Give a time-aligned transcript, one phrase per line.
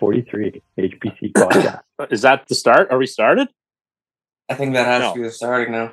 [0.00, 1.80] episode 43, HPC podcast.
[2.10, 2.90] Is that the start?
[2.90, 3.48] Are we started?
[4.48, 5.12] I think that has No.
[5.14, 5.92] to be the starting now.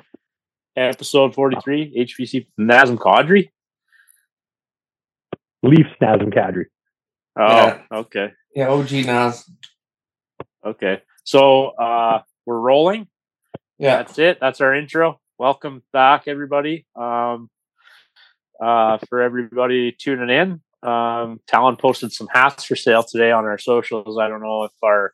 [0.76, 3.50] Episode 43, HPC Nazem Kadri?
[5.62, 6.66] Leafs, Nazem Kadri.
[7.38, 7.82] Oh, Yeah.
[7.92, 8.32] okay.
[8.54, 9.48] Yeah, OG Nas.
[10.64, 11.02] Okay.
[11.24, 13.08] So uh we're rolling.
[13.78, 13.98] Yeah.
[13.98, 14.38] That's it.
[14.40, 15.20] That's our intro.
[15.38, 16.86] Welcome back, everybody.
[16.96, 17.50] Um
[18.60, 20.60] uh for everybody tuning in.
[20.82, 24.18] Um Talon posted some hats for sale today on our socials.
[24.18, 25.12] I don't know if our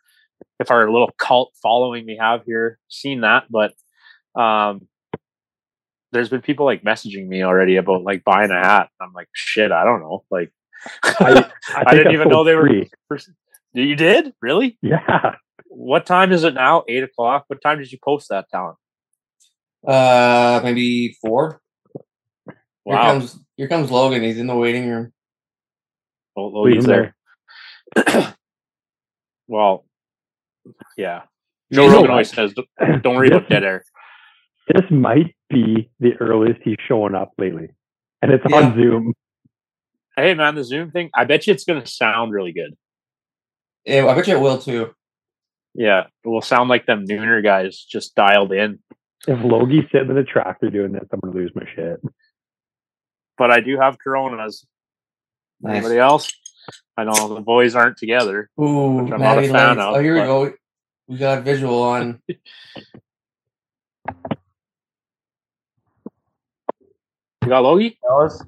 [0.61, 3.73] if our little cult following we have here seen that, but
[4.41, 4.87] um
[6.13, 8.89] there's been people like messaging me already about like buying a hat.
[9.01, 10.25] I'm like, shit, I don't know.
[10.31, 10.53] Like
[11.03, 12.71] I, I, think didn't even know sold they were.
[13.73, 14.79] You did really?
[14.83, 15.35] Yeah.
[15.67, 16.85] What time is it now?
[16.89, 17.47] Eight o'clock.
[17.49, 18.75] What time did you post that, Talon?
[19.85, 21.61] Uh, maybe four.
[22.47, 23.11] Here Wow.
[23.13, 24.23] comes here comes Logan.
[24.23, 25.13] He's in the waiting room.
[26.37, 27.15] Oh, Leave Logan's him
[27.97, 28.35] there.
[29.49, 29.85] well,
[30.97, 31.23] yeah.
[31.71, 33.85] You Joe know Rogan always says, "Don't don't worry about dead air."
[34.73, 37.69] This might be the earliest he's showing up lately.
[38.23, 38.57] And it's Yeah.
[38.57, 39.15] on Zoom.
[40.17, 41.11] Hey, man, the Zoom thing.
[41.15, 42.75] I bet you it's going to sound really good.
[43.85, 44.95] Yeah, I bet you it will too.
[45.75, 48.79] Yeah, it will sound like them nooner guys just dialed in.
[49.27, 52.01] If Logie's sitting in the tractor doing this, I'm going to lose my shit.
[53.37, 54.65] But I do have Coronas.
[55.65, 55.77] Nice.
[55.79, 56.31] Anybody else?
[56.97, 58.51] I know the boys aren't together.
[58.61, 60.55] Ooh, Which I'm not a Maddie fan of, Oh, here but- we go.
[61.09, 62.23] We got visual on.
[67.43, 67.99] You got Logie?
[68.09, 68.41] How's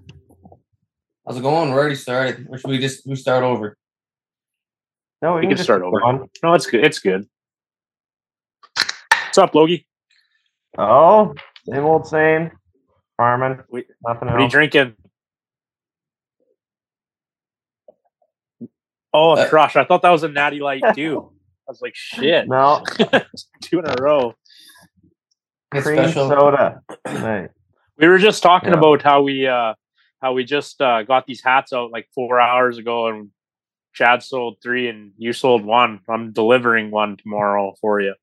[1.37, 1.71] it going?
[1.71, 2.47] We're already started.
[2.49, 3.77] Or should we just we start over?
[5.21, 6.01] No, we, We can just start over.
[6.01, 6.29] going.
[6.43, 6.85] No, it's good.
[6.85, 7.27] It's good.
[8.77, 9.87] What's up, Logie?
[10.79, 11.35] Oh,
[11.71, 12.51] same old same.
[13.19, 13.63] Farming.
[13.71, 14.95] Wait, Nothing What are you drinking?
[19.17, 19.77] Oh, Uh, crush!
[19.77, 21.33] I thought that was a natty light too.
[21.69, 22.85] I was like, shit, No,
[23.63, 24.35] two in a row.
[25.75, 26.29] It's cream special.
[26.29, 26.83] soda.
[27.07, 27.51] Nice.
[27.99, 28.79] We were just talking Yeah.
[28.79, 29.75] about how we uh
[30.21, 33.31] how we just uh got these hats out like four hours ago, and
[33.95, 36.01] Chad sold three, and you sold one.
[36.09, 38.15] I'm delivering one tomorrow for you.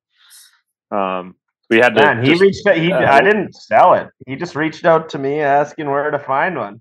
[0.90, 1.34] Um,
[1.70, 2.20] we had to.
[2.22, 2.76] He just- reached out.
[2.76, 4.08] He, uh, I didn't sell it.
[4.26, 6.80] He just reached out to me asking where to find one.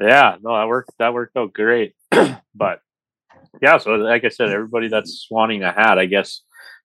[0.00, 0.90] Yeah, no, that worked.
[0.98, 1.94] That worked out great.
[2.54, 2.80] but
[3.60, 6.40] yeah, so like I said, everybody that's wanting a hat, I guess,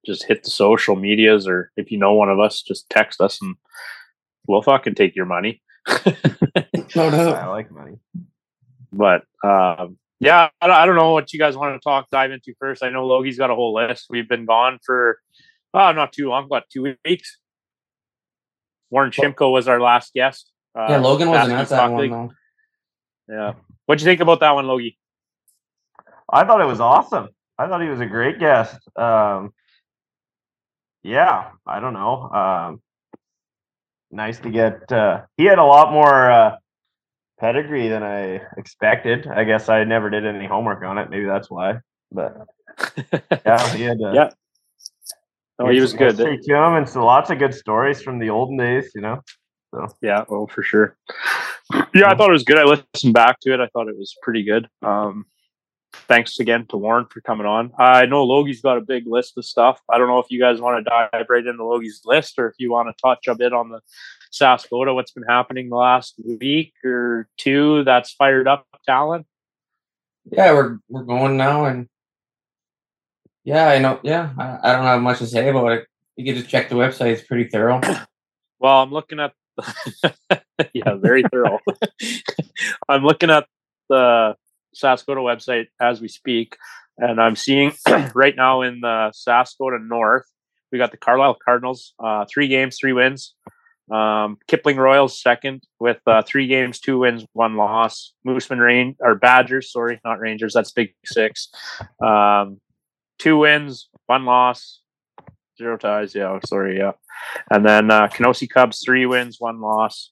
[0.05, 3.41] just hit the social medias, or if you know one of us, just text us,
[3.41, 3.55] and
[4.47, 5.61] we'll fucking take your money.
[6.95, 7.35] No doubt.
[7.35, 7.99] I like money.
[8.93, 12.31] but um, yeah, I, don't- I don't know what you guys want to talk dive
[12.31, 12.81] into first.
[12.83, 14.05] I know Logie's got a whole list.
[14.09, 15.19] We've been gone for
[15.73, 17.37] oh, not too long, about two weeks.
[18.89, 20.49] Warren Chimko was our last guest.
[20.77, 22.31] Uh, Yeah, Logan wasn't Basket at that one though.
[23.29, 23.53] Yeah,
[23.85, 24.97] what'd you think about that one, Logie?
[26.31, 27.29] I thought it was awesome.
[27.57, 28.77] I thought he was a great guest.
[28.95, 29.53] Um,
[31.03, 32.29] yeah, I don't know.
[32.29, 32.81] Um,
[34.11, 34.91] nice to get.
[34.91, 36.55] Uh, he had a lot more uh,
[37.39, 39.25] pedigree than I expected.
[39.27, 41.09] I guess I never did any homework on it.
[41.09, 41.79] Maybe that's why.
[42.11, 42.37] But
[43.45, 44.01] yeah, he had.
[44.01, 44.29] Uh, Yeah,
[45.59, 46.15] Oh, he was good.
[46.17, 48.91] to him, and so lots of good stories from the olden days.
[48.93, 49.21] You know.
[49.73, 50.95] So yeah, oh for sure.
[51.95, 52.57] Yeah, I thought it was good.
[52.59, 53.59] I listened back to it.
[53.59, 54.69] I thought it was pretty good.
[54.83, 55.25] Um,
[56.07, 57.71] thanks again to Warren for coming on.
[57.77, 59.81] I know Logie's got a big list of stuff.
[59.89, 62.55] I don't know if you guys want to dive right into Logie's list or if
[62.57, 63.81] you want to touch a bit on the
[64.31, 69.25] Saskota, what's been happening the last week or two that's fired up Talon.
[70.31, 71.87] Yeah, we're we're going now, and
[73.45, 73.99] yeah, I know.
[74.03, 75.87] Yeah, I, I don't have much to say about it.
[76.17, 77.81] You can just check the website; it's pretty thorough.
[78.59, 79.33] Well, I'm looking at
[80.73, 81.59] yeah, very thorough.
[82.89, 83.45] I'm looking at
[83.89, 84.35] the
[84.81, 86.57] Saskota website as we speak,
[86.97, 87.73] and I'm seeing
[88.15, 90.25] right now in the Saskota North,
[90.71, 93.33] we got the Carlyle Cardinals, uh, three games, three wins.
[93.89, 98.13] Um, Kipling Royals second with uh, three games, two wins, one loss.
[98.27, 100.53] Moosomin Rain or Badgers, sorry, not Rangers.
[100.53, 101.49] That's Big Six.
[102.03, 102.59] Um,
[103.17, 104.81] two wins, one loss,
[105.57, 106.13] zero ties.
[106.13, 106.93] Yeah, sorry, yeah.
[107.49, 110.11] And then uh, Kenosee Cubs, three wins, one loss.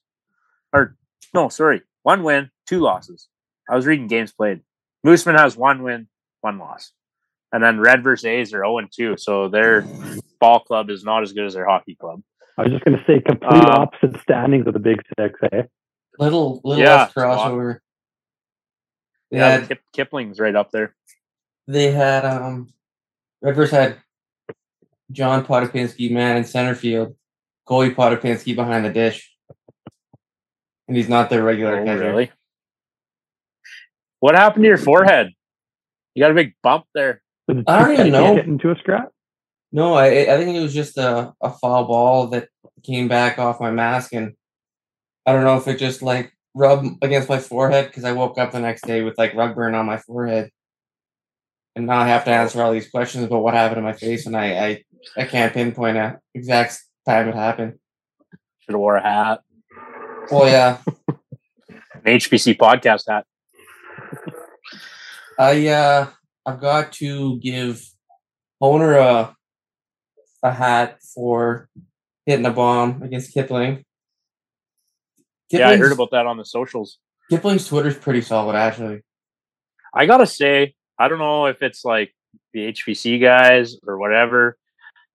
[0.72, 0.96] Or
[1.34, 3.28] no, sorry, one win, two losses.
[3.68, 4.60] I was reading games played.
[5.04, 6.08] Moosomin has one win,
[6.40, 6.92] one loss.
[7.52, 9.16] And then Redvers A's are 0 2.
[9.16, 9.86] So their
[10.40, 12.22] ball club is not as good as their hockey club.
[12.58, 15.62] I was just going to say complete Um, opposite standings of the Big Six, eh?
[16.18, 17.50] Little little Yeah, less it's a lot.
[17.52, 17.78] crossover.
[19.30, 20.94] They Yeah, had Kip, Kipling's right up there.
[21.68, 22.68] they had um
[23.44, 23.98] Redvers had
[25.12, 27.14] John Potapinski man in center field,
[27.66, 29.30] Coley Potapinski behind the dish,
[30.88, 32.10] and he's not their regular Oh, catcher.
[32.10, 32.30] really?
[34.26, 35.28] What happened to your forehead?
[36.16, 37.22] You got a big bump there.
[37.48, 38.34] I don't even get know.
[38.34, 39.12] hit into a scrap?
[39.70, 42.48] No, I I think it was just a, a foul ball that
[42.82, 44.32] came back off my mask, and
[45.26, 48.50] I don't know if it just like rubbed against my forehead because I woke up
[48.50, 50.50] the next day with like rug burn on my forehead,
[51.76, 54.26] and now I have to answer all these questions about what happened to my face,
[54.26, 54.84] and I I,
[55.18, 57.74] I can't pinpoint a exact time it happened.
[58.58, 59.42] Should have wore a hat.
[60.32, 60.78] Well, yeah,
[61.08, 63.24] An HPC podcast hat.
[65.38, 66.06] I uh
[66.44, 67.82] I've got to give
[68.60, 69.36] owner a
[70.42, 71.68] a hat for
[72.24, 73.84] hitting a bomb against Kipling.
[75.50, 76.98] Yeah, I heard about that on the socials.
[77.30, 79.02] Kipling's Twitter's pretty solid, actually.
[79.94, 82.14] I gotta say, I don't know if it's like
[82.52, 84.56] the HPC guys or whatever,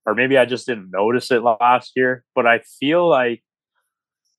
[0.05, 2.23] or maybe I just didn't notice it last year.
[2.35, 3.43] But I feel like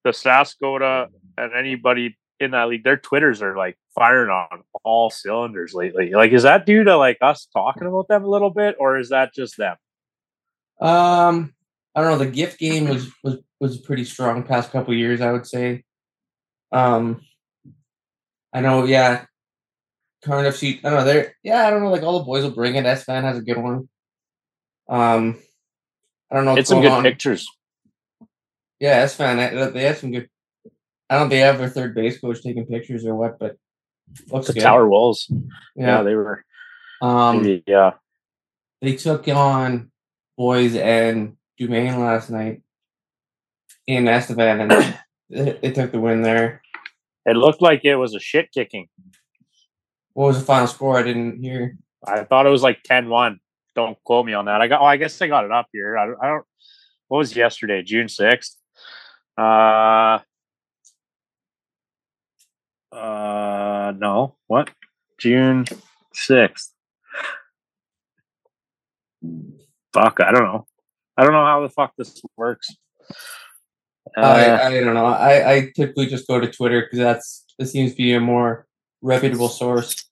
[0.04, 5.74] the Saskota and anybody in that league, their Twitters are like firing on all cylinders
[5.74, 6.10] lately.
[6.10, 9.10] Like, is that due to like us talking about them a little bit, or is
[9.10, 9.76] that just them?
[10.80, 11.54] Um,
[11.94, 12.24] I don't know.
[12.24, 15.84] The gift game was was was pretty strong past couple years, I would say.
[16.72, 17.20] Um,
[18.52, 19.26] I know, yeah.
[20.24, 20.80] Cardiff seat.
[20.84, 21.04] I don't know.
[21.04, 21.66] They're yeah.
[21.66, 21.90] I don't know.
[21.90, 22.86] Like all the boys will bring it.
[22.86, 23.88] S fan has a good one.
[24.88, 25.38] Um,
[26.30, 26.56] I don't know.
[26.56, 27.02] It's some good on.
[27.02, 27.46] pictures.
[28.78, 29.36] Yeah, S fan.
[29.36, 30.28] They they have some good.
[31.10, 31.22] I don't.
[31.22, 33.56] know if They have their third base coach taking pictures or what, but
[34.30, 34.62] looks The good.
[34.62, 35.26] Tower walls.
[35.76, 36.02] Yeah, Yeah.
[36.02, 36.44] they were.
[37.00, 37.92] Um, yeah.
[38.80, 39.90] they took on
[40.36, 42.62] boys and Dumaine last night
[43.86, 44.98] in Estevan, and
[45.30, 46.62] they, took the win there.
[47.26, 48.88] It looked like it was a shit kicking.
[50.14, 50.98] What was the final score?
[50.98, 51.76] I didn't hear.
[52.06, 53.38] I thought it was like 10-1.
[53.74, 54.60] Don't quote me on that.
[54.60, 54.80] I got.
[54.82, 55.96] Oh, I guess I got it up here.
[55.96, 56.18] I don't.
[56.22, 56.44] I don't
[57.08, 57.82] what was yesterday?
[57.82, 58.56] June sixth.
[59.36, 60.18] Uh.
[62.92, 63.92] Uh.
[63.96, 64.36] No.
[64.46, 64.70] What?
[65.18, 65.64] June
[66.14, 66.72] sixth.
[69.92, 70.18] Fuck.
[70.20, 70.66] I don't know.
[71.16, 72.68] I don't know how the fuck this works.
[74.16, 75.06] Uh, I, I don't know.
[75.06, 78.66] I, I typically just go to Twitter because that's it seems to be a more
[79.00, 80.08] reputable source.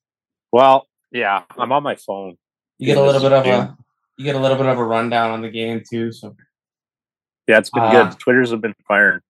[0.53, 1.43] well, yeah.
[1.59, 2.37] I'm on my phone.
[2.79, 3.77] You get a little bit of a
[4.17, 6.13] you get a little bit of a rundown on the game too.
[6.13, 6.37] So
[7.49, 8.11] Yeah, it's been Ah.
[8.11, 8.19] good.
[8.21, 9.21] Twitters have been firing.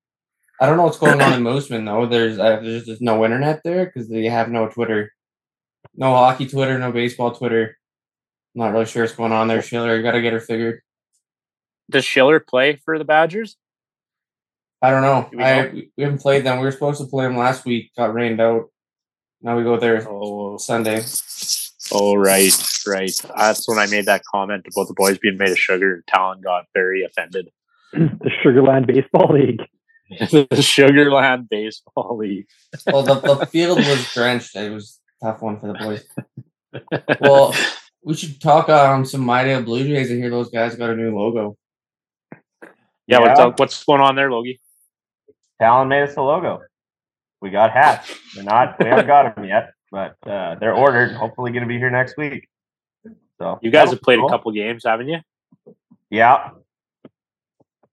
[0.61, 2.07] I don't know what's going on in Moosomin though.
[2.07, 5.13] There's uh, there's just no internet there because they have no Twitter,
[5.95, 7.77] no hockey Twitter, no baseball Twitter.
[8.55, 9.97] I'm not really sure what's going on there, Schiller.
[9.97, 10.81] You got to get her figured.
[11.89, 13.57] Does Schiller play for the Badgers?
[14.83, 15.29] I don't know.
[15.31, 15.83] Do we I know?
[15.97, 16.59] we haven't played them.
[16.59, 17.91] We were supposed to play them last week.
[17.97, 18.71] Got rained out.
[19.43, 21.03] Now we go there Oh, Sunday.
[21.93, 22.53] oh, right,
[22.87, 23.13] right.
[23.37, 26.41] That's when I made that comment about the boys being made of sugar, and Talon
[26.41, 27.51] got very offended.
[27.93, 29.61] the Sugarland Baseball League.
[30.31, 32.47] the Sugarland Baseball League.
[32.87, 34.57] Well, the, the field was drenched.
[34.57, 36.05] It was a tough one for the boys.
[37.21, 37.55] Well,
[38.03, 40.11] we should talk um some Midale Blue Jays.
[40.11, 41.57] I hear those guys got a new logo.
[43.07, 44.61] yeah, What's, up, what's going on there, Logie?
[45.61, 46.61] Talon made us a logo.
[47.41, 48.13] We got hats.
[48.35, 48.79] They're not.
[48.79, 51.13] We haven't got them yet, but uh, they're ordered.
[51.13, 52.49] Hopefully, going to be here next week.
[53.39, 54.29] So You guys have played cool.
[54.29, 55.19] a couple games, haven't you?
[56.11, 56.51] Yeah.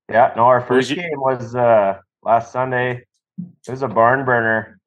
[0.10, 0.34] Yeah.
[0.36, 3.06] No, our first you- game was uh last Sunday.
[3.68, 4.80] It was a barn burner.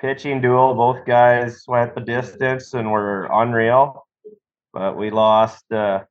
[0.00, 0.74] Pitching duel.
[0.74, 4.06] Both guys went the distance and were unreal.
[4.72, 6.02] But we lost uh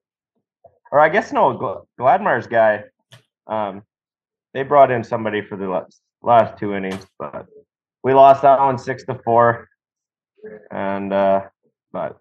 [0.92, 2.86] or I guess no, Gl- Gladmar's guy.
[3.48, 3.84] Um
[4.54, 7.46] they brought in somebody for the last last two innings, but
[8.04, 9.68] we lost that one six to four.
[10.72, 11.42] And uh
[11.92, 12.18] but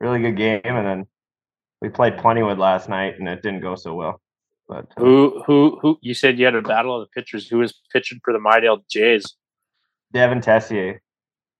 [0.00, 1.06] really good game and then
[1.82, 4.21] we played Plentywood last night and it didn't go so well.
[4.72, 5.98] But uh, Who, who, who?
[6.00, 7.46] You said you had a battle of the pitchers.
[7.46, 9.36] Who was pitching for the Midale Jays?
[10.14, 11.02] Devin Tessier.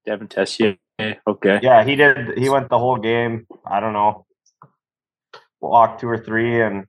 [0.06, 0.78] Devin Tessier.
[1.26, 1.60] Okay.
[1.62, 2.38] Yeah, he did.
[2.38, 3.46] He went the whole game.
[3.66, 4.24] I don't know,
[5.60, 6.86] walked two or three, and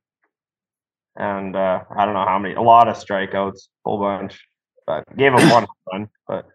[1.17, 2.55] and uh, I don't know how many.
[2.55, 4.39] A lot of strikeouts, whole bunch.
[4.87, 6.09] But gave him one run.
[6.25, 6.45] But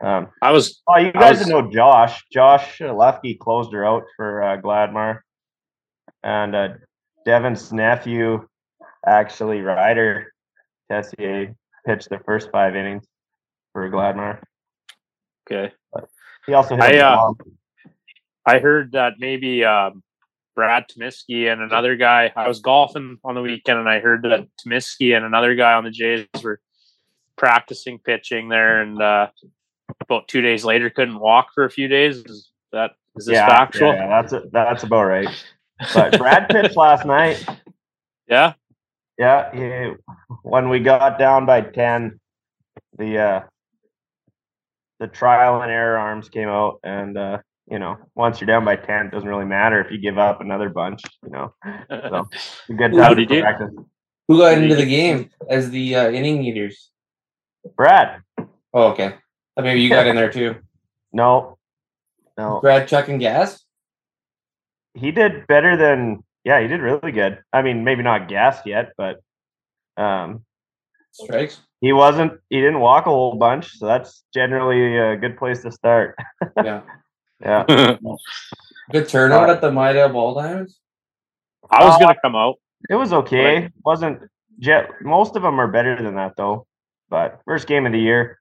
[0.00, 2.22] um, I was oh, you guys was- know Josh.
[2.32, 5.20] Josh Lefke closed her out for uh, Gladmar,
[6.22, 6.68] and uh,
[7.26, 8.46] Devin's nephew,
[9.06, 10.32] actually Ryder
[10.90, 11.54] Tessier,
[11.86, 13.04] pitched the first five innings
[13.72, 14.40] for Gladmar.
[15.50, 15.72] okay.
[16.46, 17.32] He also I, a uh.
[18.44, 20.02] I heard that maybe um,
[20.56, 22.32] Brad Tomiski and another guy.
[22.34, 25.84] I was golfing on the weekend, and I heard that Tomiski and another guy on
[25.84, 26.60] the Jays were
[27.36, 29.28] practicing pitching there, and uh,
[30.00, 32.16] about two days later couldn't walk for a few days.
[32.18, 33.92] Is that is this yeah, factual?
[33.92, 34.52] Yeah, that's it.
[34.52, 35.44] That's about right.
[35.94, 37.44] But Brad pitched last night.
[38.28, 38.54] Yeah?
[39.22, 39.92] Yeah, he,
[40.42, 42.18] when we got down by ten,
[42.98, 43.40] the uh,
[44.98, 47.38] the trial and error arms came out, and uh,
[47.70, 50.40] you know, once you're down by ten, it doesn't really matter if you give up
[50.40, 51.02] another bunch.
[51.22, 51.54] You know,
[51.88, 52.28] so
[52.68, 53.70] a good time to practice.
[54.26, 56.90] Who got into the game as the uh, inning eaters?
[57.76, 58.22] Brad,
[58.74, 59.14] Oh, okay.
[59.56, 60.56] Uh, maybe you got in there too.
[61.12, 61.58] no,
[62.36, 63.62] no, Brad, Chuck, and Gas.
[64.94, 66.24] he did better than.
[66.44, 67.38] Yeah, he did really good.
[67.52, 69.20] I mean, maybe not gassed yet, but
[69.96, 70.44] um,
[71.12, 71.60] Strikes.
[71.80, 72.32] he wasn't.
[72.50, 76.16] He didn't walk a whole bunch, so that's generally a good place to start.
[76.62, 76.82] Yeah.
[77.44, 77.64] Yeah,
[78.92, 80.78] Good turnout Uh, at the Midale Ball Diamonds.
[81.68, 82.54] I was Uh, gonna come out.
[82.88, 83.68] it was okay.
[83.84, 84.22] wasn't
[84.60, 84.88] jet.
[85.00, 86.68] Most of them are better than that though.
[87.10, 88.38] But first game of the year.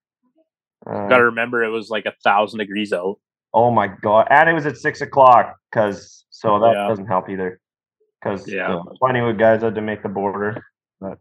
[0.85, 3.15] Uh, Got to remember, it was like a thousand degrees out.
[3.55, 4.27] Oh my god!
[4.29, 6.87] And it was at six o'clock, cause so that Yeah.
[6.87, 7.59] doesn't help either.
[8.23, 8.69] Cause Yeah.
[8.69, 10.63] yeah, Plentywood guys had to make the border.
[10.99, 11.17] But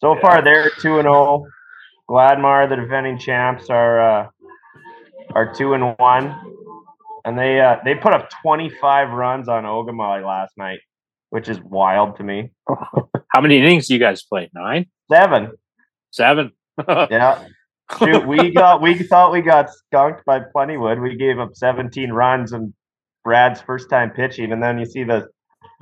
[0.00, 0.20] so Yeah.
[0.20, 1.46] far they're two and zero.
[2.08, 4.28] Gladmar, the defending champs, are uh,
[5.34, 6.34] are two and one,
[7.24, 10.80] and they uh, they put up twenty five runs on Ogema last night,
[11.30, 12.50] which is wild to me.
[13.34, 14.50] How many innings do you guys play?
[14.54, 15.52] Nine, Seven,
[16.10, 16.52] seven.
[16.88, 17.44] yeah.
[17.98, 21.00] Shoot, we got we thought we got skunked by Plentywood.
[21.02, 22.72] We gave up 17 runs and
[23.24, 25.28] Brad's first time pitching, and then you see the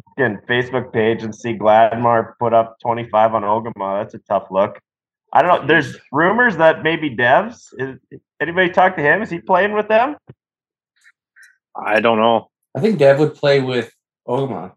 [0.04, 4.02] fucking Facebook page and see Gladmar put up 25 on Ogema.
[4.02, 4.78] That's a tough look.
[5.32, 5.66] I don't know.
[5.66, 7.98] There's rumors that maybe Devs is
[8.40, 9.22] anybody talk to him?
[9.22, 10.16] Is he playing with them?
[11.76, 12.50] I don't know.
[12.74, 13.92] I think Dev would play with
[14.26, 14.72] Ogema.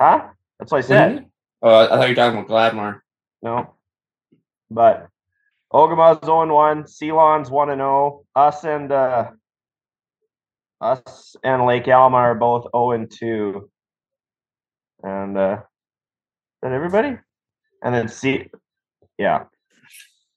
[0.00, 0.28] Huh?
[0.58, 1.26] That's what I said.
[1.62, 3.00] Oh, I thought you were talking about Gladmar.
[3.42, 3.74] No.
[4.70, 5.08] But
[5.72, 8.24] Ogema's 0 1, Ceylon's 1 and 0.
[8.36, 9.30] Us and uh
[10.80, 13.70] us and Lake Alma are both 0 and 2.
[15.04, 17.16] And uh is that everybody?
[17.82, 18.50] And then see,
[19.18, 19.44] yeah.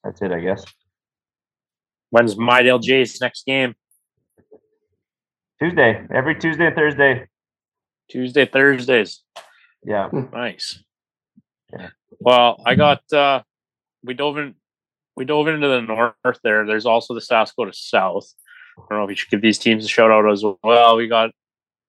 [0.04, 0.64] That's it, I guess.
[2.10, 3.74] When's Midale J's next game?
[5.60, 6.06] Tuesday.
[6.14, 7.26] Every Tuesday and Thursday.
[8.10, 9.22] Tuesday, Thursdays.
[9.84, 10.08] Yeah.
[10.32, 10.82] Nice.
[11.72, 11.88] Yeah.
[12.20, 13.42] Well, I got uh
[14.04, 14.54] we dove in
[15.16, 16.66] we dove into the north there.
[16.66, 18.26] There's also the Saskatchewan South.
[18.76, 20.96] I don't know if we should give these teams a shout out as well.
[20.96, 21.30] We got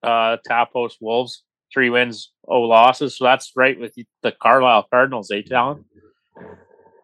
[0.02, 3.16] uh Tapos Wolves, three wins, oh losses.
[3.16, 5.84] So that's right with the Carlyle Cardinals, eh, Talon?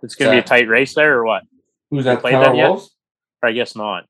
[0.02, 1.42] It's gonna be a tight race there or what?
[1.90, 2.20] Who's that?
[2.20, 2.70] played them yet?
[2.70, 4.04] Or I guess not.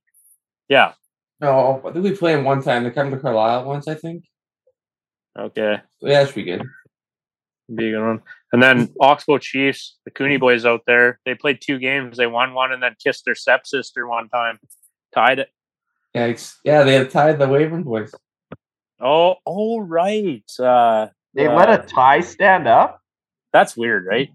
[0.69, 0.93] Yeah.
[1.41, 2.85] No, I think we played them one time.
[2.85, 4.25] They come to Carlyle once, I think.
[5.39, 5.81] Okay.
[6.01, 6.63] So, yeah, that should be good.
[7.75, 8.23] Be a good one.
[8.53, 12.17] And then Oxbow Chiefs, the Cooney boys out there, they played two games.
[12.17, 14.59] They won one and then kissed their stepsister one time.
[15.13, 15.51] Tied it.
[16.15, 16.35] Yeah,
[16.65, 18.15] yeah, they had tied the Wavering boys.
[19.01, 20.43] Oh, oh right.
[20.59, 23.01] Uh, They uh, let a tie stand up?
[23.53, 24.31] That's weird, right?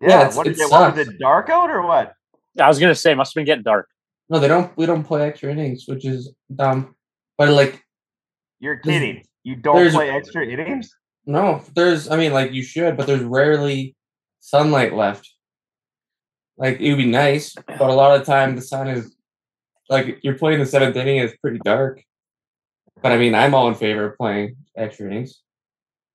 [0.00, 0.20] Yeah, Yeah.
[0.20, 1.14] it's- what, it is it, what was sucks.
[1.14, 1.18] it?
[1.18, 2.14] Dark out or what?
[2.60, 3.88] I was gonna say must have been getting dark.
[4.28, 4.76] No, they don't.
[4.76, 6.94] We don't play extra innings, which is dumb.
[7.38, 7.82] But like,
[8.60, 9.24] You're kidding.
[9.44, 10.90] You don't there's- play extra innings?
[11.24, 12.10] no, there's.
[12.10, 13.94] I mean, like you should, but there's rarely
[14.40, 15.30] sunlight left.
[16.56, 19.14] Like it would be nice, but a lot of the time the sun is
[19.88, 21.18] like you're playing the seventh inning.
[21.18, 22.02] It's pretty dark.
[23.00, 25.40] But I mean, I'm all in favor of playing extra innings.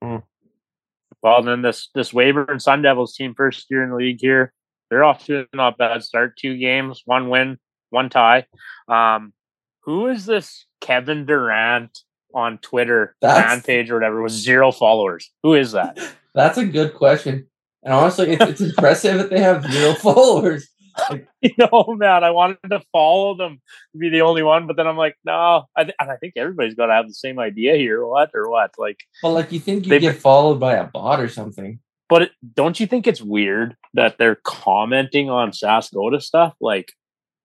[0.01, 4.53] Well, then this this Weyburn Sun Devils team first year in the league here.
[4.89, 6.37] They're off to a not bad start.
[6.37, 7.57] Two games, one win,
[7.89, 8.45] one tie.
[8.89, 9.33] Um,
[9.81, 11.97] who is this Kevin Durant
[12.35, 15.31] on Twitter fan page or whatever with zero followers?
[15.43, 15.97] Who is that?
[16.35, 17.47] That's a good question.
[17.83, 20.69] And honestly, it's, it's impressive that they have zero followers.
[21.41, 23.61] you know, man, I wanted to follow them
[23.93, 26.33] to be the only one, but then I'm like, no, I, th- and I think
[26.37, 28.05] everybody's got to have the same idea here.
[28.05, 28.71] What or what?
[28.77, 31.79] Like, But like, you think you get followed by a bot or something?
[32.09, 36.91] but it, don't you think it's weird that they're commenting on Saskota stuff, like,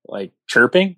[0.07, 0.97] like chirping?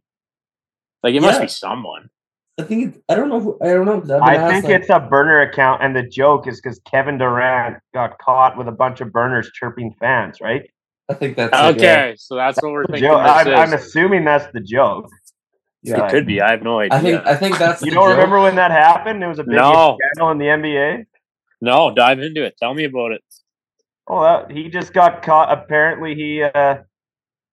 [1.02, 2.10] Like it must be someone.
[2.58, 3.40] I think it, I don't know.
[3.40, 4.16] Who, I don't know.
[4.16, 7.16] I've I asked, think like- it's a burner account, and the joke is because Kevin
[7.16, 10.68] Durant got caught with a bunch of burners chirping fans, right?
[11.10, 13.10] I think that's it, Okay, so that's what we're The thinking.
[13.10, 15.08] joke- I'm, I'm assuming that's the joke.
[15.82, 16.04] Yeah.
[16.06, 16.40] It could be.
[16.40, 16.96] I have no idea.
[16.98, 18.16] I think I think that's You don't joke.
[18.16, 19.22] remember when that happened?
[19.24, 19.96] It was a big No.
[20.00, 21.06] scandal in the NBA.
[21.62, 22.54] no, dive into it.
[22.58, 23.22] Tell me about it.
[24.06, 25.50] Oh, that, he just got caught.
[25.50, 26.78] Apparently, he uh,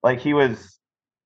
[0.02, 0.78] like he was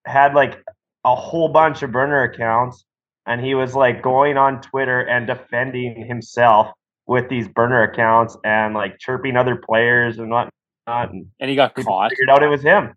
[0.06, 0.62] had like
[1.04, 2.84] a whole bunch of burner accounts,
[3.26, 6.68] and he was like going on Twitter and defending himself
[7.06, 10.52] with these burner accounts and like chirping other players and whatnot.
[10.86, 12.10] And And he got people caught.
[12.10, 12.94] figured out it was him.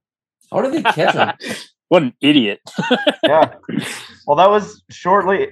[0.52, 1.56] How did they catch him?
[1.90, 2.60] what an idiot.
[3.24, 3.56] Yeah.
[4.28, 5.48] well, that was shortly.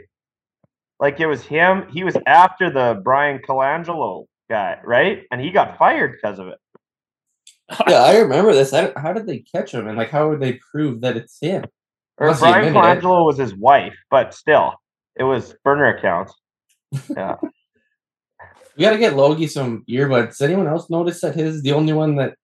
[1.00, 1.88] Like it was him.
[1.92, 5.24] He was after the Bryan Colangelo guy, right?
[5.32, 6.60] And he got fired because of it.
[7.90, 8.74] yeah, I remember this.
[8.74, 9.88] I how did they catch him?
[9.88, 11.66] And like, how would they prove that it's him?
[12.20, 12.74] Or Unless Bryan.
[12.74, 14.74] Colangelo was his wife, but still,
[15.16, 16.34] it was burner accounts.
[17.10, 17.36] Yeah.
[18.77, 20.30] We gotta get Logie some earbuds.
[20.30, 22.36] Does anyone else notice that his the only one that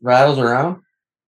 [0.00, 0.82] rattles around?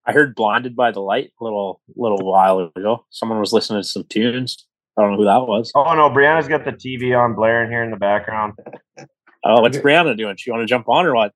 [0.06, 3.04] I heard "Blinded by the Light" a little little while ago.
[3.10, 4.66] Someone was listening to some tunes.
[4.98, 5.72] I don't know who that was.
[5.74, 8.54] Oh no, Brianna's got the TV on blaring here in the background.
[9.44, 10.36] Oh, what's Brianna doing?
[10.36, 11.32] She want to jump on or what?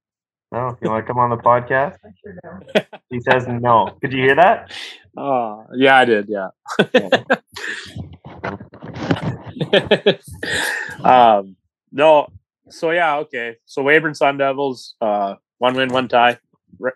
[0.50, 1.96] No, if you want to come on the podcast?
[3.10, 3.96] He says no.
[4.02, 4.72] Did you hear that?
[5.20, 6.28] Oh, yeah, I did.
[6.28, 6.50] Yeah.
[11.02, 11.56] um,
[11.90, 12.28] no.
[12.70, 13.56] So yeah, okay.
[13.66, 16.38] So Weyburn Sun Devils, uh, one win, one tie,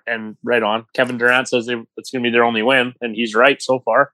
[0.07, 0.87] and right on.
[0.95, 3.81] Kevin Durant says they, it's going to be their only win, and he's right so
[3.81, 4.13] far.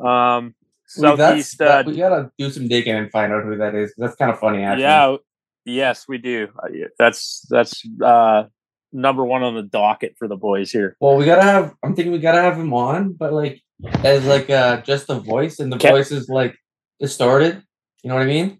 [0.00, 0.54] Um,
[0.96, 1.18] Wait, that's-
[1.50, 3.94] Southeast, uh, that- we gotta do some digging and find out who that is.
[3.96, 4.82] That's kind of funny, actually.
[4.82, 5.16] yeah,
[5.64, 6.48] yes, we do.
[6.62, 6.68] Uh,
[6.98, 8.44] That's that's uh,
[8.92, 10.96] number one on the docket for the boys here.
[11.00, 11.74] Well, we gotta have.
[11.82, 13.62] I'm thinking we gotta have him on, but like
[14.04, 16.54] as like uh just the voice, and the Ke- voice is like
[17.00, 17.62] distorted.
[18.02, 18.58] You know what I mean?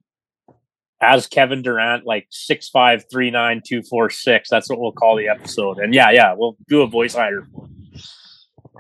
[1.03, 4.49] As Kevin Durant, like six five three nine two four six.
[4.49, 5.79] That's what we'll call the episode.
[5.79, 7.47] And yeah, yeah, we'll do a voice hire.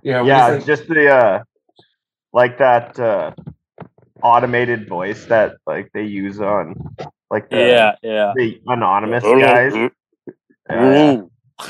[0.02, 0.23] Yeah.
[0.25, 1.43] Yeah, we'll it's say- just the uh
[2.33, 3.33] like that uh
[4.23, 6.95] automated voice that like they use on
[7.31, 8.33] like the, Yeah, yeah.
[8.37, 9.75] the anonymous guys.
[10.71, 11.23] Yeah.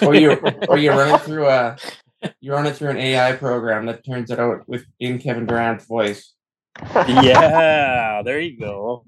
[0.03, 0.33] Or you
[0.69, 1.77] or you run it through a
[2.41, 5.87] you run it through an AI program that turns it out with in Kevin Durant's
[5.87, 6.35] voice.
[6.95, 9.05] yeah, there you go.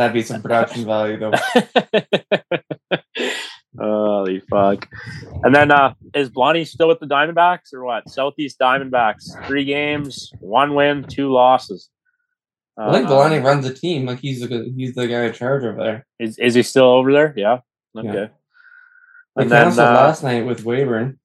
[0.00, 1.32] That'd be some production value, though.
[3.78, 4.88] Holy fuck.
[5.44, 8.08] And then uh is Blondie still with the Diamondbacks or what?
[8.08, 9.46] Southeast Diamondbacks.
[9.46, 11.90] Three games, one win, two losses.
[12.78, 14.06] I think Uh, runs the team.
[14.06, 16.06] Like he's the he's the guy in charge over there.
[16.18, 17.34] is, is he still over there?
[17.36, 17.58] Yeah.
[17.92, 18.00] Yeah.
[18.00, 18.32] Okay.
[19.36, 21.18] They And then uh, last night with Weyburn.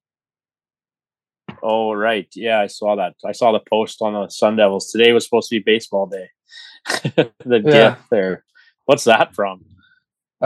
[1.64, 3.14] Oh right, yeah, I saw that.
[3.26, 4.92] I saw the post on the Sun Devils.
[4.92, 6.28] Today was supposed to be baseball day.
[7.16, 7.32] the
[7.64, 7.92] Yeah.
[7.96, 8.44] gift there.
[8.86, 9.65] What's that from?
[10.41, 10.45] Uh,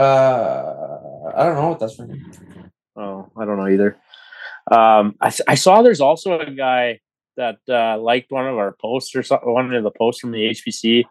[1.36, 2.32] I don't know what that's from.
[2.96, 3.96] Oh, I don't know either.
[4.70, 7.00] Um, I, I saw there's also a guy
[7.36, 10.50] that uh, liked one of our posts or something, one of the posts from the
[10.50, 11.04] HPC.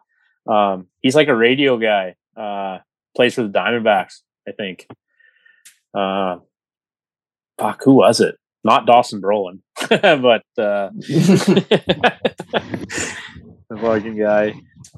[0.51, 2.15] Um, he's like a radio guy.
[2.35, 2.79] Uh,
[3.15, 4.87] plays for the Diamondbacks, I think.
[5.93, 6.37] Uh,
[7.57, 8.35] fuck, who was it?
[8.63, 10.89] Not Dawson Brolin, but uh,
[13.69, 14.53] the fucking guy.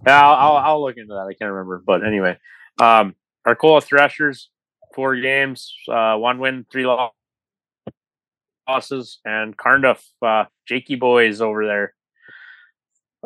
[0.06, 1.28] Yeah, I'll, I'll, I'll look into that.
[1.28, 2.38] I can't remember, but anyway,
[2.80, 4.50] um, Arcola Threshers,
[4.96, 6.86] four games, uh, one win, three
[8.68, 11.94] losses, and Carnduff, uh, Jakey boys over there,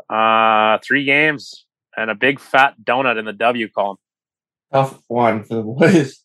[0.10, 1.66] uh, three games
[1.98, 3.98] and a big fat donut in the W column.
[4.74, 6.24] Tough one for the boys.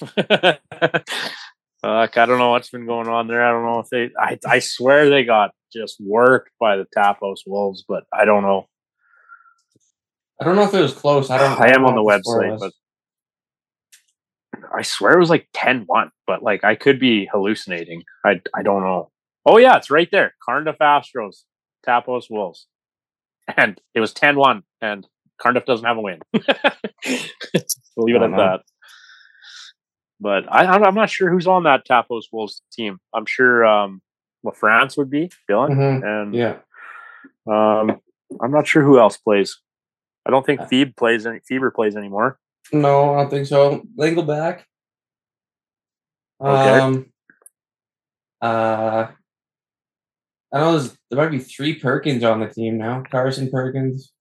[1.82, 3.44] Fuck, I don't know what's been going on there.
[3.44, 4.10] I don't know if they.
[4.18, 8.66] I I swear they got just worked by the Tapos Wolves, but I don't know.
[10.40, 11.30] I don't know if it was close.
[11.30, 11.60] I don't.
[11.60, 12.72] I am on the website, but
[14.76, 18.02] I swear it was like 10-1, but like I could be hallucinating.
[18.24, 19.10] I I don't know.
[19.46, 20.34] Oh yeah, it's right there.
[20.46, 21.44] Carnduff Astros,
[21.86, 22.66] Tapos Wolves.
[23.56, 25.06] And it was 10-1 and
[25.40, 26.20] Carnduff doesn't have a win.
[26.34, 28.36] leave it at no.
[28.36, 28.60] that.
[30.20, 32.98] But I, I'm I'm not sure who's on that Tapos Wolves team.
[33.14, 34.02] I'm sure um,
[34.44, 36.56] LaFrance would be Dylan, Mhm, and Yeah.
[37.46, 38.00] um,
[38.40, 39.58] I'm not sure who else plays.
[40.26, 41.40] I don't think Uh, Phoebe plays any.
[41.46, 42.38] Fever plays anymore.
[42.72, 43.82] No, I don't think so.
[43.96, 44.66] Lingle back.
[46.40, 46.78] Okay.
[46.80, 47.06] Um.
[48.40, 49.08] Uh.
[50.52, 53.02] I know there's, there might be three Perkins on the team now.
[53.10, 54.12] Carson Perkins,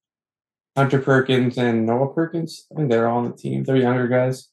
[0.75, 2.67] Hunter Perkins, and Noah Perkins.
[2.71, 3.63] I think they're all on the team.
[3.63, 4.49] They're younger guys.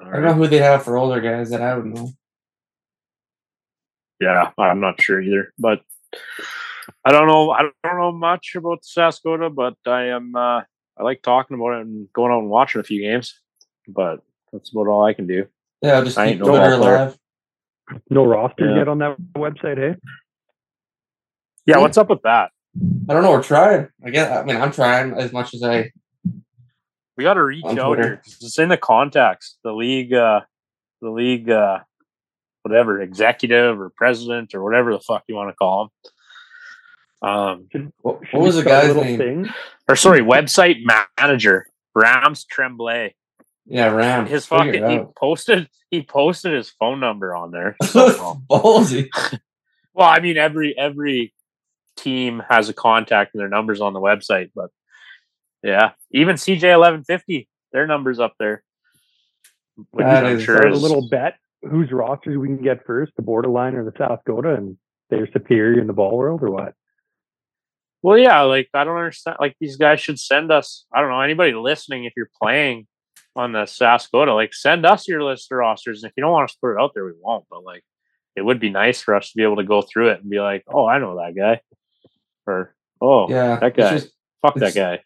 [0.00, 2.10] I don't know who they have for older guys that I would know.
[4.20, 5.52] Yeah, I'm not sure either.
[5.58, 5.80] But
[7.04, 7.50] I don't know.
[7.50, 10.34] I don't know much about Saskota, but I am.
[10.34, 10.62] Uh,
[10.96, 13.38] I like talking about it and going out and watching a few games.
[13.88, 14.20] But
[14.52, 15.46] that's about all I can do.
[15.82, 16.96] Yeah, I'll just I keep ain't no Twitter ball player.
[16.96, 17.18] alive.
[18.10, 18.78] No rosters Yeah.
[18.78, 19.96] yet on that website, hey?
[21.66, 22.50] Yeah, what's up with that?
[23.08, 23.30] I don't know.
[23.32, 23.88] We're trying.
[24.04, 24.30] I guess.
[24.30, 25.90] I mean, I'm trying as much as I.
[27.16, 28.02] We got to reach out Twitter.
[28.02, 28.22] here.
[28.24, 29.56] It's in the contacts.
[29.62, 30.40] The league, uh,
[31.00, 31.80] the league, uh,
[32.62, 35.84] whatever, executive or president or whatever the fuck you want to call
[37.22, 37.30] them.
[37.30, 39.18] Um, Should, What, should what was the guy's name?
[39.18, 39.48] Thing?
[39.88, 40.82] or sorry, website
[41.18, 43.14] manager Rams Tremblay.
[43.66, 44.26] Yeah, Ram.
[44.26, 47.76] His fucking he posted he posted his phone number on there.
[47.82, 49.08] Ballsy.
[49.94, 51.32] well, I mean every every
[51.96, 54.70] team has a contact and their numbers on the website, but
[55.64, 58.62] yeah, even CJ eleven fifty, their numbers up there.
[59.90, 63.12] Which That I'm is- sure Start a little bet whose rosters we can get first,
[63.16, 64.76] the borderline or the South Dakota, and
[65.10, 66.74] they're superior in the ball world or what?
[68.02, 69.38] Well, yeah, like I don't understand.
[69.40, 70.84] Like these guys should send us.
[70.92, 72.04] I don't know anybody listening.
[72.04, 72.86] If you're playing
[73.34, 76.02] on the Saskota, like send us your list of rosters.
[76.02, 77.46] And if you don't want us to put it out there, we won't.
[77.50, 77.82] But like,
[78.36, 80.38] it would be nice for us to be able to go through it and be
[80.38, 81.60] like, oh, I know that guy,
[82.46, 83.90] or oh, Yeah, that it's guy.
[83.98, 84.13] just-
[84.44, 85.00] Fuck that guy.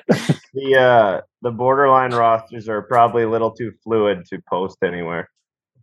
[0.52, 5.30] The uh the borderline rosters are probably a little too fluid to post anywhere.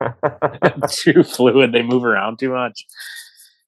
[0.89, 1.71] too fluid.
[1.71, 2.86] They move around too much.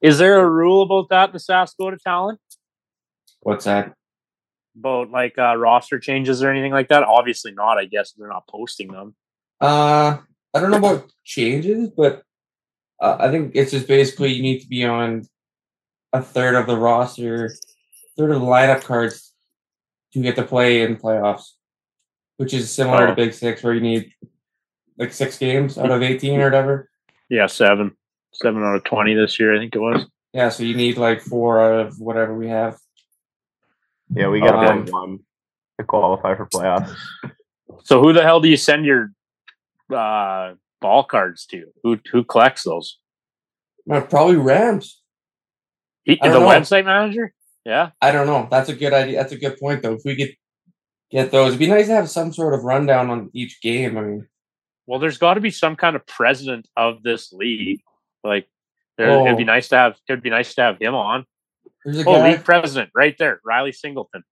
[0.02, 2.38] Is there a rule about that The in the Saskota Talon?
[3.42, 3.94] what's that?
[4.78, 7.04] About like uh, roster changes or anything like that?
[7.04, 7.78] Obviously not.
[7.78, 9.16] I guess they're not posting them.
[9.62, 10.18] Uh,
[10.54, 12.24] I don't know about changes, but
[13.02, 15.26] uh, I think it's just basically you need to be on
[16.12, 17.50] a third of the roster,
[18.20, 19.32] third of the lineup cards
[20.14, 21.52] to get to play in playoffs,
[22.38, 23.08] which is similar Oh.
[23.08, 24.12] to Big Six, where you need
[24.98, 26.90] like six games out of eighteen or whatever.
[27.30, 27.96] Yeah, seven,
[28.34, 29.56] seven out of twenty this year.
[29.56, 30.06] I think it was.
[30.34, 32.78] Yeah, so you need like four out of whatever we have.
[34.14, 35.20] Yeah, we got to Um, win one
[35.80, 36.94] to qualify for playoffs.
[37.84, 39.12] So who the hell do you send your
[39.96, 41.68] uh, ball cards to?
[41.84, 42.98] Who who collects those?
[43.90, 45.02] Uh, probably Rams.
[46.04, 46.48] He, I the know.
[46.48, 47.34] website manager?
[47.66, 47.92] Yeah.
[48.02, 48.48] I don't know.
[48.50, 49.18] That's a good idea.
[49.20, 49.94] That's a good point, though.
[49.94, 50.36] If we could
[51.12, 53.98] get those, it'd be nice to have some sort of rundown on each game.
[53.98, 54.28] I mean,
[54.88, 57.82] Well, there's got to be some kind of president of this league.
[58.24, 58.48] Like,
[58.98, 59.46] there, it'd be Oh.
[59.46, 59.98] nice to have.
[60.08, 61.26] It'd be nice to have him on.
[61.86, 64.24] there's a Oh, league president, right there, Riley Singleton.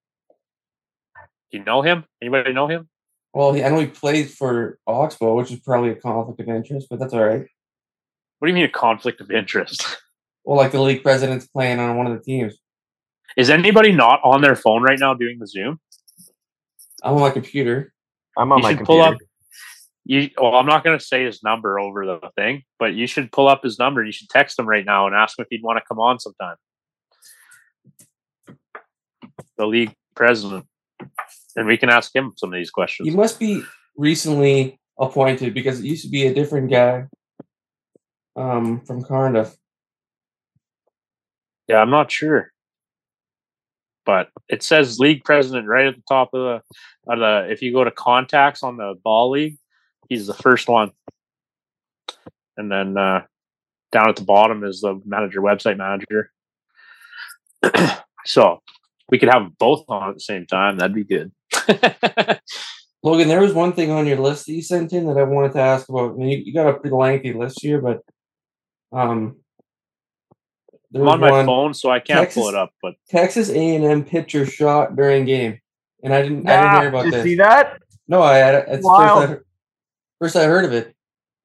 [1.52, 2.06] Do you know him?
[2.22, 2.90] Anybody know him?
[3.34, 6.88] Well, he, I know he plays for Oxbow, which is probably a conflict of interest,
[6.90, 7.46] but that's all right.
[8.40, 9.86] What do you mean a conflict of interest?
[10.44, 12.58] Well, like the league president's playing on one of the teams.
[13.38, 15.80] Is anybody not on their phone right now doing the Zoom?
[17.04, 17.93] I'm on my computer.
[18.36, 18.86] I'm on you my computer.
[18.86, 19.17] pull up.
[20.06, 23.32] You, well, I'm not going to say his number over the thing, but you should
[23.32, 24.02] pull up his number.
[24.02, 26.00] and You should text him right now and ask him if he'd want to come
[26.00, 26.56] on sometime.
[29.58, 30.65] The league president,
[31.56, 33.08] and we can ask him some of these questions.
[33.08, 33.63] He must be
[33.97, 37.06] recently appointed because it used to be a different guy
[38.36, 39.56] um, from Carnduff.
[41.67, 42.52] Yeah, I'm not sure,
[44.08, 47.52] but it says league president right at the top of the of the.
[47.52, 49.58] If you go to contacts on the ball league,
[50.10, 50.91] he's the first one,
[52.56, 53.24] and then uh,
[53.91, 56.32] down at the bottom is the manager, website manager.
[58.26, 58.62] so
[59.10, 60.78] we could have both on at the same time.
[60.78, 61.32] That'd be good.
[63.04, 65.54] Logan, there was one thing on your list that you sent in that I wanted
[65.54, 66.13] to ask about.
[66.13, 68.00] I mean, you, you got a pretty lengthy list here, but
[68.91, 69.38] um,
[70.91, 72.71] there I'm on my one phone, so I can't pull it up.
[72.82, 75.60] But Texas A&M pitcher shot during game,
[76.04, 76.47] and I didn't.
[76.47, 77.23] I didn't hear about did you this.
[77.23, 77.82] see that?
[78.08, 78.39] No, I.
[78.39, 79.45] I it's first I, heard-
[80.19, 80.95] first I heard of it.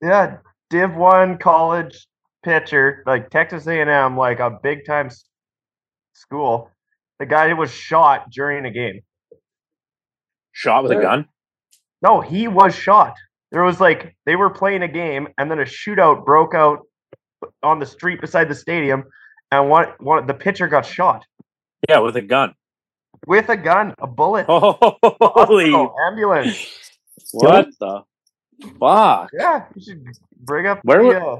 [0.00, 0.38] Yeah,
[0.70, 2.06] Div One college
[2.44, 5.10] pitcher, like Texas A&M, like a big time
[6.12, 6.70] school.
[7.18, 9.00] The guy was shot during a game.
[10.52, 11.26] shot with a gun.
[12.02, 13.14] No, he was shot.
[13.52, 16.80] There was like they were playing a game, and then a shootout broke out
[17.62, 19.04] on the street beside the stadium,
[19.52, 20.00] and what?
[20.02, 21.24] one the pitcher got shot
[21.88, 22.54] Yeah, with a gun.
[23.26, 24.46] with a gun, a bullet.
[24.48, 24.72] Oh,
[25.20, 25.70] Holy!
[25.70, 26.90] Hospital, ambulance.
[27.32, 28.02] What the
[28.80, 29.30] fuck?
[29.32, 30.04] Yeah, you should
[30.40, 30.80] bring up.
[30.82, 31.36] Where the, would- uh,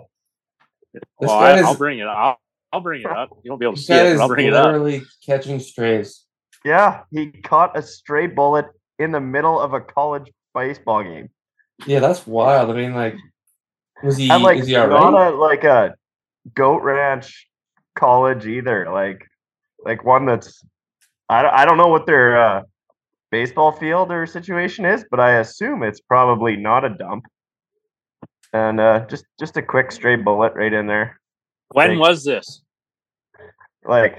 [1.22, 2.16] Oh, guy I, I'll bring it up.
[2.16, 2.38] I'll,
[2.72, 3.31] I'll bring it up.
[3.42, 4.66] You won't be able to see guy it, is but I'll bring it up.
[4.66, 6.25] literally catching strays.
[6.66, 8.66] yeah, he caught a stray bullet
[8.98, 11.31] in the middle of a college baseball game.
[11.87, 12.68] Yeah, that's wild.
[12.70, 13.16] I mean, like,
[14.03, 14.29] was he?
[14.31, 15.33] and like is he all not right?
[15.33, 15.94] a like a
[16.55, 17.48] goat ranch
[17.94, 19.22] college either like
[19.85, 20.64] like one that's
[21.28, 22.62] i, don't- I don't know what their uh,
[23.31, 27.24] baseball field or situation is but i assume it's probably not a dump
[28.52, 31.20] and uh just just a quick stray bullet right in there
[31.72, 32.62] When Like- was this?
[33.85, 34.16] like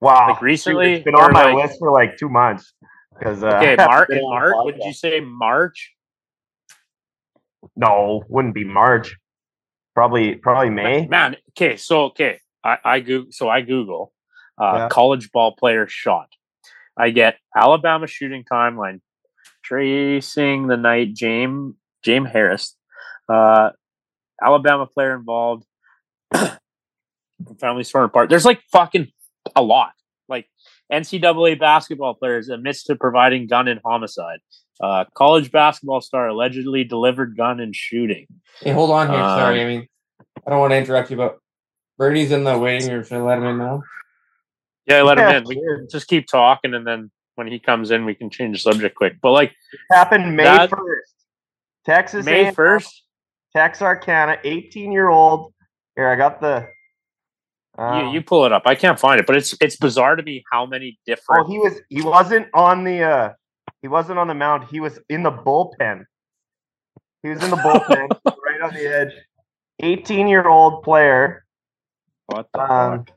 [0.00, 2.74] wow Like recently, it's been on my like- list for like two months
[3.18, 4.08] because uh, Okay, March.
[4.12, 5.20] March, did you say?
[5.20, 5.92] March.
[7.76, 9.16] no wouldn't be march
[9.94, 11.76] probably probably may Man, okay.
[11.76, 13.32] So okay, I I Google.
[13.32, 14.12] So I Google
[14.60, 14.88] uh, Yeah.
[14.88, 16.28] college ball player shot.
[16.96, 19.00] I get Alabama shooting timeline,
[19.62, 21.14] tracing the night.
[21.14, 22.76] James James Harris,
[23.28, 23.70] uh,
[24.42, 25.64] Alabama player involved.
[27.60, 28.30] Families torn apart.
[28.30, 29.08] There's like fucking
[29.54, 29.92] a lot.
[30.28, 30.46] Like
[30.92, 34.40] NCAA basketball players admits to providing gun in homicide.
[34.80, 38.26] Uh, college basketball star allegedly delivered gun in shooting.
[38.60, 39.18] Hey, hold on here.
[39.18, 39.88] Sorry, Um, I mean,
[40.46, 41.38] I don't want to interrupt you, but
[41.98, 43.02] Birnie's in the waiting room.
[43.02, 43.82] Should I let him in now?
[44.86, 45.48] Yeah, let Yeah, him in.
[45.48, 48.72] We can just keep talking, and then when he comes in, we can change the
[48.72, 49.16] subject quick.
[49.20, 49.54] But like
[49.90, 50.78] happened may 1st
[51.84, 53.04] texas May A&M first,
[53.54, 55.52] Texarkana, 18 year old.
[55.96, 56.68] Here, I got the
[57.76, 58.62] Um, you, you pull it up.
[58.66, 61.48] I can't find it, but it's it's bizarre to me how many oh, different.
[61.48, 63.32] he was he wasn't on the uh
[63.82, 64.64] he wasn't on the mound.
[64.70, 66.04] He was in the bullpen.
[67.22, 69.12] He was in the bullpen, right on the edge.
[69.80, 71.44] 18 year old player
[72.28, 73.16] what the um, fuck?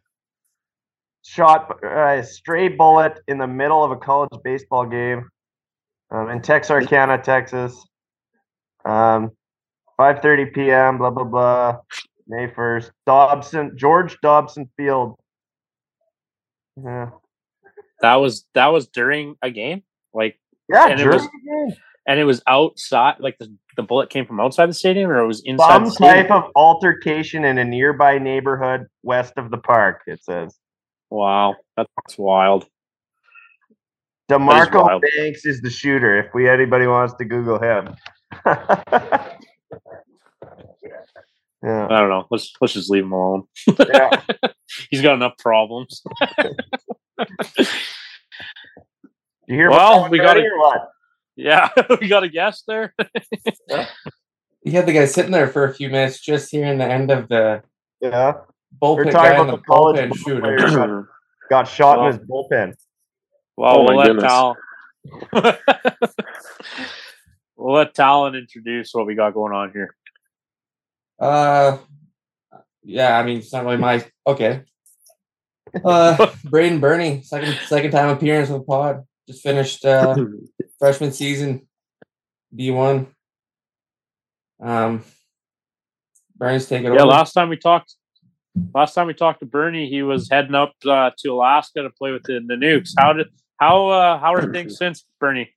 [1.23, 5.29] shot uh, a stray bullet in the middle of a college baseball game
[6.09, 7.81] um, in Texarkana, Texas.
[8.83, 9.31] Um,
[9.99, 10.97] 5:30 p.m.
[10.97, 11.77] Blah blah blah.
[12.27, 12.91] May 1st.
[13.05, 15.15] Dobson, George Dobson Field.
[16.81, 17.09] Yeah,
[18.01, 20.87] That was that was during a game, like, yeah.
[20.87, 21.77] And it during was- the game.
[22.07, 23.15] And it was outside.
[23.19, 25.73] Like the the bullet came from outside the stadium, or it was inside.
[25.73, 26.27] Some the stadium?
[26.27, 30.01] type of altercation in a nearby neighborhood west of the park.
[30.07, 30.57] It says.
[31.09, 32.65] Wow, that's wild.
[34.31, 35.03] Demarco wild.
[35.17, 36.19] Banks is the shooter.
[36.19, 37.95] If we anybody wants to Google him.
[38.45, 39.27] yeah.
[41.63, 42.27] I don't know.
[42.31, 43.43] Let's let's just leave him alone.
[43.93, 44.21] yeah.
[44.89, 46.01] He's got enough problems.
[49.51, 50.91] You hear Well, we that or what?
[51.35, 51.69] Yeah,
[52.01, 52.93] we got a guest there.
[54.63, 57.27] You had the guy sitting there for a few minutes, just hearing the end of
[57.29, 57.63] the
[57.99, 58.33] Yeah.
[58.79, 60.55] bullpen We're talking guy about the the college bullpen shooter.
[60.55, 61.05] Got,
[61.49, 62.75] got shot Well- in his bullpen.
[63.57, 64.23] Well, Oh we'll my let goodness.
[64.23, 64.55] Tal.
[67.57, 69.95] we'll let Talon introduce what we got going on here.
[71.19, 71.77] Uh,
[72.83, 74.61] yeah, I mean, it's not really my okay.
[75.83, 79.05] Uh, Braden Birnie, second second time appearance with pod.
[79.31, 80.13] Just finished uh,
[80.79, 81.65] freshman season,
[82.53, 83.07] B one.
[84.61, 85.05] Um,
[86.35, 87.05] Birnie's taking Yeah, over.
[87.07, 87.95] last time we talked,
[88.75, 92.11] last time we talked to Birnie, he was heading up uh, to Alaska to play
[92.11, 92.89] with the, the Nukes.
[92.97, 95.53] How did how uh, how are things since Birnie?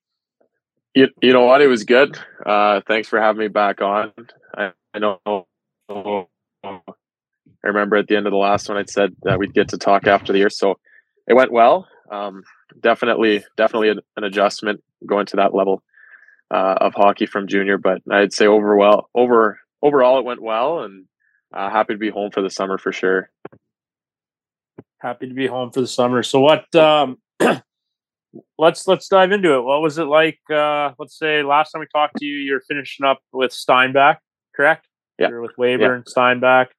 [0.95, 1.61] You, you know what?
[1.61, 2.17] It was good.
[2.47, 4.13] Uh, thanks for having me back on.
[4.57, 5.49] I, I know.
[5.89, 6.79] I
[7.65, 10.07] remember at the end of the last one, I said that we'd get to talk
[10.07, 10.79] after the year, so
[11.27, 11.89] it went well.
[12.13, 12.45] Um,
[12.81, 15.83] definitely, definitely an, an adjustment going to that level
[16.51, 20.81] uh, of hockey from junior, but I'd say over well, over overall, it went well,
[20.81, 21.07] and
[21.53, 23.31] uh, happy to be home for the summer for sure.
[24.99, 26.23] Happy to be home for the summer.
[26.23, 26.73] So what?
[26.75, 27.19] Um,
[28.59, 29.63] let's let's dive into it.
[29.63, 30.39] What was it like?
[30.51, 34.19] Uh, let's say last time we talked to you, you're finishing up with Steinbach,
[34.55, 34.89] correct?
[35.19, 35.29] Yeah.
[35.29, 36.71] You're with Weyburn, Steinbach,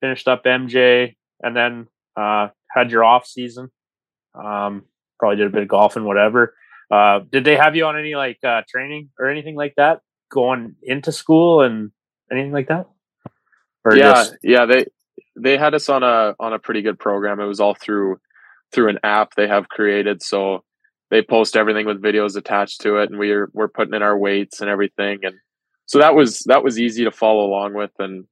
[0.00, 1.86] finished up MJ, and then
[2.16, 3.70] uh, had your off season.
[4.34, 4.84] Um,
[5.18, 6.54] probably did a bit of golf and whatever.
[6.90, 10.00] Uh, did they have you on any like uh, training or anything like that
[10.30, 11.90] going into school and
[12.30, 12.86] anything like that?
[13.84, 14.66] Or yeah, just- yeah.
[14.66, 14.86] They
[15.36, 17.40] they had us on a on a pretty good program.
[17.40, 18.20] It was all through
[18.72, 20.22] through an app they have created.
[20.22, 20.64] So
[21.10, 24.60] they post everything with videos attached to it, and we're we're putting in our weights
[24.60, 25.20] and everything.
[25.22, 25.34] And
[25.86, 27.92] so that was that was easy to follow along with.
[27.98, 28.24] And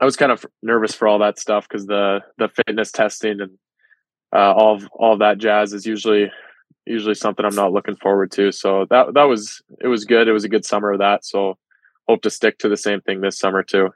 [0.00, 3.58] I was kind of nervous for all that stuff because the the fitness testing and
[4.34, 6.30] uh, all of, all that jazz is usually
[6.86, 8.52] usually something I'm not looking forward to.
[8.52, 10.28] So that that was it was good.
[10.28, 11.24] It was a good summer of that.
[11.24, 11.56] So
[12.08, 13.90] hope to stick to the same thing this summer too.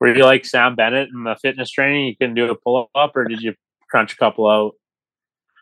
[0.00, 2.06] Were you like Sam Bennett in the fitness training?
[2.06, 3.54] You couldn't do a pull up, or did you
[3.88, 4.72] crunch a couple out?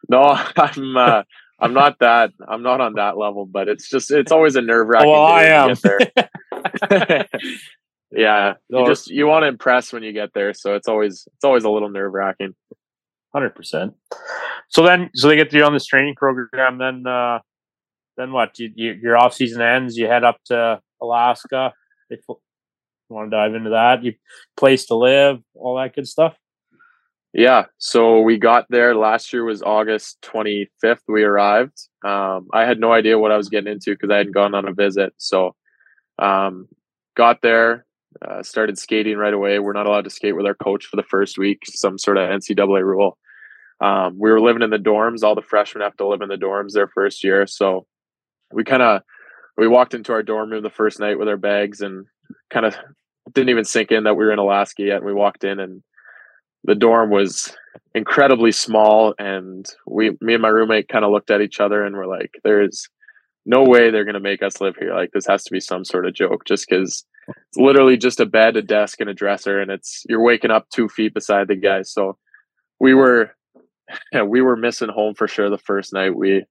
[0.09, 0.23] No,
[0.57, 1.23] I'm uh,
[1.61, 4.88] I'm not that I'm not on that level, but it's just it's always a nerve
[4.88, 5.11] wracking.
[5.11, 5.77] well, I am.
[8.11, 11.44] yeah, you just you want to impress when you get there, so it's always it's
[11.44, 12.55] always a little nerve wracking.
[13.35, 13.94] Hundred percent.
[14.68, 16.79] So then, so they get you on this training program.
[16.79, 17.40] Then, uh,
[18.16, 18.59] then what?
[18.59, 19.97] You, you, your off season ends.
[19.97, 21.73] You head up to Alaska.
[22.11, 22.37] If you
[23.09, 24.14] want to dive into that, you
[24.57, 26.37] place to live, all that good stuff.
[27.33, 31.01] Yeah, so we got there last year was August 25th.
[31.09, 31.77] We arrived.
[32.05, 34.68] Um, I had no idea what I was getting into because I hadn't gone on
[34.68, 35.14] a visit.
[35.16, 35.57] So,
[36.20, 36.68] um,
[37.16, 37.87] got there,
[38.25, 39.59] uh, started skating right away.
[39.59, 42.29] We're not allowed to skate with our coach for the first week, some sort of
[42.29, 43.18] NCAA rule.
[43.80, 45.22] Um, we were living in the dorms.
[45.22, 47.46] All the freshmen have to live in the dorms their first year.
[47.46, 47.87] So,
[48.52, 49.02] we kind of
[49.56, 52.06] we walked into our dorm room the first night with our bags and
[52.50, 52.76] kind of
[53.32, 54.98] didn't even sink in that we were in Alaska yet.
[54.98, 55.82] And we walked in and
[56.64, 57.54] the dorm was
[57.94, 61.94] incredibly small and we me and my roommate kind of looked at each other and
[61.96, 62.88] were like there's
[63.46, 65.84] no way they're going to make us live here like this has to be some
[65.84, 69.60] sort of joke just because it's literally just a bed a desk and a dresser
[69.60, 72.16] and it's you're waking up two feet beside the guy so
[72.80, 73.30] we were
[74.27, 76.44] we were missing home for sure the first night we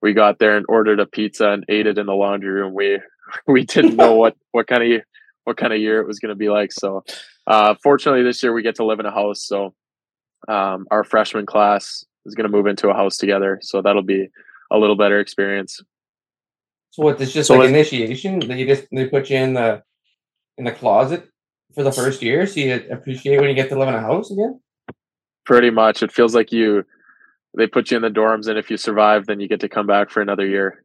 [0.00, 2.98] we got there and ordered a pizza and ate it in the laundry room we
[3.46, 5.02] we didn't know what what kind of
[5.44, 7.02] what kind of year it was going to be like so
[7.46, 9.44] uh, fortunately, this year we get to live in a house.
[9.44, 9.74] So
[10.48, 13.58] um, our freshman class is going to move into a house together.
[13.62, 14.28] So that'll be
[14.70, 15.80] a little better experience.
[16.90, 17.20] So what?
[17.20, 18.40] It's just So like initiation.
[18.40, 19.82] They just they put you in the
[20.58, 21.28] in the closet
[21.74, 24.30] for the first year, so you appreciate when you get to live in a house
[24.30, 24.60] again.
[25.44, 26.84] Pretty much, it feels like you
[27.56, 29.86] they put you in the dorms, and if you survive, then you get to come
[29.86, 30.84] back for another year.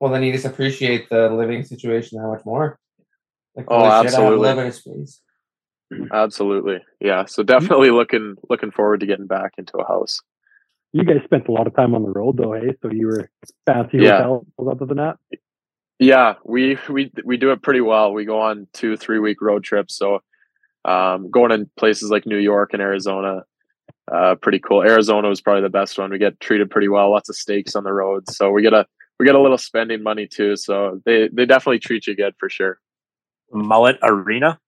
[0.00, 2.78] Well, then you just appreciate the living situation that much more.
[3.56, 4.48] Like, Oh, holy have absolutely.
[4.48, 5.20] living space.
[6.12, 7.24] Absolutely, yeah.
[7.24, 10.20] So definitely looking looking forward to getting back into a house.
[10.92, 12.74] You guys spent a lot of time on the road though, hey?
[12.82, 13.30] So you were
[13.66, 14.18] fancy Yeah.
[14.22, 15.16] hotels other than that?
[15.98, 18.12] Yeah, we we we do it pretty well.
[18.12, 20.20] We go on two three week road trips, so
[20.84, 23.44] um, going in places like New York and Arizona,
[24.12, 24.82] uh, pretty cool.
[24.82, 26.10] Arizona was probably the best one.
[26.10, 27.10] We get treated pretty well.
[27.10, 28.86] Lots of steaks on the road, so we get a
[29.18, 30.56] we get a little spending money too.
[30.56, 32.78] So they they definitely treat you good for sure.
[33.52, 34.58] Mullet Arena.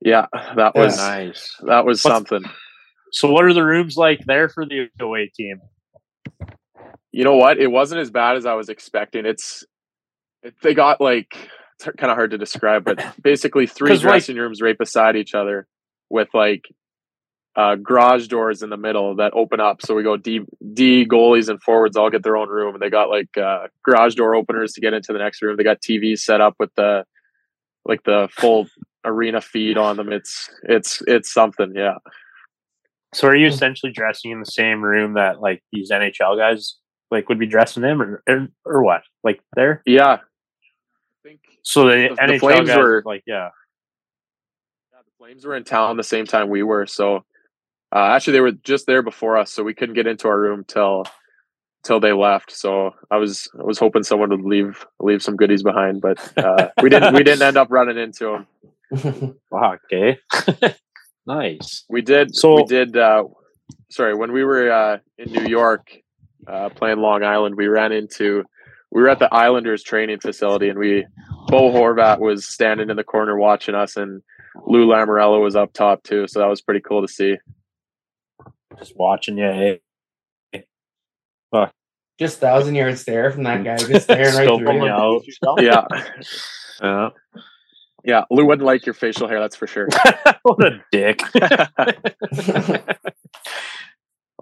[0.00, 0.80] Yeah, that Yeah.
[0.80, 1.56] was Nice.
[1.66, 2.42] that was What's- something.
[3.10, 5.60] So, what are the rooms like there for the away team?
[7.10, 7.58] You know what?
[7.58, 9.24] It wasn't as bad as I was expecting.
[9.26, 9.64] It's
[10.42, 11.34] it, they got like
[11.76, 15.16] it's kind of hard to describe, but basically three 'Cause, like- dressing rooms right beside
[15.16, 15.66] each other
[16.10, 16.64] with like
[17.58, 19.82] uh, garage doors in the middle that open up.
[19.82, 20.42] So we go D
[20.72, 24.14] D goalies and forwards all get their own room, and they got like uh, garage
[24.14, 25.56] door openers to get into the next room.
[25.56, 27.04] They got TVs set up with the
[27.84, 28.68] like the full
[29.04, 30.12] arena feed on them.
[30.12, 31.72] It's it's it's something.
[31.74, 31.96] Yeah.
[33.14, 36.76] So, are you essentially dressing in the same room that like these NHL guys
[37.10, 39.02] like would be dressing in, or or, or what?
[39.24, 39.82] Like there?
[39.84, 40.18] Yeah.
[40.18, 40.18] I
[41.24, 43.48] think So the, The- the Flames guys were- like yeah.
[44.92, 46.86] Yeah, the Flames were in town the same time we were.
[46.86, 47.24] So
[47.94, 50.64] uh, actually, they were just there before us, so we couldn't get into our room
[50.66, 51.04] till
[51.84, 52.52] till they left.
[52.52, 56.68] So I was I was hoping someone would leave leave some goodies behind, but uh,
[56.82, 57.14] we didn't.
[57.14, 58.44] We didn't end up running into
[58.90, 59.36] them.
[59.50, 59.76] Wow.
[59.92, 60.18] Okay.
[61.26, 61.84] nice.
[61.88, 62.34] We did.
[62.34, 62.96] So- we did.
[62.96, 63.24] Uh,
[63.90, 65.90] sorry, when we were uh, in New York
[66.46, 68.44] uh, playing Long Island, we ran into.
[68.90, 71.06] We were at the Islanders training facility, and we
[71.48, 74.22] Bo Horvat was standing in the corner watching us, and
[74.66, 76.26] Lou Lamoriello was up top too.
[76.26, 77.36] So that was pretty cool to see.
[78.78, 79.44] Just watching you.
[80.52, 80.64] Hey.
[81.52, 81.72] fuck.
[82.18, 85.46] just thousand yard stare from that guy, just staring right Scoping through you you.
[85.46, 85.62] out.
[85.62, 85.86] Yeah.
[86.80, 87.08] Yeah.
[88.04, 89.88] Yeah, Lou wouldn't like your facial hair, that's for sure.
[90.42, 91.20] what a dick.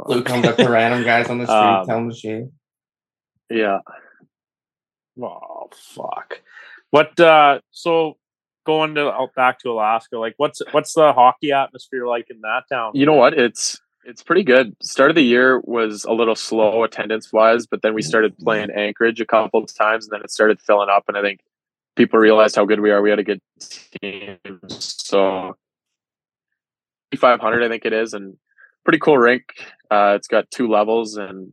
[0.06, 2.48] Lou comes up to random guys on the street, Um, tell them to shave.
[3.50, 3.78] yeah.
[5.22, 6.42] Oh fuck.
[6.90, 8.18] What uh so
[8.66, 12.64] going to out back to Alaska, like what's what's the hockey atmosphere like in that
[12.70, 12.92] town?
[12.94, 13.32] You know what?
[13.32, 14.76] It's it's pretty good.
[14.80, 18.70] Start of the year was a little slow attendance wise, but then we started playing
[18.70, 21.40] Anchorage a couple of times and then it started filling up and I think
[21.96, 23.02] people realized how good we are.
[23.02, 23.40] We had a good
[24.00, 24.38] team.
[24.68, 25.56] So
[27.18, 28.36] 500 I think it is and
[28.84, 29.42] pretty cool rink.
[29.90, 31.52] Uh it's got two levels and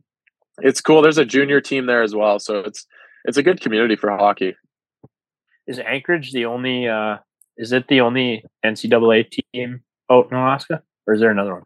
[0.58, 1.02] it's cool.
[1.02, 2.86] There's a junior team there as well, so it's
[3.24, 4.54] it's a good community for hockey.
[5.66, 7.16] Is Anchorage the only uh
[7.56, 10.82] is it the only NCAA team out in Alaska?
[11.06, 11.64] Or is there another one?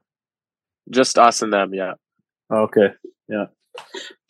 [0.90, 1.94] Just us and them, yeah.
[2.50, 2.88] Okay.
[3.28, 3.46] Yeah.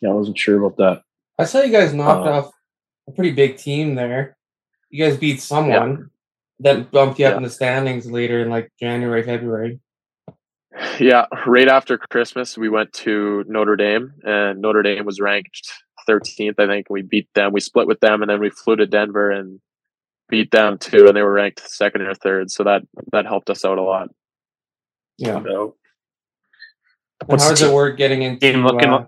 [0.01, 1.03] Yeah, I wasn't sure about that.
[1.37, 2.51] I saw you guys knocked Uh, off
[3.07, 4.37] a pretty big team there.
[4.89, 6.09] You guys beat someone
[6.59, 7.37] that bumped you up Yeah.
[7.37, 9.79] in the standings later in like January, February.
[10.99, 15.71] Yeah, right after Christmas, we went to Notre Dame, and Notre Dame was ranked
[16.07, 16.87] 13th, I think.
[16.89, 17.53] We beat them.
[17.53, 19.59] We split with them, and then we flew to Denver and
[20.29, 22.51] beat them too, and they were ranked second or third.
[22.51, 24.09] So that that helped us out a lot.
[25.17, 25.41] Yeah.
[25.43, 25.78] So, And
[27.25, 29.07] What's how does it work getting into team looking uh,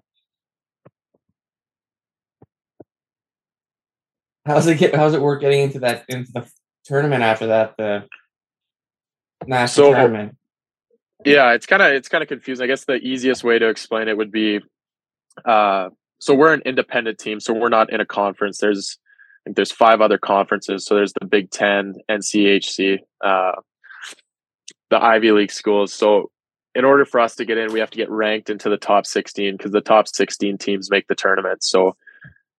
[4.45, 6.52] how's it get how's it work getting into that into the
[6.86, 8.06] tournament after that the
[9.47, 10.38] national So- tournament?
[11.24, 12.63] Yeah, it's kind of it's kind of confusing.
[12.63, 14.60] I guess the easiest way to explain it would be,
[15.45, 18.57] uh, so we're an independent team, so we're not in a conference.
[18.57, 18.97] There's
[19.45, 20.84] I think there's five other conferences.
[20.84, 23.51] So there's the Big Ten, NCHC, uh,
[24.89, 25.93] the Ivy League schools.
[25.93, 26.32] So
[26.74, 29.05] in order for us to get in, we have to get ranked into the top
[29.05, 31.63] 16 because the top 16 teams make the tournament.
[31.63, 31.95] So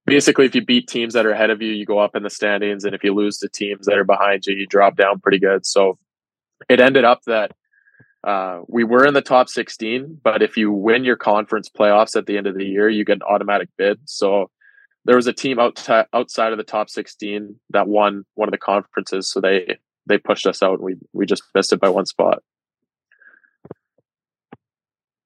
[0.06, 2.30] basically, if you beat teams that are ahead of you, you go up in the
[2.30, 5.38] standings, and if you lose to teams that are behind you, you drop down pretty
[5.38, 5.64] good.
[5.64, 5.98] So
[6.68, 7.52] it ended up that
[8.24, 12.26] uh, we were in the top 16, but if you win your conference playoffs at
[12.26, 13.98] the end of the year, you get an automatic bid.
[14.04, 14.50] So
[15.04, 18.58] there was a team outside outside of the top 16 that won one of the
[18.58, 20.74] conferences, so they they pushed us out.
[20.74, 22.42] And we we just missed it by one spot.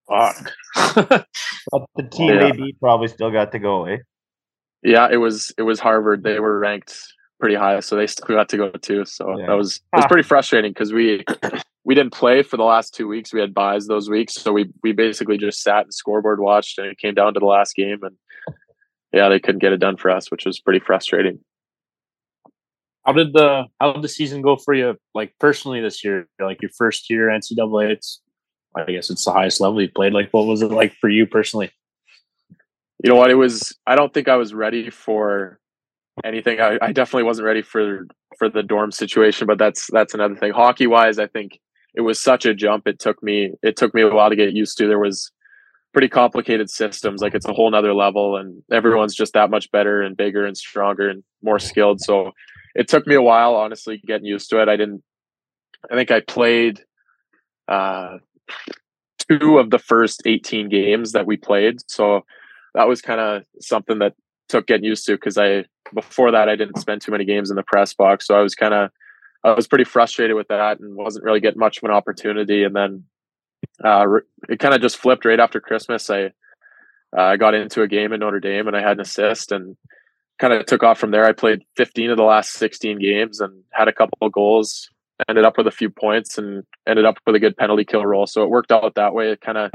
[0.09, 0.53] Fuck.
[1.73, 2.53] But the team Yeah.
[2.53, 3.99] they probably still got to go, eh?
[4.83, 6.23] Yeah, it was it was Harvard.
[6.23, 6.97] They were ranked
[7.41, 9.05] pretty high, so they still got to go too.
[9.05, 9.47] So Yeah.
[9.47, 11.25] that was it was pretty frustrating because we
[11.85, 13.33] we didn't play for the last two weeks.
[13.33, 16.87] We had buys those weeks, so we we basically just sat and scoreboard watched, and
[16.89, 18.17] it came down to the last game, and
[19.13, 21.41] yeah, they couldn't get it done for us, which was pretty frustrating.
[23.05, 26.29] How did the how did the season go for you, like personally this year?
[26.41, 28.21] Like your first year NCAA, it's
[28.77, 30.12] I guess it's the highest level you played.
[30.12, 31.70] Like, what was it like for you personally?
[33.03, 33.31] You know what?
[33.31, 33.77] It was.
[33.87, 35.59] I don't think I was ready for
[36.24, 36.61] anything.
[36.61, 38.07] I, I definitely wasn't ready for
[38.39, 40.53] for the dorm situation, but that's that's another thing.
[40.53, 41.61] Hockey wise, I think
[41.95, 42.87] it was such a jump.
[42.87, 44.87] It took me it took me a while to get used to.
[44.87, 45.31] There was
[45.93, 47.22] pretty complicated systems.
[47.22, 50.57] Like it's a whole nother level, and everyone's just that much better and bigger and
[50.57, 52.01] stronger and more skilled.
[52.01, 52.33] So
[52.74, 54.68] it took me a while, honestly, getting used to it.
[54.68, 55.03] I didn't.
[55.91, 56.83] I think I played
[57.68, 58.18] uh,
[59.29, 61.79] two of the first 18 games that we played.
[61.89, 62.25] So
[62.75, 64.15] that was kind of something that
[64.49, 67.57] took getting used to because I before that I didn't spend too many games in
[67.57, 68.27] the press box.
[68.27, 68.91] So I was kind of
[69.45, 72.65] I was pretty frustrated with that and wasn't really getting much of an opportunity.
[72.65, 73.05] And then
[73.85, 74.07] uh,
[74.49, 76.11] it kind of just flipped right after Christmas.
[76.11, 76.27] I
[77.17, 79.77] uh, I got into a game in Notre Dame and I had an assist and
[80.39, 81.25] kind of took off from there.
[81.25, 84.91] I played 15 of the last 16 games and had a couple of goals.
[85.29, 88.27] Ended up with a few points and ended up with a good penalty kill role.
[88.27, 89.31] So it worked out that way.
[89.31, 89.71] It kind of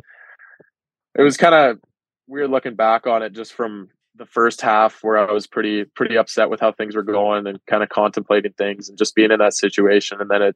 [1.17, 1.79] it was kind of
[2.27, 6.17] weird looking back on it just from the first half where I was pretty pretty
[6.17, 9.39] upset with how things were going and kind of contemplating things and just being in
[9.39, 10.55] that situation and then it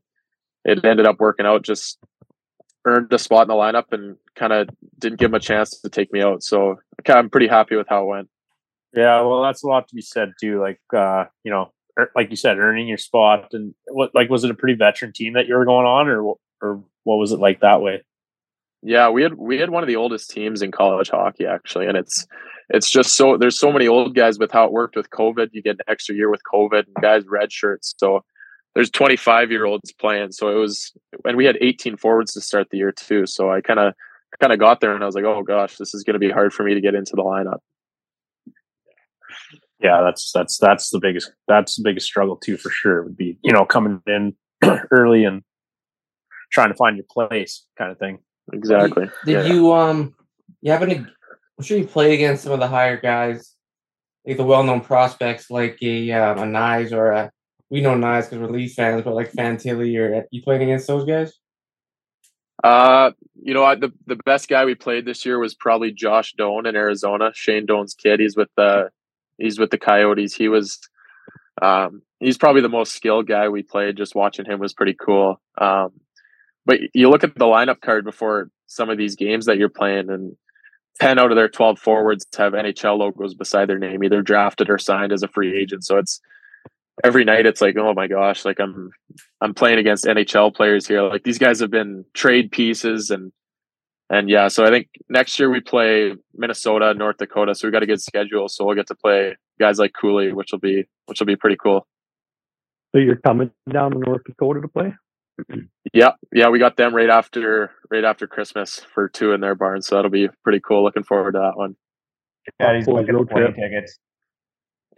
[0.64, 1.98] it ended up working out just
[2.86, 4.70] earned a spot in the lineup and kind of
[5.00, 6.76] didn't give him a chance to take me out so
[7.08, 8.30] I'm pretty happy with how it went
[8.94, 12.30] yeah well that's a lot to be said too like uh you know Er, like
[12.30, 15.48] you said earning your spot and what like was it a pretty veteran team that
[15.48, 18.02] you were going on or or what was it like that way
[18.86, 21.98] yeah, we had we had one of the oldest teams in college hockey actually, and
[21.98, 22.28] it's
[22.70, 25.50] it's just so there's so many old guys with how it worked with COVID.
[25.54, 27.96] You get an extra year with COVID, and guys red shirts.
[27.98, 28.24] So
[28.76, 30.34] there's 25 year olds playing.
[30.34, 30.92] So it was,
[31.24, 33.26] and we had 18 forwards to start the year too.
[33.26, 33.96] So I kind of
[34.40, 36.30] kind of got there, and I was like, oh gosh, this is going to be
[36.30, 37.60] hard for me to get into the lineup.
[39.80, 43.04] Yeah, that's that's that's the biggest that's the biggest struggle too for sure.
[43.04, 44.36] Would be you know coming in
[44.92, 45.44] early and
[46.52, 48.20] trying to find your place, kind of thing.
[48.54, 49.06] Exactly.
[49.06, 49.54] Did, did yeah.
[49.54, 50.16] you um
[50.62, 50.96] you have any
[51.58, 53.54] I'm sure you played against some of the higher guys,
[54.26, 57.32] like the well known prospects like a um, a Knies or a
[57.70, 61.06] we know Knies because we're Leafs fans, but like Fantilli or you played against those
[61.06, 61.34] guys?
[62.64, 63.12] Uh,
[63.42, 66.66] you know, I, the the best guy we played this year was probably Josh Doan
[66.66, 67.32] in Arizona.
[67.34, 68.20] Shane Doan's kid.
[68.20, 68.90] He's with the
[69.38, 70.36] he's with the Coyotes.
[70.36, 70.80] He was
[71.62, 73.98] um he's probably the most skilled guy we played.
[73.98, 75.40] Just watching him was pretty cool.
[75.60, 75.92] Um,
[76.66, 80.10] but you look at the lineup card before some of these games that you're playing,
[80.10, 80.36] and
[81.00, 84.78] 10 out of their 12 forwards have NHL logos beside their name, either drafted or
[84.78, 85.86] signed as a free agent.
[85.86, 86.22] So it's
[87.04, 88.92] every night it's like, oh my gosh, like I'm
[89.42, 91.04] I'm playing against NHL players here.
[91.04, 93.32] Like these guys have been trade pieces and
[94.10, 97.56] and yeah, so I think next year we play Minnesota, North Dakota.
[97.56, 98.48] So we got a good schedule.
[98.50, 101.58] So we'll get to play guys like Cooley, which will be which will be pretty
[101.62, 101.88] cool.
[102.94, 104.94] So you're coming down to North Dakota to play?
[105.94, 109.82] yeah, yeah, we got them right after right after Christmas for two in their barn,
[109.82, 110.84] so that'll be pretty cool.
[110.84, 111.76] Looking forward to that one.
[112.60, 114.00] Yeah, he's looking at plane tickets.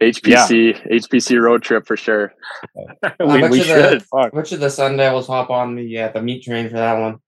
[0.00, 0.96] HPC yeah.
[0.98, 2.32] HPC road trip for sure.
[3.20, 4.00] we, we should.
[4.00, 7.00] The, which of the Sun Devils hop on the uh, the meat train for that
[7.00, 7.18] one?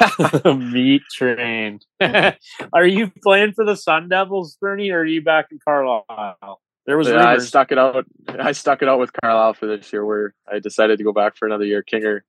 [0.44, 1.80] meat train.
[2.00, 6.60] are you playing for the Sun Devils, Birnie, or are you back in Carlyle?
[6.86, 8.06] There was yeah, I stuck it out.
[8.28, 11.36] I stuck it out with Carlyle for this year, where I decided to go back
[11.36, 11.84] for another year.
[11.84, 12.20] Kinger,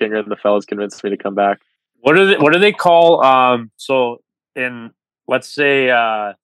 [0.00, 1.60] Kinger, and the fellas convinced me to come back.
[2.00, 3.24] What do they, what do they call?
[3.24, 4.18] Um, so
[4.54, 4.92] in
[5.26, 6.34] let's say uh,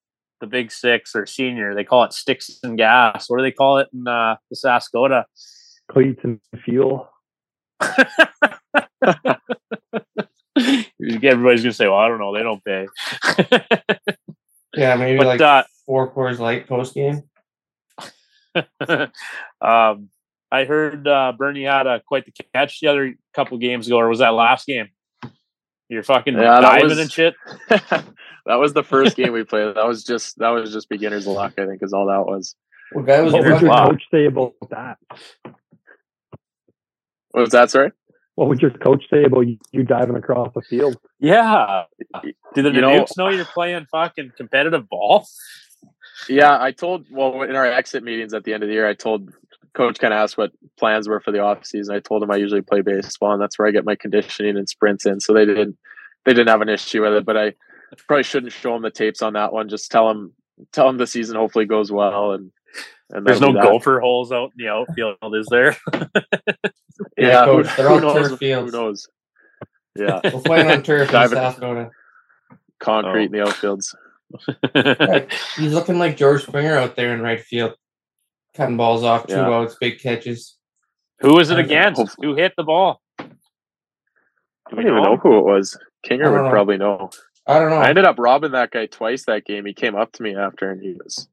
[0.40, 3.30] the Big Six or Senior, they call it sticks and gas.
[3.30, 5.24] What do they call it in uh, the Saskota?
[5.88, 7.08] Cleats and fuel.
[10.56, 12.34] Everybody's gonna say, "Well, I don't know.
[12.34, 12.86] They don't pay."
[14.74, 17.22] yeah, maybe but, like uh, four Coors Light post game.
[19.60, 20.08] um,
[20.50, 24.08] I heard uh, Birnie had a, quite the catch the other couple games ago, or
[24.08, 24.88] was that last game?
[25.88, 27.34] You're fucking yeah, diving was, and shit.
[27.68, 28.04] that
[28.46, 29.76] was the first game we played.
[29.76, 31.54] That was just that was just beginner's luck.
[31.58, 32.56] I think is all that was.
[32.92, 34.98] Well, that was what would your coach say about that?
[37.30, 37.70] What was that?
[37.70, 37.92] Sorry.
[38.36, 40.98] What would your coach say about you, you diving across the field?
[41.18, 41.84] Yeah.
[42.54, 45.26] Do the you know, know you're playing fucking competitive ball?
[46.28, 48.92] Yeah, I told well in our exit meetings at the end of the year, I
[48.92, 49.32] told
[49.72, 51.94] coach kind of asked what plans were for the off season.
[51.94, 54.68] I told him I usually play baseball, and that's where I get my conditioning and
[54.68, 55.20] sprints in.
[55.20, 55.76] So they didn't
[56.24, 57.54] they didn't have an issue with it, but I
[58.06, 59.70] probably shouldn't show them the tapes on that one.
[59.70, 60.32] Just tell them
[60.72, 62.50] tell them the season hopefully goes well and.
[63.10, 65.76] And There's no gopher holes out in the outfield, is there?
[67.16, 68.72] yeah, coach, they're all turf fields.
[68.72, 69.08] Who knows?
[69.96, 71.90] Yeah, we're playing on turf in South Dakota.
[72.80, 73.26] Concrete oh.
[73.26, 73.46] in the oh.
[73.46, 73.94] outfields
[74.74, 75.32] right.
[75.56, 77.74] He's looking like George Springer out there in right field,
[78.54, 79.48] cutting balls off two yeah.
[79.48, 80.56] outs, big catches.
[81.20, 82.16] Who was it against?
[82.20, 83.00] Who hit the ball?
[83.18, 83.24] I
[84.70, 85.78] don't even know who it was.
[86.04, 86.50] Kinger would know.
[86.50, 87.10] probably know.
[87.46, 87.76] I don't know.
[87.76, 89.64] I ended up robbing that guy twice that game.
[89.64, 91.28] He came up to me after and he was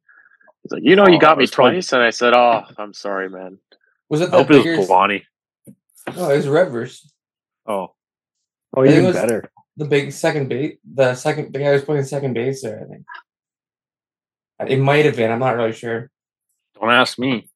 [0.63, 2.63] he's like, you know, you Oh, got me was probably- twice, and I said, oh,
[2.77, 3.59] I'm sorry, man.
[4.09, 5.23] was it I the hope it was Kalani.
[5.67, 7.13] No, oh, it was Rivers.
[7.65, 7.93] Oh,
[8.75, 9.49] Oh, I even was- better.
[9.77, 10.77] The big second base.
[10.85, 11.51] The second.
[11.51, 12.83] The guy who was playing second base there.
[12.85, 13.05] I think.
[14.59, 15.31] Uh, it might have been.
[15.31, 16.11] I'm not really sure.
[16.79, 17.49] don't ask me.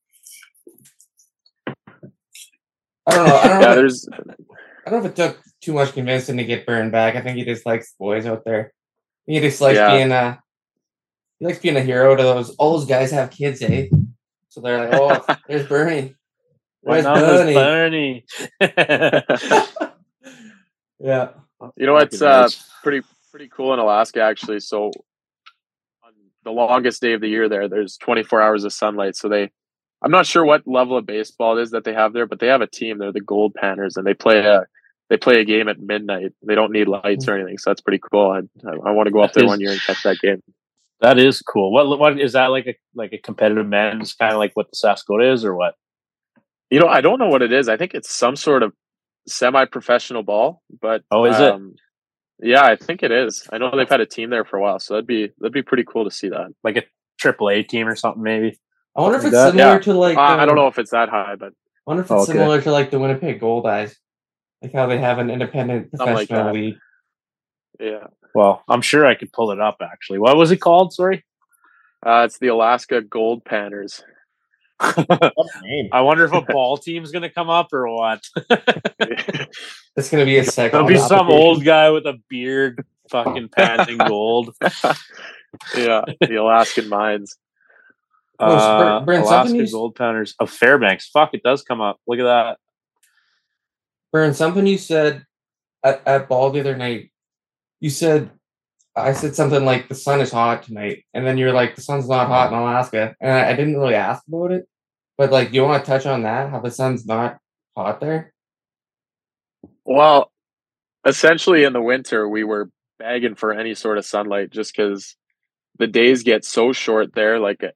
[3.05, 3.35] I don't know.
[3.37, 3.67] I don't know.
[3.67, 6.91] Yeah, if, there's I don't know if it took too much convincing to get burned
[6.91, 7.15] back.
[7.15, 8.73] I think he just likes boys out there.
[9.27, 9.95] He just likes Yeah.
[9.95, 10.39] being a.
[11.39, 12.49] He likes being a hero to those.
[12.55, 13.87] All those guys have kids, eh?
[14.49, 16.15] So they're like, oh, there's Birnie.
[16.81, 18.23] Why There's not Birnie.
[18.59, 19.75] Birnie?
[20.99, 21.29] Yeah.
[21.75, 22.49] you know what's uh
[22.81, 24.59] pretty pretty cool in Alaska actually.
[24.59, 24.85] So
[26.03, 26.13] on
[26.43, 29.15] the longest day of the year there, there's 24 hours of sunlight.
[29.15, 29.51] So they,
[30.01, 32.47] I'm not sure what level of baseball it is that they have there, but they
[32.47, 32.97] have a team.
[32.97, 34.65] They're the Gold Panners, and they play a
[35.09, 36.33] they play a game at midnight.
[36.45, 38.31] They don't need lights or anything, so that's pretty cool.
[38.31, 40.41] I I, I want to go up there one year and catch that game.
[41.01, 41.71] That is cool.
[41.71, 44.77] What what is that like a like a competitive men's kind of like what the
[44.77, 45.75] Saskota is or what?
[46.71, 47.69] You know, I don't know what it is.
[47.69, 48.73] I think it's some sort of
[49.27, 51.51] semi-professional ball, but Oh, is it?
[51.53, 51.75] um,
[52.39, 53.47] Yeah, I think it is.
[53.51, 55.61] I know they've had a team there for a while, so that'd be that'd be
[55.61, 56.47] pretty cool to see that.
[56.63, 56.83] Like a
[57.19, 58.57] triple A team or something maybe.
[58.95, 59.79] I wonder if it's That- similar yeah.
[59.79, 60.17] to like.
[60.17, 61.51] I, I don't um, know if it's that high, but I
[61.85, 62.31] wonder if it's Oh, okay.
[62.33, 63.95] similar to like the Winnipeg Goldeyes,
[64.63, 66.77] like how they have an independent Something like professional league.
[67.79, 68.07] yeah,
[68.37, 70.19] Well, I'm sure I could pull it up actually.
[70.19, 70.93] What was it called?
[70.93, 71.25] Sorry.
[72.05, 74.03] uh, it's the Alaska Gold Panners.
[74.79, 78.23] I wonder if a ball team's gonna come up or what.
[79.95, 80.73] It's gonna be a second.
[80.73, 84.53] There'll be some old guy with a beard fucking panting gold.
[85.75, 87.37] yeah, the Alaskan Mines.
[88.37, 91.09] Oh, so Br- Uh, Brent, Alaska something you gold panners of Fairbanks.
[91.09, 91.99] Fuck, it does come up.
[92.05, 92.59] Look at that.
[94.13, 95.25] Burn, something you said
[95.83, 97.09] at, at ball the other night.
[97.79, 98.31] You said
[98.95, 102.09] I said something like the sun is hot tonight, and then you're like the sun's
[102.09, 104.67] not hot in Alaska, and I, I didn't really ask about it,
[105.17, 106.49] but like, you want to touch on that?
[106.49, 107.37] How the sun's not
[107.75, 108.33] hot there?
[109.85, 110.31] Well,
[111.05, 112.69] essentially in the winter, we were
[112.99, 115.15] begging for any sort of sunlight just because
[115.79, 117.39] the days get so short there.
[117.39, 117.69] Like uh,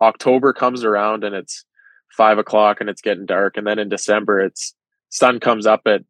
[0.00, 1.64] October comes around and it's
[2.16, 3.56] five o'clock and it's getting dark.
[3.56, 4.74] And then in December, it's
[5.08, 6.02] sun comes up at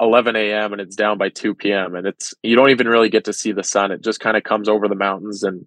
[0.00, 0.72] 11 a.m.
[0.72, 1.94] and it's down by 2 p.m.
[1.94, 3.92] And it's, you don't even really get to see the sun.
[3.92, 5.66] It just kind of comes over the mountains and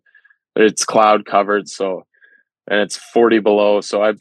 [0.56, 1.70] it's cloud covered.
[1.70, 2.06] So,
[2.70, 3.82] and it's 40 below.
[3.82, 4.14] So I,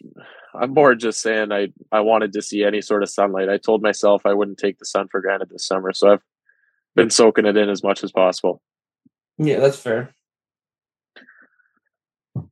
[0.59, 3.49] I'm more just saying I I wanted to see any sort of sunlight.
[3.49, 6.23] I told myself I wouldn't take the sun for granted this summer, so I've
[6.95, 8.63] been soaking it in as much as possible.
[9.39, 10.15] Yeah, that's fair.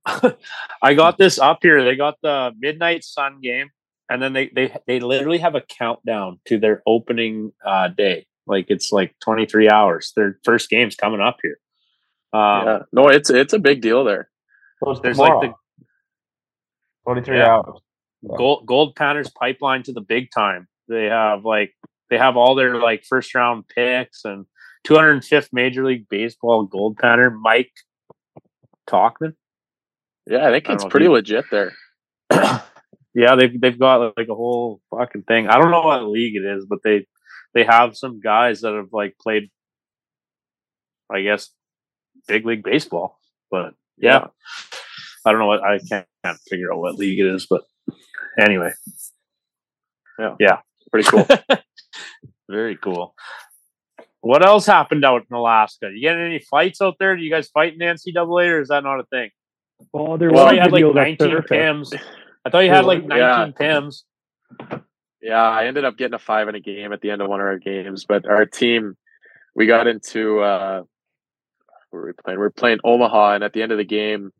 [0.82, 1.82] I got this up here.
[1.82, 3.70] They got the midnight sun game,
[4.10, 8.26] and then they they they literally have a countdown to their opening uh, day.
[8.46, 10.12] Like it's like 23 hours.
[10.16, 11.58] Their first game's coming up here.
[12.32, 14.28] Um, yeah, no, it's it's a big deal there.
[14.82, 15.58] So it's There's like tomorrow.
[17.04, 17.48] 23 Yeah.
[17.56, 17.80] hours.
[18.36, 20.66] Gold Gold Panners pipeline to the big time.
[20.88, 21.74] They have like
[22.10, 24.46] they have all their like first round picks and
[24.86, 27.72] 205th Major League Baseball Gold Panner Mike
[28.88, 29.34] Talkman.
[30.26, 31.72] Yeah, I think I it's pretty you- legit there.
[33.14, 35.48] yeah, they've they've got like a whole fucking thing.
[35.48, 37.06] I don't know what league it is, but they
[37.54, 39.50] they have some guys that have like played,
[41.10, 41.50] I guess,
[42.26, 43.18] big league baseball.
[43.50, 44.26] But yeah,
[45.24, 47.46] I don't know what I can't, can't figure out what league it is.
[47.48, 47.62] But
[48.38, 48.72] anyway,
[50.18, 50.58] yeah, yeah,
[50.94, 51.26] Pretty cool.
[52.48, 53.16] very cool.
[54.20, 55.90] What else happened out in Alaska?
[55.92, 57.16] You get any fights out there?
[57.16, 59.30] Do you guys fight in the NCAA, or is that not a thing?
[59.92, 61.48] Well, there I was thought had like 19 Surfest.
[61.48, 62.00] pims.
[62.44, 63.46] I thought you had like 19 Yeah.
[63.58, 64.02] pims.
[65.22, 67.40] yeah, I ended up getting a five in a game at the end of one
[67.40, 68.96] of our games, but our team
[69.54, 70.82] we got into uh
[71.90, 72.38] where were we playing?
[72.38, 74.32] We were playing Omaha, and at the end of the game,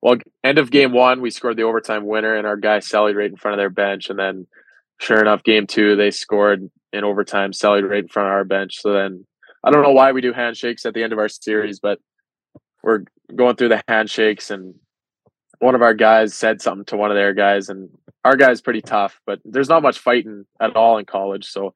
[0.00, 3.28] well, end of game one, we scored the overtime winner, and our guy sallied right
[3.30, 4.10] in front of their bench.
[4.10, 4.46] And then,
[5.00, 8.80] sure enough, game two, they scored in overtime, sallied right in front of our bench.
[8.80, 9.26] So then,
[9.64, 11.98] I don't know why we do handshakes at the end of our series, but
[12.84, 13.00] we're
[13.34, 14.76] going through the handshakes, and
[15.60, 17.88] one of our guys said something to one of their guys, and
[18.24, 21.46] our guy's pretty tough, but there's not much fighting at all in college.
[21.46, 21.74] So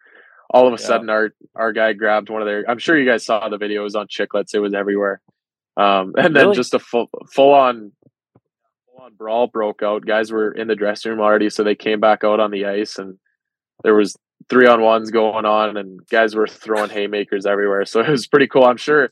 [0.51, 0.87] all of a Yeah.
[0.87, 2.65] sudden, our our guy grabbed one of their.
[2.69, 3.81] I'm sure you guys saw the video.
[3.81, 4.55] It was on Chiclets.
[4.55, 5.21] It was everywhere.
[5.77, 6.57] Um, and then Really?
[6.57, 7.93] just a full full on
[8.87, 10.07] full on brawl broke out.
[10.07, 12.99] Guys were in the dressing room already, so they came back out on the ice,
[12.99, 13.19] and
[13.83, 14.17] there was
[14.49, 17.85] three on ones going on, and guys were throwing haymakers everywhere.
[17.85, 18.65] So it was pretty cool.
[18.65, 19.11] I'm sure.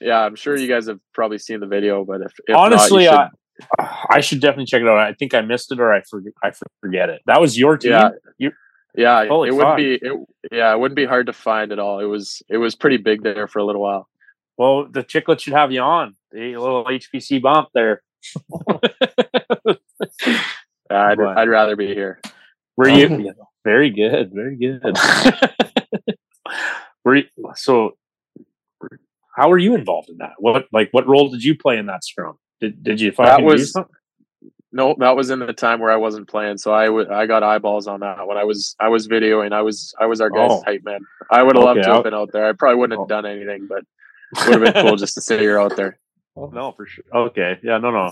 [0.00, 3.12] Yeah, I'm sure you guys have probably seen the video, but if, if Honestly, not,
[3.12, 3.28] you I,
[4.10, 4.98] I should definitely check it out.
[4.98, 6.32] I think I missed it or I forget.
[6.42, 7.22] I forget it.
[7.26, 7.92] That was your team.
[7.92, 8.10] Yeah.
[8.38, 8.52] You,
[8.96, 9.76] Yeah, Holy it would fuck.
[9.76, 9.94] be.
[9.94, 10.12] It,
[10.52, 12.00] yeah, it wouldn't be hard to find at all.
[12.00, 12.42] It was.
[12.48, 14.08] It was pretty big there for a little while.
[14.58, 16.16] Well, the chiclet should have you on.
[16.34, 18.02] A little HPC bump there.
[20.90, 22.20] I'd, I'd rather be here.
[22.76, 23.34] Were you
[23.64, 24.30] very good?
[24.32, 24.96] Very good.
[27.04, 27.96] Were you, so?
[29.36, 30.32] How were you involved in that?
[30.38, 32.38] What like what role did you play in that scrum?
[32.60, 33.76] Did did you fucking do was-
[34.72, 37.10] No, that was in the time where I wasn't playing, so I would.
[37.10, 38.74] I got eyeballs on that when I was.
[38.80, 39.52] I was videoing.
[39.52, 39.94] I was.
[39.98, 40.62] I was our guy's Oh.
[40.66, 41.00] hype man.
[41.30, 42.46] I would have loved to I'll- have been out there.
[42.46, 43.02] I probably wouldn't Oh.
[43.02, 43.86] have done anything, but it
[44.48, 45.98] would have been cool just to say you're out there.
[46.36, 47.04] No, for sure.
[47.14, 48.10] Okay, yeah, no, no.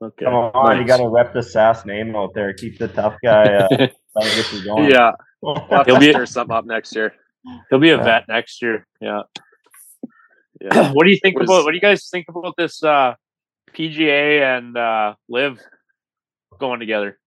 [0.00, 2.52] Okay, Come on, you got to rep the SAS name out there.
[2.52, 3.44] Keep the tough guy.
[3.44, 3.88] Uh,
[4.64, 4.90] going.
[4.90, 5.56] Yeah, we'll
[5.86, 7.12] He'll be- stir something up next year.
[7.70, 8.02] He'll be a Yeah.
[8.04, 8.86] vet next year.
[9.00, 9.22] Yeah.
[10.60, 10.92] Yeah.
[10.92, 11.64] what do you think Was- about?
[11.64, 13.14] What do you guys think about this uh,
[13.78, 15.60] PGA and uh, LIV
[16.58, 17.18] going together?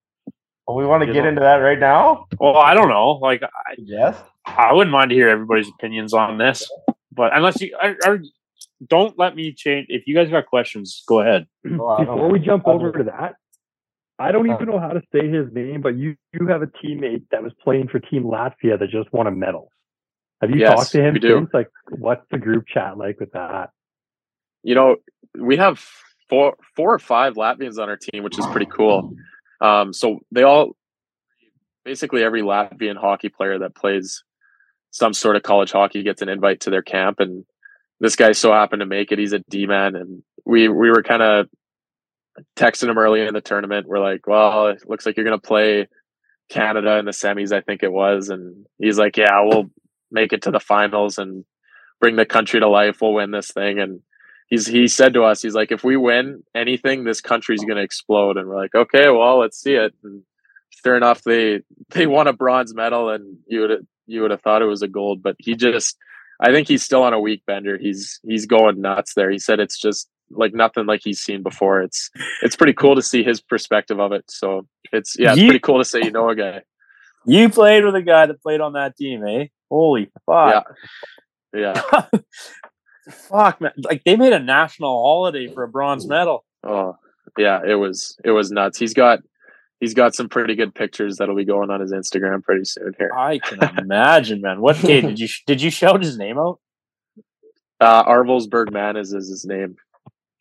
[0.68, 2.28] Well, we want to get know- into that right now.
[2.40, 3.12] Well, I don't know.
[3.12, 4.22] Like, I, Yes.
[4.46, 6.70] I wouldn't mind to hear everybody's opinions on this,
[7.12, 8.20] but unless you are, are
[8.88, 9.86] don't let me change.
[9.90, 11.46] If you guys got questions, go ahead.
[11.64, 13.36] Well, Before we jump over to that,
[14.18, 17.24] I don't even know how to say his name, but you you have a teammate
[17.32, 19.72] that was playing for Team Latvia that just won a medal.
[20.42, 21.38] Have you Yes, talked to him we do.
[21.38, 21.50] since?
[21.54, 23.70] Like, what's the group chat like with that?
[24.64, 24.96] you know,
[25.40, 25.84] we have
[26.32, 29.14] four four or five Latvians on our team, which is pretty cool.
[29.60, 30.76] Um, so they all
[31.84, 34.24] basically every Latvian hockey player that plays
[34.92, 37.46] some sort of college hockey gets an invite to their camp and
[38.00, 39.20] this guy so happened to make it.
[39.20, 41.50] He's a D man and we we were kind of
[42.56, 43.88] texting him early in the tournament.
[43.88, 45.88] We're like, well, it looks like you're gonna play
[46.50, 48.30] Canada in the semis, I think it was.
[48.30, 49.70] And he's like, Yeah, we'll
[50.12, 51.44] make it to the finals and
[52.00, 52.98] bring the country to life.
[53.02, 53.80] We'll win this thing.
[53.80, 54.02] And
[54.52, 58.38] he's he said to us, he's like, if we win anything, this country's gonna explode.
[58.38, 59.94] And we're like, okay, well, let's see it.
[60.04, 60.22] And
[60.84, 64.62] sure enough, they they won a bronze medal, and you would you would have thought
[64.62, 65.96] it was a gold, but he just,
[66.40, 67.78] I think he's still on a weak bender.
[67.80, 69.32] He's he's going nuts there.
[69.32, 71.82] He said it's just like nothing like he's seen before.
[71.82, 72.10] It's
[72.44, 74.26] it's pretty cool to see his perspective of it.
[74.30, 76.62] So it's yeah, it's You- pretty cool to say you know a guy.
[77.26, 79.46] You played with a guy that played on that team, eh?
[79.70, 80.66] Holy fuck!
[81.54, 81.80] Yeah.
[83.12, 83.72] fuck, man!
[83.78, 86.46] Like they made a national holiday for a bronze medal.
[86.64, 86.98] Oh
[87.38, 88.78] yeah, it was it was nuts.
[88.80, 89.20] He's got
[89.80, 93.12] he's got some pretty good pictures that'll be going on his Instagram pretty soon here.
[93.16, 94.62] I can imagine, man.
[94.62, 96.60] What okay, did you did you shout his name out?
[97.80, 99.76] Uh, Arvils Bergman is, is his name.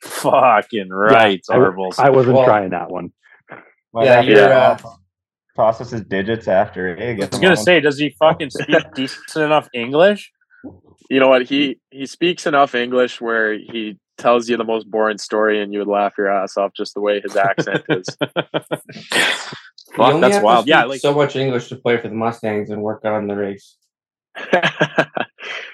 [0.03, 1.99] Fucking right, I- Arvils.
[1.99, 3.13] I wasn't Well- trying that one.
[3.93, 4.91] Might Yeah, have to you're, toss- uh,
[5.57, 6.95] toss his digits after.
[6.97, 7.57] Hey, I was gonna on.
[7.57, 10.31] say, does he fucking speak decent enough English?
[11.11, 11.43] You know what?
[11.43, 15.81] He he speaks enough English where he tells you the most boring story and you
[15.81, 18.17] would laugh your ass off just the way his accent is.
[19.93, 20.69] You Fuck, only that's wild.
[20.69, 23.77] Yeah, like so much English to play for the Mustangs and work on the race.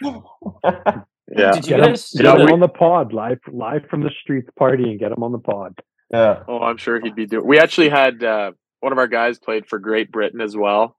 [0.03, 1.53] yeah.
[1.53, 3.85] did you Get him, guys see get him we- the- on the pod, live live
[3.91, 4.99] from the streets partying.
[4.99, 5.79] Get him on the pod.
[6.11, 6.43] yeah.
[6.49, 7.47] Oh, I'm sure he'd be doing.
[7.47, 10.97] We actually had uh, one of our guys played for Great Britain as well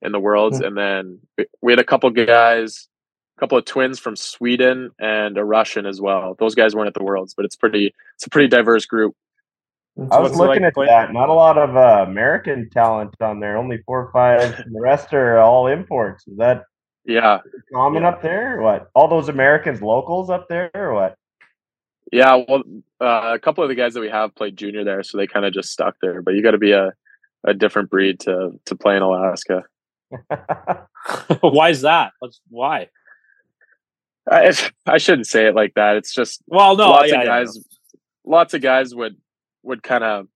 [0.00, 2.97] in the Worlds, and then we- we had a couple guys, a
[3.38, 6.34] couple of twins from Sweden and a Russian as well.
[6.38, 7.94] Those guys weren't at the Worlds, but it's pretty.
[8.16, 9.14] It's a pretty diverse group.
[9.98, 11.12] I was what's it like looking at playing- that.
[11.12, 13.56] Not a lot of uh, American talent on there.
[13.56, 14.60] Only four or five.
[14.64, 16.26] and the rest are all imports.
[16.28, 16.62] Is that
[17.04, 17.38] Yeah,
[17.72, 18.58] common up there?
[18.58, 18.88] Or what?
[18.94, 21.14] All those Americans locals up there, or what?
[22.12, 22.42] yeah.
[22.48, 22.62] Well,
[23.00, 25.44] uh, a couple of the guys that we have played junior there, so they kind
[25.46, 26.22] of just stuck there.
[26.22, 26.92] But you got to be a
[27.44, 29.64] a different breed to to play in Alaska.
[31.40, 32.12] why is that?
[32.20, 32.88] What's why?
[34.30, 34.52] I,
[34.86, 35.96] I shouldn't say it like that.
[35.96, 37.58] It's just Well, no, lots yeah, of guys
[38.24, 39.16] lots of guys would
[39.62, 40.26] would kind of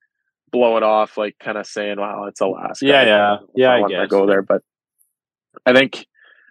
[0.51, 3.07] blow it off like kind of saying wow it's alaska Yeah, yeah.
[3.07, 4.09] don't know if Yeah, I wanna guess.
[4.11, 4.63] go there but
[5.67, 6.07] i think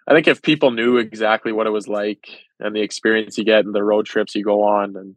[0.08, 2.26] i think if people knew exactly what it was like
[2.58, 5.14] and the experience you get and the road trips you go on and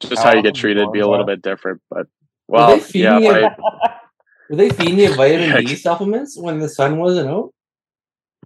[0.00, 2.06] just how you get treated it'd be a little bit different but
[2.48, 3.94] Were well they feeding yeah you- I-
[4.50, 7.50] Were they feeding you vitamin D supplements when the sun wasn't out?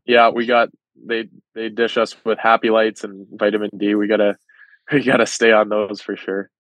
[0.06, 0.68] yeah we got
[1.04, 4.36] they they dish us with happy lights and vitamin d we gotta
[4.92, 6.50] we gotta stay on those for sure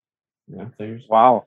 [0.48, 1.46] Yeah, there's Wow.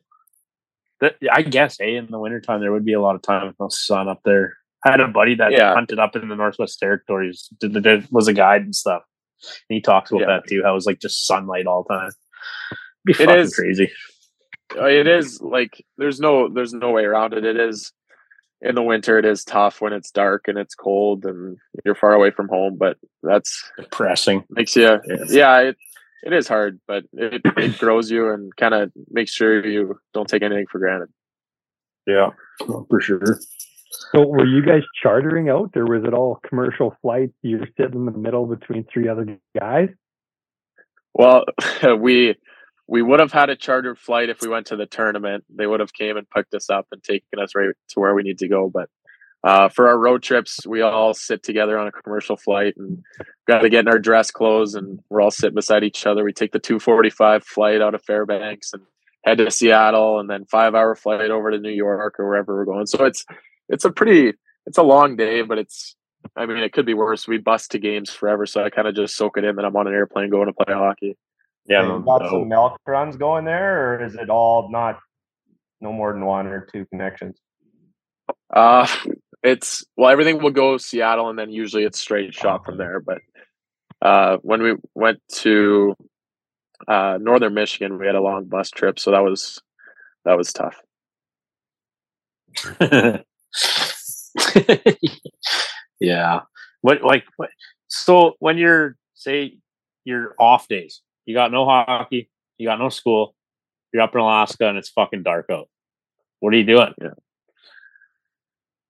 [1.01, 3.57] That, I guess, hey, in the wintertime, there would be a lot of time with
[3.59, 4.55] no sun up there.
[4.85, 5.73] I had a buddy that Yeah.
[5.73, 9.03] hunted up in the Northwest Territories, did, the- did, was a guide and stuff.
[9.69, 10.27] And he talks about Yeah.
[10.27, 12.11] that too, how it was like just sunlight all the time.
[13.05, 13.53] Be It fucking is.
[13.55, 13.91] crazy.
[14.75, 17.91] Uh, it is like there's no there's no way around it it is
[18.65, 22.13] in the winter it is tough when it's dark and it's cold and you're far
[22.13, 24.43] away from home but that's Depressing.
[24.49, 25.31] makes you Yes.
[25.31, 25.77] yeah it,
[26.23, 30.27] it is hard but it, it grows you and kind of makes sure you don't
[30.27, 31.09] take anything for granted
[32.07, 32.31] Yeah,
[32.89, 33.39] for sure.
[34.11, 37.33] So were you guys chartering out, or was it all commercial flights?
[37.41, 39.25] You're sitting in the middle between three other
[39.57, 39.89] guys.
[41.13, 41.45] Well,
[41.99, 42.35] we
[42.87, 45.43] we would have had a chartered flight if we went to the tournament.
[45.49, 48.23] They would have came and picked us up and taken us right to where we
[48.23, 48.69] need to go.
[48.69, 48.89] But
[49.43, 53.03] uh, for our road trips, we all sit together on a commercial flight and
[53.47, 56.23] got to get in our dress clothes, and we're all sitting beside each other.
[56.23, 58.83] We take the two forty five flight out of Fairbanks and
[59.23, 62.65] head to Seattle, and then five hour flight over to New York or wherever we're
[62.65, 62.87] going.
[62.87, 63.25] So it's
[63.69, 64.33] it's a pretty
[64.65, 65.95] it's a long day, but it's
[66.35, 67.27] I mean it could be worse.
[67.27, 69.75] We bust to games forever, so I kind of just soak it in that I'm
[69.75, 71.17] on an airplane going to play hockey.
[71.67, 72.29] Yeah, no, got no.
[72.29, 74.99] some milk runs going there, or is it all not
[75.81, 77.39] no more than one or two connections?
[78.53, 78.87] Uh
[79.43, 82.99] it's well everything will go Seattle and then usually it's straight shot from there.
[82.99, 83.19] But
[84.01, 85.95] uh when we went to
[86.87, 89.61] uh northern Michigan we had a long bus trip, so that was
[90.25, 90.81] that was tough.
[95.99, 96.41] yeah.
[96.81, 97.49] What like what?
[97.87, 99.57] So when you're say
[100.03, 103.35] you're off days, you got no hockey, you got no school,
[103.93, 105.69] you're up in Alaska and it's fucking dark out.
[106.39, 106.93] What are you doing?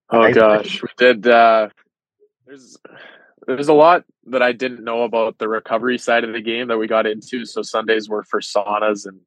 [0.10, 1.28] Oh gosh, we did.
[1.28, 1.70] Uh,
[2.46, 2.78] there's
[3.48, 6.78] there's a lot that I didn't know about the recovery side of the game that
[6.78, 7.46] we got into.
[7.46, 9.20] So Sundays were for saunas and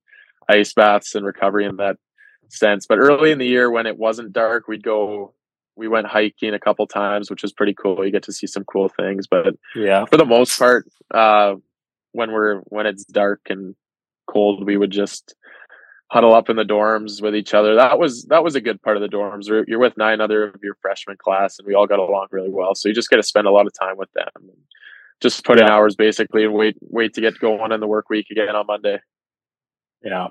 [0.49, 1.97] ice baths and recovery in that
[2.49, 2.87] sense.
[2.87, 5.35] But early in the year, when it wasn't dark, we'd go.
[5.77, 8.05] We went hiking a couple times, which was pretty cool.
[8.05, 9.29] You get to see some cool things.
[9.29, 10.07] But Yeah.
[10.07, 11.55] for the most part, uh,
[12.13, 13.75] when we're when it's dark and
[14.27, 15.35] cold, we would just
[16.11, 17.75] huddle up in the dorms with each other.
[17.75, 19.49] That was that was a good part of the dorms.
[19.49, 22.51] You're, you're with nine other of your freshman class, and we all got along really
[22.51, 22.75] well.
[22.75, 24.29] So you just get to spend a lot of time with them.
[24.37, 24.51] And
[25.21, 28.27] just put in hours basically, and wait wait to get going in the work week
[28.31, 29.01] again on Monday.
[30.03, 30.29] Yeah.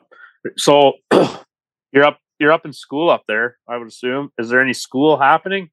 [0.57, 0.93] So
[1.91, 4.31] you're up you're up in school up there, I would assume.
[4.37, 5.69] Is there any school happening?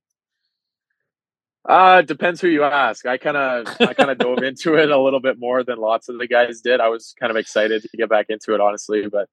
[1.67, 3.07] Uh depends who you ask.
[3.07, 6.09] I kind of I kind of dove into it a little bit more than lots
[6.09, 6.81] of the guys did.
[6.81, 9.29] I was kind of excited to get back into it honestly, but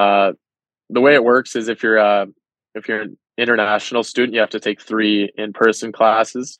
[0.00, 0.32] uh
[0.90, 2.26] the way it works is if you're uh
[2.74, 6.58] if you're an international student, you have to take 3 in-person classes.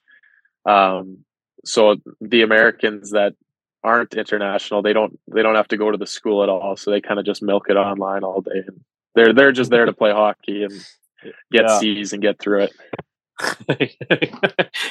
[0.66, 1.18] Um
[1.64, 3.34] so the Americans that
[3.84, 6.90] aren't international, they don't they don't have to go to the school at all, so
[6.90, 8.80] they kind of just milk it online all day and
[9.14, 10.72] they're they're just there to play hockey and
[11.52, 11.78] get Yeah.
[11.78, 12.72] C's and get through it.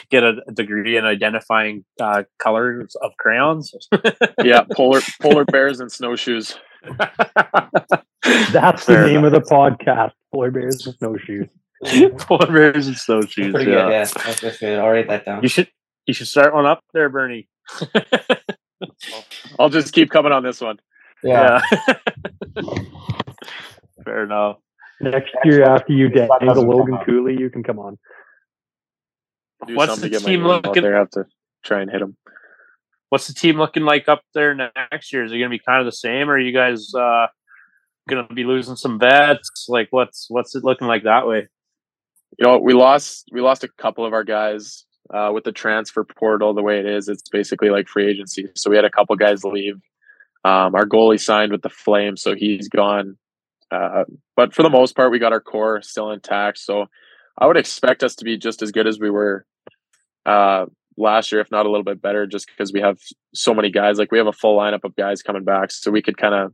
[0.09, 3.73] Get a degree in identifying uh, colors of crayons.
[4.43, 6.57] Yeah, polar polar bears and snowshoes.
[8.51, 11.47] That's the Fair name of the podcast: Polar Bears and Snowshoes.
[12.17, 13.51] Polar bears and snowshoes.
[13.51, 13.83] Pretty yeah.
[13.83, 14.05] good, yeah.
[14.05, 14.79] That's that's good.
[14.79, 15.43] I'll write that down.
[15.43, 15.69] You should
[16.05, 17.47] you should start one up there, Birnie.
[19.59, 20.77] I'll just keep coming on this one.
[21.23, 21.61] Yeah.
[24.03, 24.57] Fair enough.
[25.01, 26.99] Next year, after you That dangle Logan.
[27.05, 27.97] Cooley, you can come on.
[29.67, 30.95] Do What's something the to get my team out looking- there.
[30.95, 31.25] I have to
[31.63, 32.17] try and hit them.
[33.09, 35.23] What's the team looking like up there next year?
[35.23, 37.27] Is it going to be kind of the same, or are you guys uh,
[38.09, 39.67] going to be losing some vets?
[39.69, 41.47] Like, what's what's it looking like that way?
[42.39, 46.03] You know, we lost we lost a couple of our guys uh, with the transfer
[46.03, 46.55] portal.
[46.55, 48.47] The way it is, it's basically like free agency.
[48.55, 49.75] So we had a couple guys leave.
[50.43, 53.17] Um, our goalie signed with the Flames, so he's gone.
[53.71, 54.05] Uh,
[54.35, 56.57] but for the most part, we got our core still intact.
[56.57, 56.87] So
[57.37, 59.45] I would expect us to be just as good as we were
[60.25, 60.65] uh,
[60.97, 62.99] last year, if not a little bit better, just because we have
[63.33, 63.97] so many guys.
[63.97, 66.53] Like we have a full lineup of guys coming back, so we could kind of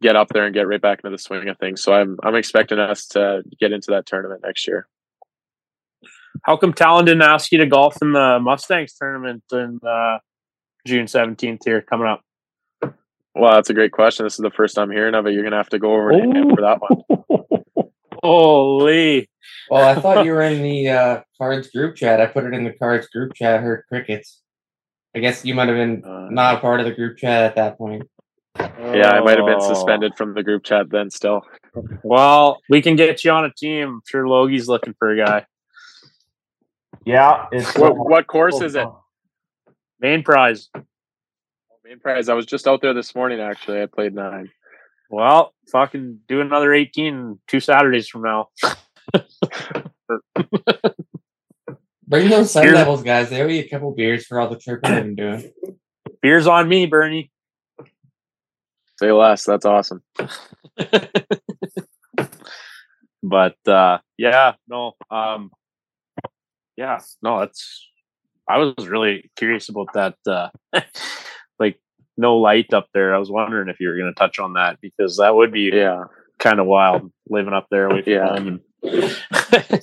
[0.00, 1.82] get up there and get right back into the swing of things.
[1.82, 4.88] So I'm I'm expecting us to get into that tournament next year.
[6.42, 10.18] How come Talon didn't ask you to golf in the Mustangs tournament in uh,
[10.86, 12.22] June seventeenth here coming up?
[13.34, 14.24] Well, that's a great question.
[14.24, 15.32] This is the first I'm hearing of it.
[15.32, 17.02] You're gonna have to go over to him for that one.
[18.22, 19.28] Holy!
[19.70, 22.20] Well, I thought you were in the uh, cards group chat.
[22.20, 23.60] I put it in the cards group chat.
[23.60, 24.42] Heard crickets.
[25.14, 27.56] I guess you might have been Uh, not a part of the group chat at
[27.56, 28.08] that point.
[28.58, 31.10] Yeah, I might have been suspended from the group chat then.
[31.10, 31.42] Still,
[32.02, 33.88] Well, we can get you on a team.
[33.88, 35.46] I'm sure Logie's looking for a guy.
[37.04, 38.86] Yeah, it's what what course is it?
[40.02, 40.68] Mainprize.
[41.84, 42.28] Main prize.
[42.28, 43.40] I was just out there this morning.
[43.40, 44.50] Actually, I played nine.
[45.10, 48.48] Well, fucking do another 18 two Saturdays from now.
[52.08, 53.30] Bring those Sun Here- Devils guys.
[53.30, 55.52] They owe you a couple beers for all the tripping they've been doing.
[56.22, 57.30] Beers on me, Birnie.
[58.98, 59.44] Say less.
[59.44, 60.02] That's awesome.
[63.22, 65.50] but uh yeah, no, um
[66.76, 67.86] yeah, no, that's
[68.48, 70.86] I was really curious about that uh like
[72.16, 73.14] no light up there.
[73.14, 76.04] I was wondering if you were gonna touch on that because that would be Yeah.
[76.38, 78.34] kind of wild living up there with Yeah.
[78.34, 79.80] them and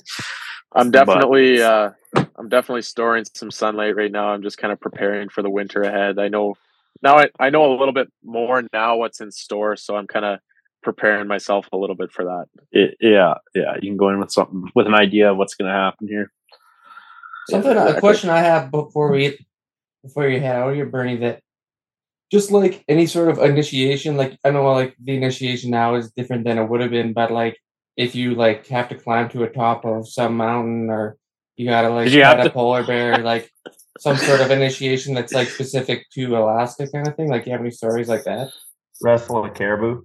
[0.74, 1.90] I'm definitely uh
[2.36, 4.28] I'm definitely storing some sunlight right now.
[4.28, 6.18] I'm just kind of preparing for the winter ahead.
[6.18, 6.56] I know
[7.02, 10.24] now I, I know a little bit more now what's in store, so I'm kind
[10.24, 10.40] of
[10.82, 12.46] preparing myself a little bit for that.
[12.72, 13.74] It, yeah, yeah.
[13.76, 16.32] You can go in with something with an idea of what's going to happen here.
[17.50, 19.38] Something Yeah, a question I have before we
[20.02, 21.40] before you head out here, Birnie, that
[22.32, 26.44] just like any sort of initiation, like I know like the initiation now is different
[26.44, 27.58] than it would have been, but like
[27.96, 31.16] if you like have to climb to a top of some mountain or
[31.56, 33.50] you gotta like Did you have pet a to- polar bear, like
[34.00, 37.28] some sort of initiation that's like specific to Alaska kind of thing.
[37.28, 38.48] Like you have any stories like that?
[39.02, 40.02] Wrestle a caribou.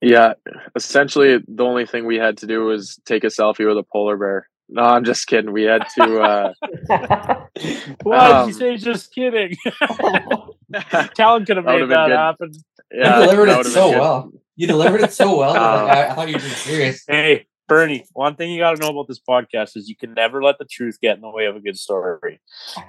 [0.00, 0.34] Yeah,
[0.74, 4.16] essentially the only thing we had to do was take a selfie with a polar
[4.16, 4.48] bear.
[4.68, 5.52] No, I'm just kidding.
[5.52, 6.52] We had to uh
[8.02, 9.56] Why Um, did you say just kidding?
[11.14, 12.52] Talon could have That made would've that happen.
[12.92, 14.32] yeah, you delivered it so well.
[14.56, 15.52] You delivered it so well.
[15.54, 17.04] that, like, Uh, I, I thought you were being serious.
[17.06, 20.42] Hey, Birnie, one thing you got to know about this podcast is you can never
[20.42, 22.40] let the truth get in the way of a good story.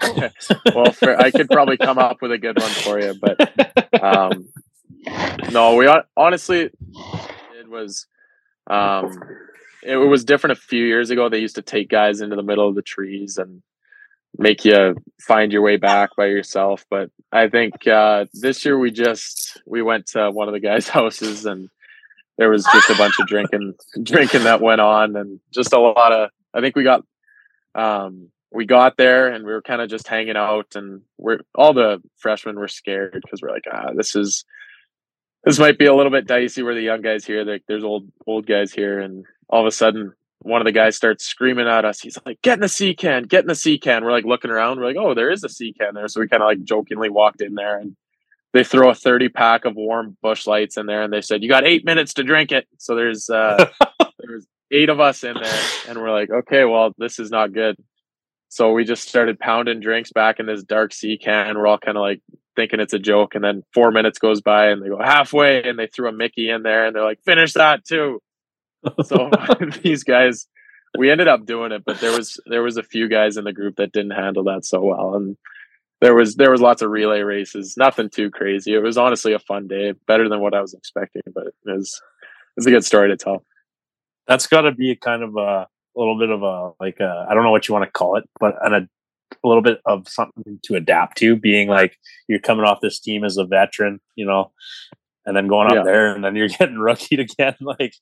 [0.76, 4.48] well, for, I could probably come up with a good one for you, but um,
[5.52, 6.70] no, we honestly
[7.60, 8.06] it was
[8.70, 9.20] um,
[9.84, 11.28] it was different a few years ago.
[11.28, 13.62] They used to take guys into the middle of the trees and
[14.38, 16.86] make you find your way back by yourself.
[16.90, 20.88] But I think uh, this year we just we went to one of the guys'
[20.98, 21.70] houses and
[22.38, 23.74] there was just a bunch of drinking
[24.04, 27.04] drinking that went on and just a lot of I think we got
[27.76, 31.74] um we got there and we were kind of just hanging out and we're all
[31.74, 34.46] the freshmen were scared because we're like ah this is
[35.44, 38.08] this might be a little bit dicey we're the young guys here like there's old
[38.26, 41.86] old guys here and all of a sudden one of the guys starts screaming at
[41.86, 42.00] us.
[42.00, 44.52] He's like get in the sea can get in the sea can we're like looking
[44.52, 44.80] around.
[44.80, 46.08] We're like oh there is a sea can there.
[46.08, 47.96] So we kind of like jokingly walked in there and
[48.54, 51.50] they throw a 30 pack of warm Busch Lights in there and they said you
[51.50, 52.68] got eight minutes to drink it.
[52.78, 53.70] So there's uh
[54.20, 57.76] there's eight of us in there and we're like okay well this is not good.
[58.50, 61.98] So we just started pounding drinks back in this dark sea can we're all kind
[61.98, 62.22] of like
[62.56, 65.78] thinking it's a joke and then four minutes goes by and they go halfway and
[65.78, 68.20] they threw a mickey in there and they're like finish that too
[69.04, 69.30] so
[69.84, 70.48] these guys
[70.98, 73.54] we ended up doing it but there was there was a few guys in the
[73.54, 75.38] group that didn't handle that so well and
[76.00, 79.40] there was there was lots of relay races nothing too crazy it was honestly a
[79.40, 82.02] fun day better than what i was expecting but it was
[82.58, 83.46] it's a good story to tell
[84.28, 87.34] That's got to be a kind of a, little bit of a like I I
[87.34, 88.88] don't know what you want to call it, but an, a,
[89.44, 91.36] a little bit of something to adapt to.
[91.36, 91.98] Being like
[92.28, 94.52] you're coming off this team as a veteran, you know,
[95.28, 95.84] and then going up Yeah.
[95.84, 97.54] there and then you're getting rookied again.
[97.62, 97.94] Like,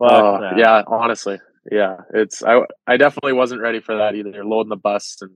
[0.00, 1.40] Oh, yeah, honestly.
[1.72, 1.96] Yeah.
[2.12, 4.30] It's I I definitely wasn't ready for that either.
[4.30, 5.32] You're loading the bus and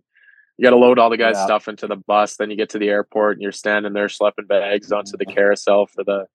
[0.59, 1.47] you gotta load all the guys' Yeah.
[1.47, 4.47] stuff into the bus, then you get to the airport and you're standing there schlepping
[4.47, 6.27] bags onto the carousel for the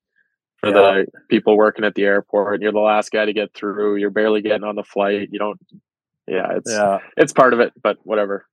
[0.60, 0.74] for Yeah.
[1.04, 2.56] the people working at the airport.
[2.56, 3.98] And you're the last guy to get through.
[3.98, 5.30] You're barely getting on the flight.
[5.32, 5.60] You don't
[6.28, 7.00] yeah, it's yeah.
[7.18, 8.48] it's part of it, but whatever.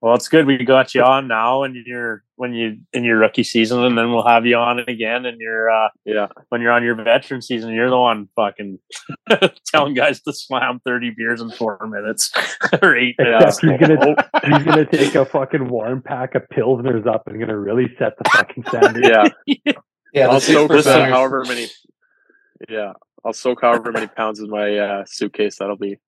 [0.00, 3.42] Well, it's good we got you on now, and you're when you in your rookie
[3.42, 6.26] season, and then we'll have you on again, and you're uh, Yeah.
[6.50, 8.78] when you're on your veteran season, you're the one fucking
[9.66, 12.30] telling guys to slam thirty beers in four minutes
[12.82, 13.62] or eight minutes.
[13.62, 17.58] Except he's gonna he's gonna take a fucking warm pack of pilsners up and gonna
[17.58, 19.04] really set the fucking standard.
[19.04, 19.72] Yeah.
[20.12, 21.66] Yeah, I'll soak however many
[22.68, 22.92] Yeah.
[23.24, 25.98] I'll soak however many pounds in my uh, suitcase that'll be.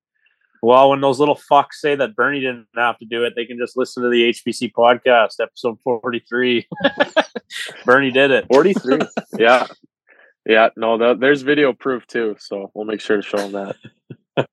[0.62, 3.58] Well, when those little fucks say that Birnie didn't have to do it, they can
[3.58, 6.66] just listen to the HPC podcast, episode 43.
[7.84, 8.46] Birnie did it.
[8.48, 8.98] 43.
[9.38, 9.66] yeah.
[10.44, 10.70] Yeah.
[10.76, 12.36] No, th- there's video proof too.
[12.38, 13.76] So we'll make sure to show them that.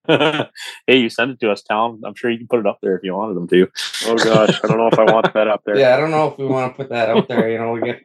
[0.87, 2.01] hey, you send it to us, Talon.
[2.05, 3.67] I'm sure you can put it up there if you wanted them to.
[4.05, 4.59] Oh, gosh.
[4.63, 5.77] I don't know if I want that up there.
[5.77, 7.49] Yeah, I don't know if we want to put that out there.
[7.49, 8.03] You know, we get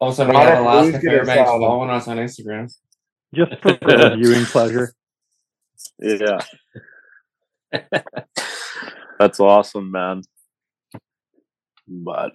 [0.00, 2.16] all of a sudden we Not have if Alaska Lou's gonna Fairbanks following us on
[2.18, 2.74] Instagram.
[3.34, 4.94] Just for viewing pleasure.
[5.98, 6.40] Yeah.
[9.18, 10.22] That's awesome, man.
[11.86, 12.32] But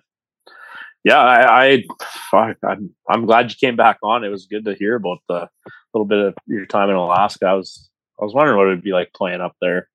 [1.04, 1.84] yeah, I, I
[2.30, 4.24] fuck, I'm I'm glad you came back on.
[4.24, 5.50] It was good to hear about the
[5.94, 7.48] little bit of your time in Alaska.
[7.48, 9.90] I was I was wondering what it would be like playing up there.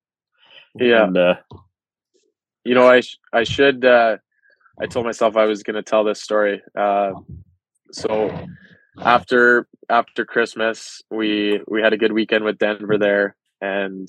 [0.78, 1.04] Yeah.
[1.04, 1.34] And, uh,
[2.64, 4.16] You know, I, sh- I should, uh,
[4.80, 6.62] I told myself I was going to tell this story.
[6.74, 7.12] Uh,
[7.92, 8.34] so
[8.98, 14.08] after, after Christmas, we, we had a good weekend with Denver there and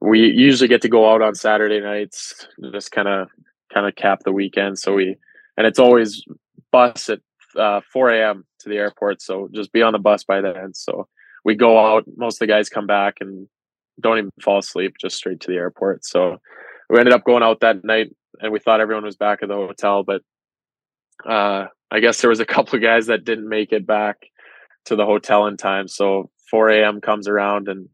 [0.00, 3.28] we usually get to go out on Saturday nights, just kind of,
[3.72, 4.78] kind of cap the weekend.
[4.78, 5.16] So we,
[5.56, 6.24] and it's always
[6.72, 7.20] bus at
[7.56, 8.44] uh, 4 a.m.
[8.60, 9.20] to the airport.
[9.20, 10.72] So just be on the bus by then.
[10.74, 11.08] So
[11.44, 13.48] we go out, most of the guys come back and
[14.00, 16.04] don't even fall asleep, just straight to the airport.
[16.04, 16.38] So
[16.88, 18.08] we ended up going out that night
[18.40, 20.22] and we thought everyone was back at the hotel, but
[21.28, 24.16] uh, I guess there was a couple of guys that didn't make it back
[24.86, 25.88] to the hotel in time.
[25.88, 27.00] So 4 a.m.
[27.00, 27.88] comes around and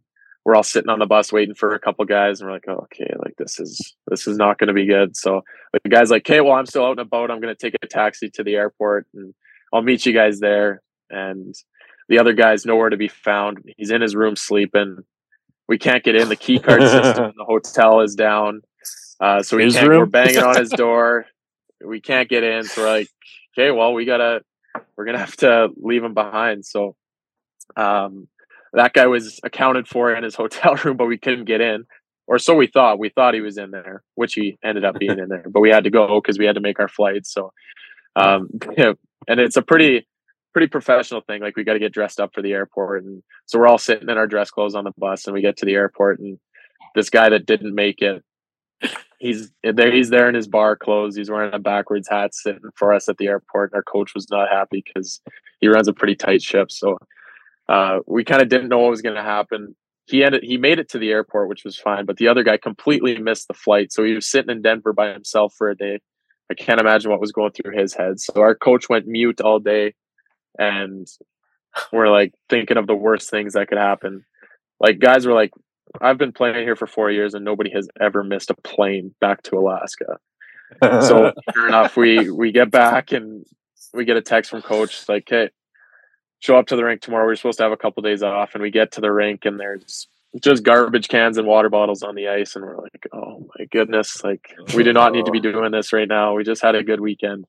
[0.46, 2.84] we're all sitting on the bus waiting for a couple guys, and we're like, oh,
[2.84, 5.16] okay, like this is this is not going to be good.
[5.16, 5.42] So
[5.72, 7.32] the guy's like, okay, well, I'm still out and about.
[7.32, 9.34] I'm going to take a taxi to the airport, and
[9.72, 10.82] I'll meet you guys there.
[11.10, 11.52] And
[12.08, 13.58] the other guy's nowhere to be found.
[13.76, 14.98] He's in his room sleeping.
[15.66, 16.28] We can't get in.
[16.28, 18.60] The key card system in the hotel is down.
[19.18, 19.98] Uh, so we His can't, room?
[19.98, 21.26] we're banging on his door.
[21.84, 22.62] We can't get in.
[22.62, 23.08] So we're like,
[23.58, 24.42] okay, well, we gotta,
[24.96, 26.64] we're gonna have to leave him behind.
[26.64, 26.94] So,
[27.76, 28.28] um,
[28.72, 31.84] that guy was accounted for in his hotel room, but we couldn't get in,
[32.26, 32.98] or so we thought.
[32.98, 35.70] We thought he was in there, which he ended up being in there, but we
[35.70, 37.26] had to go because we had to make our flight.
[37.26, 37.52] So,
[38.14, 38.92] um, yeah,
[39.28, 40.06] and it's a pretty,
[40.52, 41.42] pretty professional thing.
[41.42, 44.08] Like we got to get dressed up for the airport, and so we're all sitting
[44.08, 46.38] in our dress clothes on the bus, and we get to the airport, and
[46.94, 48.24] this guy that didn't make it,
[49.18, 49.92] he's there.
[49.92, 51.16] He's there in his bar clothes.
[51.16, 53.72] He's wearing a backwards hat, sitting for us at the airport.
[53.72, 55.20] And our coach was not happy because
[55.60, 56.70] he runs a pretty tight ship.
[56.70, 56.98] So
[57.68, 59.74] uh, we kind of didn't know what was going to happen.
[60.06, 60.44] He ended.
[60.44, 63.48] He made it to the airport, which was fine, but the other guy completely missed
[63.48, 63.92] the flight.
[63.92, 66.00] So he was sitting in Denver by himself for a day.
[66.48, 68.20] I can't imagine what was going through his head.
[68.20, 69.94] So our coach went mute all day,
[70.58, 71.08] and
[71.92, 74.24] we're like thinking of the worst things that could happen.
[74.80, 75.52] Like guys were like,
[76.00, 79.42] I've been playing here for four years and nobody has ever missed a plane back
[79.44, 80.18] to Alaska.
[80.82, 83.44] So sure enough, we we get back and
[83.94, 85.50] we get a text from coach like, hey,
[86.40, 87.26] show up to the rink tomorrow.
[87.26, 89.58] We're supposed to have a couple days off, and we get to the rink and
[89.58, 90.08] there's
[90.42, 94.22] just garbage cans and water bottles on the ice, and we're like, oh my goodness,
[94.22, 96.34] like we do not need to be doing this right now.
[96.34, 97.46] We just had a good weekend.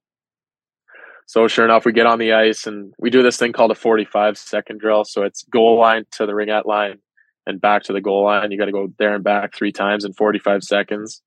[1.25, 3.75] So sure enough, we get on the ice and we do this thing called a
[3.75, 5.03] 45 second drill.
[5.03, 6.99] So it's goal line to the ring at line
[7.45, 8.49] and back to the goal line.
[8.51, 11.21] You got to go there and back three times in 45 seconds.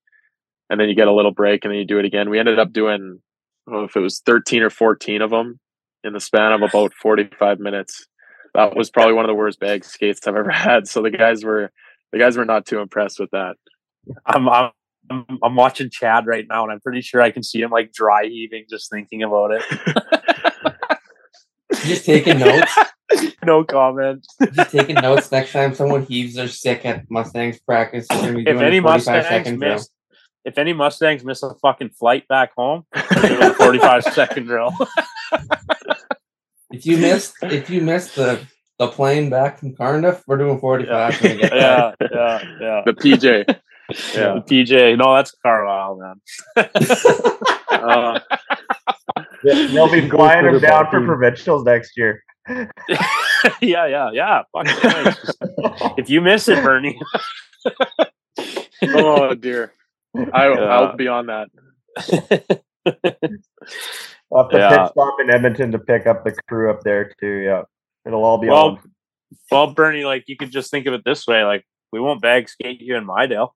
[0.71, 2.31] And then you get a little break and then you do it again.
[2.31, 3.19] We ended up doing,
[3.67, 5.59] I don't know if it was 13 or 14 of them
[6.03, 8.07] in the span of about 45 minutes.
[8.53, 10.87] That was probably one of the worst bag skates I've ever had.
[10.87, 11.71] So the guys were,
[12.11, 13.55] the guys were not too impressed with that.
[14.25, 14.71] I'm, I'm
[15.09, 17.91] I'm I'm watching Chad right now, and I'm pretty sure I can see him like
[17.91, 19.63] dry heaving just thinking about it.
[21.85, 22.77] Just taking notes.
[23.45, 24.27] no comment.
[24.53, 25.31] Just taking notes.
[25.31, 29.89] Next time someone heaves their stick at Mustangs practice, we're If any Mustangs miss,
[30.45, 34.73] if any Mustangs miss a fucking flight back home, we're doing a 45 second drill.
[36.81, 38.43] If you missed, if you missed the
[38.79, 42.81] the plane back from Carnduff, we're doing 45 when we get yeah, yeah, yeah.
[42.83, 43.45] The PJ.
[44.15, 44.97] Yeah, the PJ.
[44.97, 46.65] No, that's Carlyle, man.
[47.71, 48.19] Uh,
[49.43, 52.21] They'll be flying for him down for provincials next year.
[52.49, 52.67] yeah,
[53.61, 54.43] yeah, yeah.
[54.51, 55.31] Fucking nice.
[55.97, 56.99] if you miss it, Birnie.
[58.83, 59.73] oh dear.
[60.15, 60.59] I, Yeah.
[60.59, 61.47] I'll be on that.
[64.31, 64.69] We'll have to Yeah.
[64.83, 67.27] pit stop in Edmonton to pick up the crew up there too.
[67.45, 67.63] Yeah,
[68.05, 68.79] it'll all be well, on.
[69.51, 72.47] well, Birnie, like you could just think of it this way: like we won't bag
[72.49, 73.53] skate you in Midale.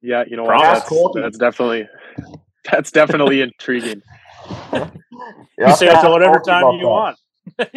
[0.00, 0.58] Yeah, you know what?
[0.60, 1.22] That's, Colton.
[1.22, 1.86] that's definitely
[2.70, 4.02] that's definitely intriguing.
[4.72, 4.90] Yeah,
[5.58, 6.88] You say it ask to whatever Colton time you that.
[6.88, 7.18] want.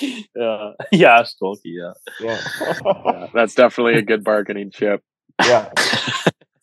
[0.00, 1.92] yeah, yeah, Stolke, yeah.
[2.20, 2.40] Yeah,
[3.04, 5.02] Yeah, that's definitely a good bargaining chip.
[5.44, 5.70] yeah.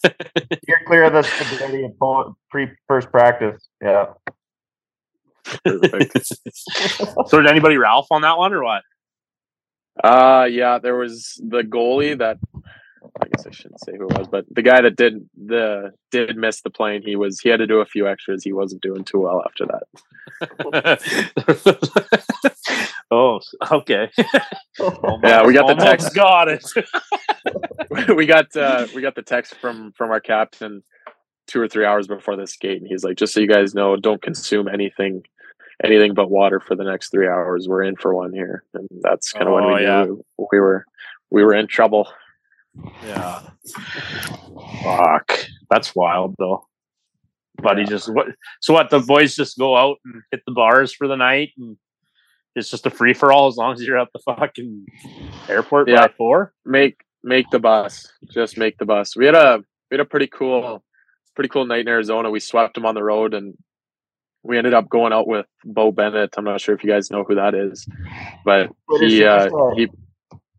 [0.67, 3.67] You're clear of the stability of pre first practice.
[3.81, 4.07] Yeah.
[5.65, 6.27] Perfect.
[7.27, 8.83] so did anybody Ralph on that one or what?
[10.03, 12.37] Uh yeah, there was the goalie that
[13.21, 16.35] I guess I shouldn't say who it was, but the guy that did the did
[16.35, 17.03] miss the plane.
[17.05, 18.43] He was he had to do a few extras.
[18.43, 19.83] He wasn't doing too well after that.
[23.11, 23.39] oh,
[23.71, 24.09] okay.
[25.23, 26.15] Yeah, we got the text.
[26.15, 26.65] Got it.
[28.15, 30.83] we got uh, we got the text from from our captain
[31.45, 33.95] two or three hours before the skate, and he's like, "Just so you guys know,
[33.95, 35.21] don't consume anything,
[35.83, 37.67] anything but water for the next three hours.
[37.67, 40.03] We're in for one here." And that's kind of when Oh, we yeah.
[40.05, 40.85] knew we were
[41.29, 42.07] we were in trouble.
[43.03, 43.41] Yeah.
[44.83, 45.31] Fuck.
[45.69, 46.67] That's wild though.
[47.61, 48.27] But he just what
[48.61, 51.77] so what the boys just go out and hit the bars for the night and
[52.55, 54.85] it's just a free for all as long as you're at the fucking
[55.49, 56.07] airport Yeah.
[56.07, 56.53] by four.
[56.65, 58.11] Make make the bus.
[58.31, 59.15] Just make the bus.
[59.15, 59.59] We had a
[59.89, 60.83] we had a pretty cool
[61.35, 62.29] pretty cool night in Arizona.
[62.31, 63.55] We swept them on the road and
[64.43, 66.33] we ended up going out with Bo Bennett.
[66.37, 67.87] I'm not sure if you guys know who that is,
[68.43, 69.87] but he uh, he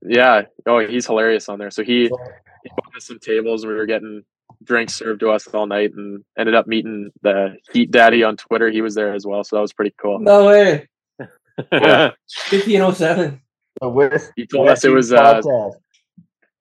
[0.07, 1.71] yeah oh he's hilarious on there.
[1.71, 4.23] So he he bought us some tables and we were getting
[4.63, 8.71] drinks served to us all night and ended up meeting the Heat Daddy on Twitter.
[8.71, 10.19] He was there as well, so that was pretty cool.
[10.19, 10.89] No way.
[11.71, 12.11] Yeah.
[12.51, 13.41] 1507.
[14.35, 15.41] He told us it was uh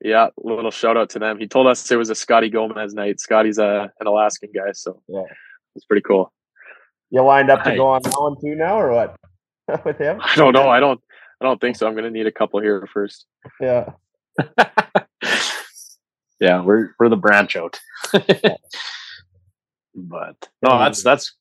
[0.03, 1.39] yeah, little shout out to them.
[1.39, 3.19] He told us it was a Scotty Gomez night.
[3.21, 5.21] Scotty's a, an Alaskan guy, so Yeah.
[5.75, 6.31] it's pretty cool.
[7.09, 9.15] You lined up to go on that one too now, or what?
[9.85, 10.19] With him?
[10.21, 10.67] I don't know.
[10.67, 10.99] I don't.
[11.41, 11.87] I don't think so.
[11.87, 13.25] I'm gonna need a couple here first.
[13.59, 13.91] Yeah.
[16.39, 17.79] yeah, we're we're the branch out.
[18.13, 18.59] but
[20.61, 21.33] no, that's that's.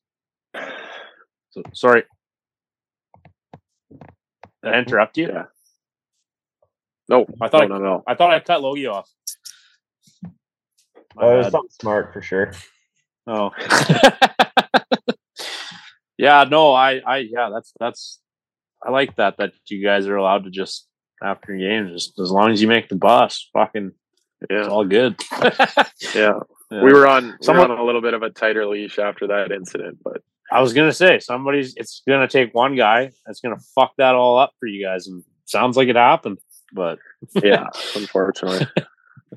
[1.51, 2.03] So, sorry,
[4.63, 5.27] did I interrupt you?
[5.27, 5.45] Yeah.
[7.09, 8.03] No, I thought no, I, no, no.
[8.07, 9.09] I thought I cut Logie off.
[11.15, 11.51] My Oh, it was bad.
[11.51, 12.53] something smart for sure.
[13.27, 13.51] Oh.
[16.17, 18.19] yeah, no, I, I, yeah, that's, that's,
[18.85, 20.87] I like that, that you guys are allowed to just,
[21.23, 23.91] after games, just as long as you make the bus, fucking,
[24.49, 24.59] yeah.
[24.59, 25.15] it's all good.
[26.15, 26.39] yeah.
[26.71, 26.83] Yeah.
[26.83, 29.51] We were on we Someone- on a little bit of a tighter leash after that
[29.51, 30.21] incident, but
[30.51, 33.63] I was going to say, somebody's, it's going to take one guy that's going to
[33.73, 35.07] fuck that all up for you guys.
[35.07, 36.39] And sounds like it happened,
[36.73, 36.99] but
[37.43, 38.67] yeah, unfortunately,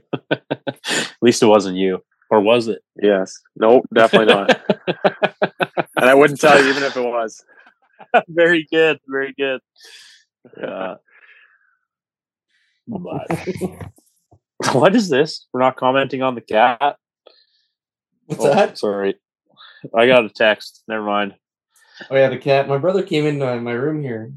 [0.30, 2.02] at least it wasn't you.
[2.28, 2.82] Or was it?
[3.00, 4.60] yes, no, definitely not.
[5.96, 7.40] and I wouldn't tell you even if it was.
[8.28, 8.98] very good.
[9.08, 9.60] Very good.
[12.88, 13.30] But
[14.72, 15.46] what is this?
[15.52, 16.96] We're not commenting on the cat.
[18.26, 18.78] What's Oh, that?
[18.78, 19.16] Sorry.
[19.94, 20.82] I got a text.
[20.88, 21.34] Never mind.
[22.10, 22.68] Oh yeah, the cat.
[22.68, 24.32] My brother came into my room here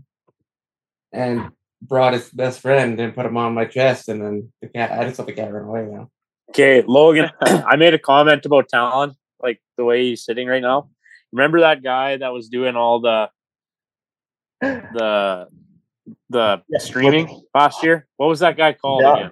[1.11, 1.49] and
[1.81, 4.91] brought his best friend and put him on my chest, and then the cat.
[4.91, 6.09] I just let the cat run away now.
[6.51, 10.89] Okay, Logan, I made a comment about Talon, like the way he's sitting right now.
[11.31, 13.29] Remember that guy that was doing all the
[14.61, 15.47] the
[16.29, 16.79] the Yeah.
[16.79, 18.07] streaming last year?
[18.17, 19.15] What was that guy called Yeah.
[19.15, 19.31] again?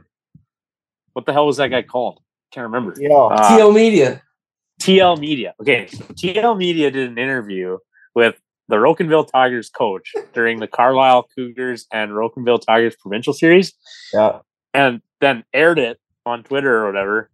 [1.13, 2.19] What the hell was that guy called?
[2.51, 2.93] Can't remember.
[2.99, 3.13] Yeah.
[3.13, 4.21] Uh, TL Media.
[4.79, 5.55] TL Media.
[5.59, 7.77] Okay, so TL Media did an interview
[8.13, 8.35] with
[8.67, 13.73] the Rocanville Tigers coach during the Carlyle Cougars and Rocanville Tigers provincial series,
[14.13, 14.39] yeah.
[14.73, 17.31] and then aired it on Twitter or whatever.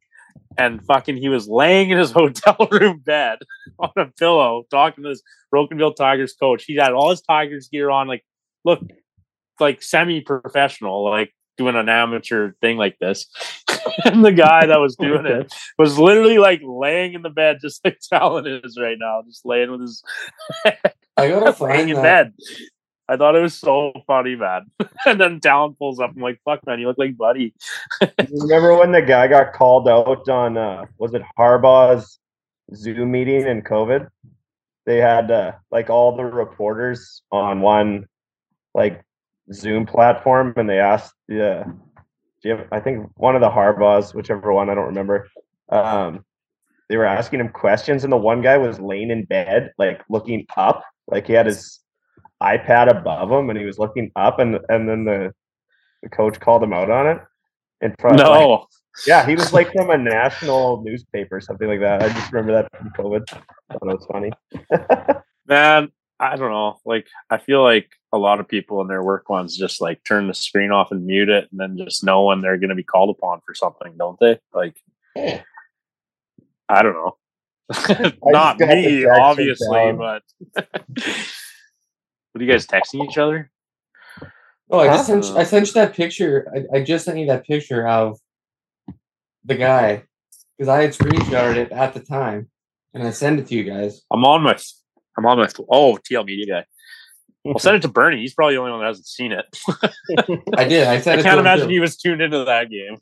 [0.58, 3.40] And fucking, he was laying in his hotel room bed
[3.80, 5.22] on a pillow talking to this
[5.54, 6.66] Rocanville Tigers coach.
[6.66, 8.24] He had all his Tigers gear on, like,
[8.64, 8.82] look,
[9.60, 13.28] like semi professional, like doing an amateur thing like this.
[14.06, 17.84] and the guy that was doing it was literally like laying in the bed, just
[17.84, 20.04] like Talon is right now, just laying with his
[21.16, 22.32] I gotta find in that.
[23.14, 24.72] I thought it was so funny, man.
[25.06, 26.14] and then Talon pulls up.
[26.16, 27.54] I'm like, "Fuck, man, you look like Buddy."
[28.32, 32.20] Remember when the guy got called out on uh was it Harbaugh's
[32.74, 34.08] Zoom meeting in COVID?
[34.86, 38.08] They had uh, like all the reporters on one
[38.74, 39.04] like
[39.54, 44.76] Zoom platform and they asked have, I think one of the Harbaughs, whichever one, I
[44.76, 45.30] don't remember.
[45.70, 46.26] Um
[46.90, 50.46] they were asking him questions and the one guy was laying in bed, like looking
[50.58, 51.83] up, like he had his
[52.44, 55.34] iPad above him and he was looking up and and then the
[56.02, 57.22] the coach called him out on it.
[57.82, 58.68] In front like, No,
[59.08, 62.04] yeah, he was like from a national newspaper, something like that.
[62.04, 63.24] I just remember that from COVID.
[63.32, 64.32] I thought it was funny.
[65.48, 65.92] man.
[66.20, 66.80] I don't know.
[66.86, 70.28] Like, I feel like a lot of people in their work ones just like turn
[70.28, 72.84] the screen off and mute it, and then just know when they're going to be
[72.84, 74.40] called upon for something, don't they?
[74.54, 74.78] Like,
[75.18, 77.18] I don't know.
[78.24, 80.24] Not me, obviously, but
[82.34, 83.50] what are you guys texting each other?
[84.70, 86.52] Oh, I just sent I sent you that picture.
[86.74, 88.20] I, I just sent you that picture of
[89.46, 90.04] the guy
[90.58, 92.50] because I had screenshotted it at the time,
[92.94, 94.02] and I sent it to you guys.
[94.12, 94.58] I'm on my,
[95.18, 95.48] I'm on my.
[95.70, 96.66] Oh, TL Media guy.
[97.46, 98.22] I'll send it to Birnie.
[98.22, 99.46] He's probably the only one that hasn't seen it.
[100.58, 100.88] I did.
[100.88, 101.74] I sent I can't imagine too.
[101.74, 102.98] he was tuned into that game.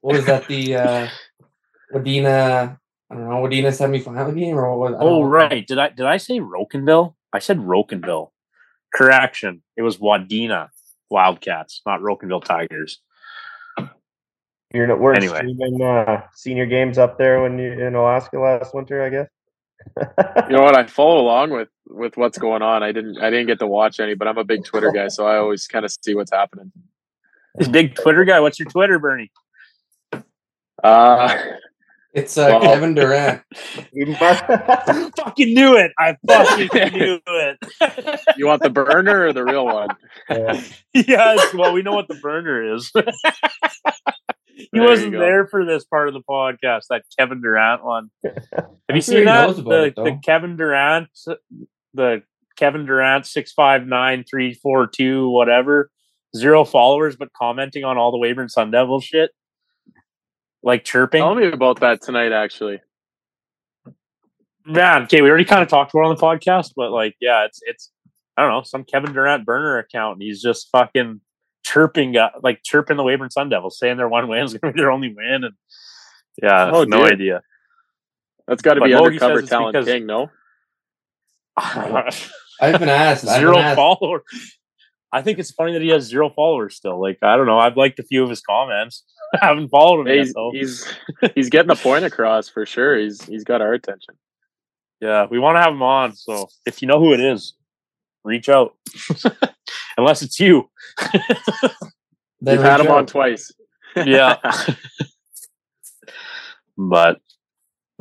[0.00, 0.48] What was that?
[0.48, 1.08] The uh,
[1.94, 2.78] Wadena.
[3.10, 3.36] I don't know.
[3.36, 4.98] Wadena semifinal game or what was?
[4.98, 5.28] I don't Oh know.
[5.28, 7.14] right, did I did I say Rocanville?
[7.34, 8.30] I said Rocanville.
[8.94, 10.68] Correction, it was Wadena
[11.10, 13.00] Wildcats, not Rocanville Tigers.
[14.72, 15.38] You're not, we're Anyway.
[15.38, 19.28] streaming uh, senior games up there when you in Alaska last winter, I guess.
[20.48, 20.76] You know what?
[20.76, 22.82] I follow along with with what's going on.
[22.82, 25.26] I didn't I didn't get to watch any, but I'm a big Twitter guy, so
[25.26, 26.72] I always kind of see what's happening.
[27.56, 28.40] This big Twitter guy.
[28.40, 29.30] What's your Twitter, Birnie?
[30.82, 31.36] Uh,
[32.14, 33.42] It's uh, Well- Kevin Durant.
[33.92, 35.92] You fucking knew it.
[35.98, 38.20] I fucking knew it.
[38.36, 39.88] you want the burner or the real one?
[40.28, 40.60] Yeah.
[40.92, 41.54] yes.
[41.54, 42.90] Well, we know what the burner is.
[42.94, 46.82] he There wasn't there for this part of the podcast.
[46.90, 48.10] That Kevin Durant one.
[48.24, 48.36] Have
[48.90, 49.56] you sure seen that?
[49.56, 51.08] The, it, the Kevin Durant,
[51.94, 52.22] the
[52.56, 55.90] Kevin Durant six five nine three four two whatever
[56.36, 59.30] zero followers, but commenting on all the Weyburn Sun Devil shit,
[60.64, 61.20] like chirping.
[61.22, 62.80] Tell me about that tonight, actually.
[64.66, 67.44] Man, okay, we already kind of talked about it on the podcast, but like, yeah,
[67.44, 67.92] it's it's
[68.36, 70.14] I don't know some Kevin Durant burner account.
[70.14, 71.20] And he's just fucking
[71.64, 74.76] chirping, uh, like chirping the Weyburn Sun Devils, saying their one win is going to
[74.76, 75.54] be their only win, and
[76.42, 77.06] yeah, Oh, no dear.
[77.12, 77.42] idea.
[78.48, 80.30] That's got to be Logie undercover talent because- king, no?
[81.56, 83.26] I've been asked.
[83.28, 83.76] I've Zero been asked.
[83.76, 84.22] followers.
[85.12, 87.00] I think it's funny that he has zero followers still.
[87.00, 87.58] Like I don't know.
[87.58, 89.04] I've liked a few of his comments.
[89.34, 90.50] I haven't followed him yet He's though.
[90.52, 90.94] he's
[91.34, 92.98] he's getting the point across for sure.
[92.98, 94.14] He's he's got our attention.
[95.00, 96.14] Yeah, we want to have him on.
[96.14, 97.54] So if you know who it is,
[98.24, 98.74] reach out.
[99.98, 100.70] Unless it's you.
[102.40, 103.52] Then You've had reach him on twice.
[103.96, 104.36] yeah.
[106.76, 107.20] but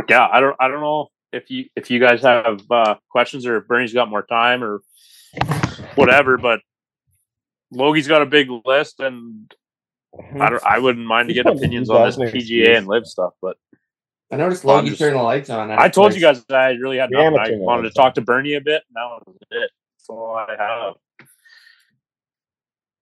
[0.10, 3.58] yeah, I don't I don't know if you if you guys have uh questions or
[3.58, 4.82] if Birnie's got more time or
[5.96, 6.62] whatever, but
[7.72, 9.54] Logie's got a big list and
[10.40, 13.58] I don't I wouldn't mind to get opinions on this PGA and live stuff, but
[14.32, 15.72] I noticed I'm Logie just- turned the lights on.
[15.72, 17.56] I told you guys that I really had The nothing.
[17.56, 18.84] I wanted to talk to Birnie a bit.
[18.88, 19.72] and That was it.
[19.98, 21.28] That's all I have.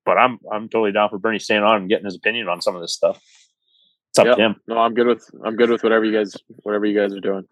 [0.05, 2.75] But I'm I'm totally down for Birnie staying on and getting his opinion on some
[2.75, 3.21] of this stuff.
[4.09, 4.35] It's up Yep.
[4.37, 4.55] to him.
[4.67, 7.45] No, I'm good with I'm good with whatever you guys whatever you guys are doing.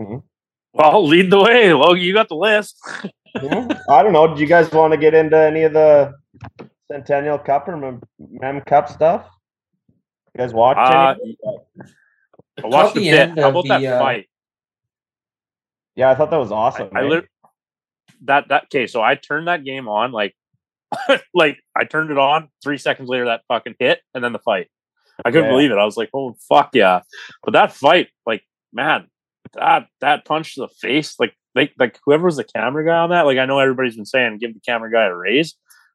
[0.00, 0.16] Mm-hmm.
[0.74, 2.02] Well, lead the way, Logie.
[2.02, 2.76] You got the list.
[3.34, 3.68] Yeah.
[3.90, 4.34] I don't know.
[4.34, 6.14] Do you guys want to get into any of the
[6.90, 9.26] Centennial Cup or Mem, Mem Cup stuff?
[10.34, 11.36] You guys watch Uh, any?
[12.62, 13.20] I watched Caught a the bit.
[13.30, 14.28] end How of about that the, uh, fight?
[15.96, 16.88] Yeah, I thought that was awesome.
[16.94, 17.28] I, I lit-
[18.24, 18.86] that that okay.
[18.86, 20.34] So I turned that game on like
[21.34, 22.48] like I turned it on.
[22.62, 24.68] Three seconds later, that fucking hit, and then the fight.
[25.24, 25.50] I couldn't Yeah.
[25.52, 25.78] believe it.
[25.78, 27.02] I was like, "Oh fuck yeah!"
[27.42, 28.42] But that fight, like,
[28.72, 29.08] man,
[29.54, 33.10] that that punch to the face, like, they like whoever was the camera guy on
[33.10, 33.22] that.
[33.26, 35.54] Like, I know everybody's been saying give the camera guy a raise,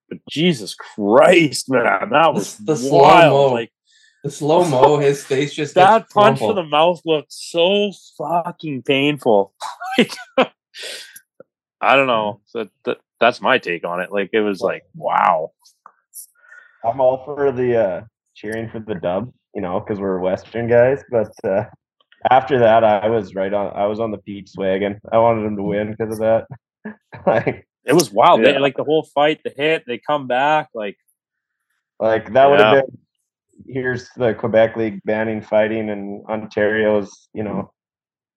[0.09, 2.89] but Jesus Christ, man, that was The wild.
[2.89, 3.53] slow-mo.
[3.53, 3.71] Like
[4.23, 8.83] The slow mo, his face just that gets punch to the mouth looked so fucking
[8.83, 9.53] painful.
[9.97, 10.51] Like,
[11.79, 12.41] I don't know.
[12.45, 14.11] So that, that's my take on it.
[14.11, 15.51] Like it was like, wow.
[16.83, 18.01] I'm all for the uh,
[18.33, 21.03] cheering for the dub, you know, because we're Western guys.
[21.11, 21.65] But uh,
[22.31, 23.75] after that, I was right on.
[23.75, 24.99] I was on the Peach wagon.
[25.11, 26.47] I wanted him to win because of that.
[27.27, 28.43] like, It was wild.
[28.43, 30.69] They, like the whole fight, the hit, they come back.
[30.73, 30.97] Like
[31.99, 32.97] like that would have been.
[33.67, 37.71] Here's the Quebec League banning fighting, and Ontario's, you know,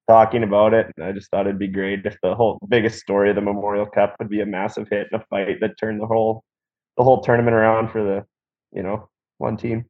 [0.09, 0.93] talking about it.
[0.97, 3.87] And I just thought it'd be great if the whole biggest story of the Memorial
[3.87, 6.45] Cup would be a massive hit and a fight that turned the whole,
[6.97, 8.25] the whole tournament around for the,
[8.73, 9.09] you know,
[9.39, 9.87] one team.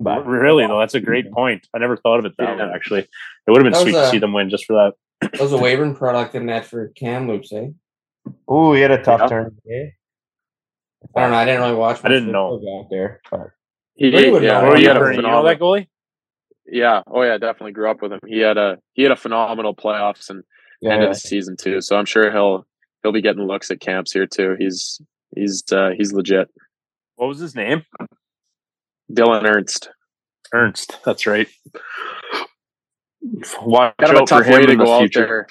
[0.00, 1.66] But really though, that's a great point.
[1.74, 2.66] I never thought of it that Yeah.
[2.66, 2.72] way.
[2.74, 3.08] Actually, it
[3.48, 5.30] would have been sweet was to see them win just for that.
[5.32, 7.68] That was a Weyburn product in that for Kamloops, eh?
[8.50, 9.26] Ooh, he had a tough Yeah.
[9.28, 9.56] turn.
[9.70, 9.86] Eh?
[11.16, 11.36] I don't know.
[11.36, 12.00] I didn't really watch.
[12.04, 12.54] I didn't know.
[12.80, 13.20] out there.
[13.30, 13.48] But
[13.94, 14.74] He Birnie would yeah, know.
[14.74, 15.88] He had a Birnie, you know that goalie?
[16.66, 18.20] yeah, oh yeah, definitely grew up with him.
[18.26, 20.42] He had a he had a phenomenal playoffs and
[20.80, 21.80] yeah, end of the season too.
[21.82, 22.66] So I'm sure he'll
[23.02, 24.56] he'll be getting looks at camps here too.
[24.58, 25.00] He's
[25.36, 26.48] he's uh, he's legit.
[27.16, 27.84] What was his name?
[29.12, 29.90] Dylan Ernst.
[30.52, 30.98] Ernst.
[31.04, 31.48] That's right.
[33.62, 35.26] Watch Kind of a out for tough him way to in the go out future.
[35.26, 35.46] there.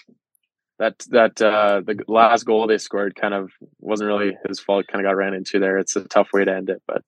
[0.83, 3.49] That that uh, the last goal they scored kind of
[3.79, 4.85] wasn't really his fault.
[4.91, 5.77] Kind of got ran into there.
[5.77, 7.01] It's a tough way to end it, but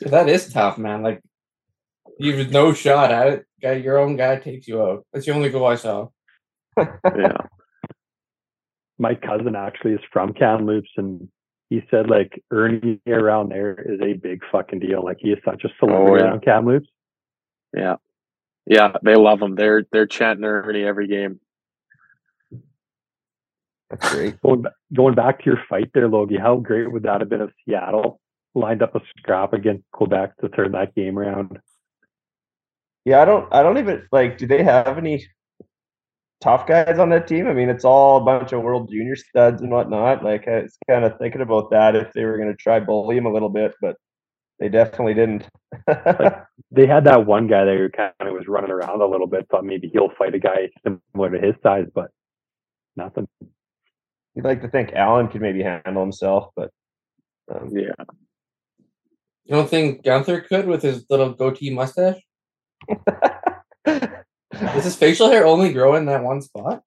[0.00, 1.02] Yeah, that is tough, man.
[1.02, 1.20] Like
[2.18, 3.46] you've no shot at it.
[3.62, 5.06] Guy, your own guy takes you out.
[5.12, 6.08] That's the only goal I saw.
[6.76, 7.36] yeah,
[8.98, 11.28] My cousin actually is from Kamloops, and
[11.68, 15.04] he said like Ernie around there is a big fucking deal.
[15.04, 16.30] Like he is such a celebrity Oh, yeah.
[16.30, 16.88] around Kamloops.
[17.76, 17.96] yeah,
[18.66, 18.92] yeah.
[19.04, 19.54] They love him.
[19.54, 21.38] They're they're chanting Ernie every game.
[23.90, 24.40] That's great.
[24.42, 24.64] Going
[24.94, 28.20] going back to your fight there, Logie, how great would that have been if Seattle
[28.54, 31.58] lined up a scrap against Quebec to turn that game around?
[33.04, 33.52] Yeah, I don't.
[33.52, 34.38] I don't even like.
[34.38, 35.26] Do they have any
[36.40, 37.48] tough guys on that team?
[37.48, 40.22] I mean, it's all a bunch of World Junior studs and whatnot.
[40.24, 43.16] Like, I was kind of thinking about that if they were going to try bully
[43.16, 43.96] him a little bit, but
[44.58, 45.48] they definitely didn't.
[46.72, 49.48] They had that one guy that kind of was running around a little bit.
[49.50, 52.12] Thought maybe he'll fight a guy similar to his size, but
[52.94, 53.26] nothing.
[54.34, 56.70] You'd like to think Allen could maybe handle himself, but
[57.52, 57.92] um, Yeah,
[59.44, 62.20] You don't think Guenther could with his little goatee mustache?
[63.84, 66.82] Does his facial hair only grow in that one spot?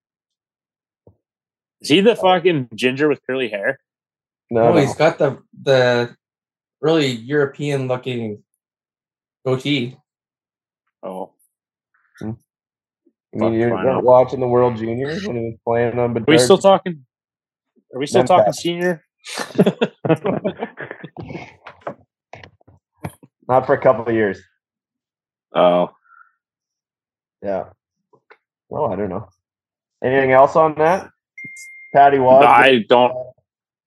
[1.82, 3.80] Is he the fucking ginger with curly hair?
[4.50, 4.80] no, Oh, no.
[4.80, 6.16] he's got the the
[6.82, 8.44] really European looking
[9.46, 9.98] goatee.
[11.02, 11.34] Oh,
[12.22, 12.26] I
[13.34, 16.16] mean, you Fuck, weren't watching the World Juniors when he was playing on.
[16.18, 17.06] are we still talking?
[17.94, 18.54] Are we still Men's talking back.
[18.56, 19.04] senior?
[23.48, 24.42] Not for a couple of years.
[25.54, 25.90] Oh,
[27.42, 27.66] Yeah.
[28.70, 29.28] Well, I don't know.
[30.04, 31.10] Anything else on that?
[31.94, 32.44] Patty Wad.
[32.44, 33.14] I don't.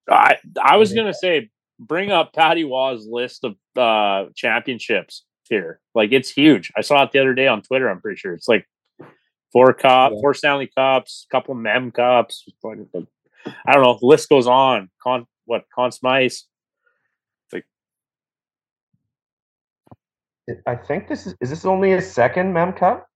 [0.09, 1.51] I I was gonna say
[1.81, 5.81] bring up Patty Waugh's list of uh championships here.
[5.95, 6.73] Like it's huge.
[6.77, 7.89] I saw it the other day on Twitter.
[7.89, 8.65] I'm pretty sure it's like
[9.53, 10.21] four cup, Yeah.
[10.21, 12.49] four Stanley Cups, couple Mem Cups.
[13.67, 13.99] I don't know.
[14.01, 14.91] The list goes on.
[15.03, 16.33] Con- what Conn Smythe.
[20.67, 23.09] I think this is is this only a second Mem Cup?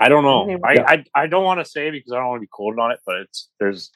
[0.00, 0.58] I don't know.
[0.64, 0.78] I.
[0.86, 2.98] I I don't want to say because I don't want to be quoted on it,
[3.06, 3.92] but it's there's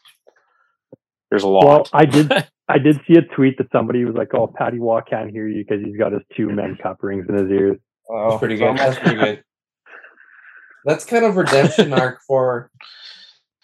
[1.31, 1.65] there's a lot.
[1.65, 1.87] Well.
[1.93, 2.33] I did.
[2.69, 5.65] I did see a tweet that somebody was like, "Oh, Patty Waugh can't hear you
[5.65, 7.77] because he's got his two men cup rings in his ears."
[8.09, 8.77] Oh, That's pretty good.
[8.77, 9.45] That's pretty good.
[10.85, 12.71] That's kind of redemption arc for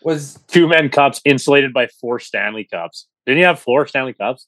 [0.05, 3.07] was Two men cups insulated by four Stanley cups.
[3.27, 4.47] Didn't he have four Stanley cups?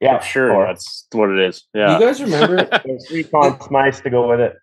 [0.00, 0.66] Yeah, I'm sure four.
[0.66, 1.62] that's what it is.
[1.74, 1.98] Yeah.
[1.98, 4.56] you guys remember There's three Conn Smythes to go with it.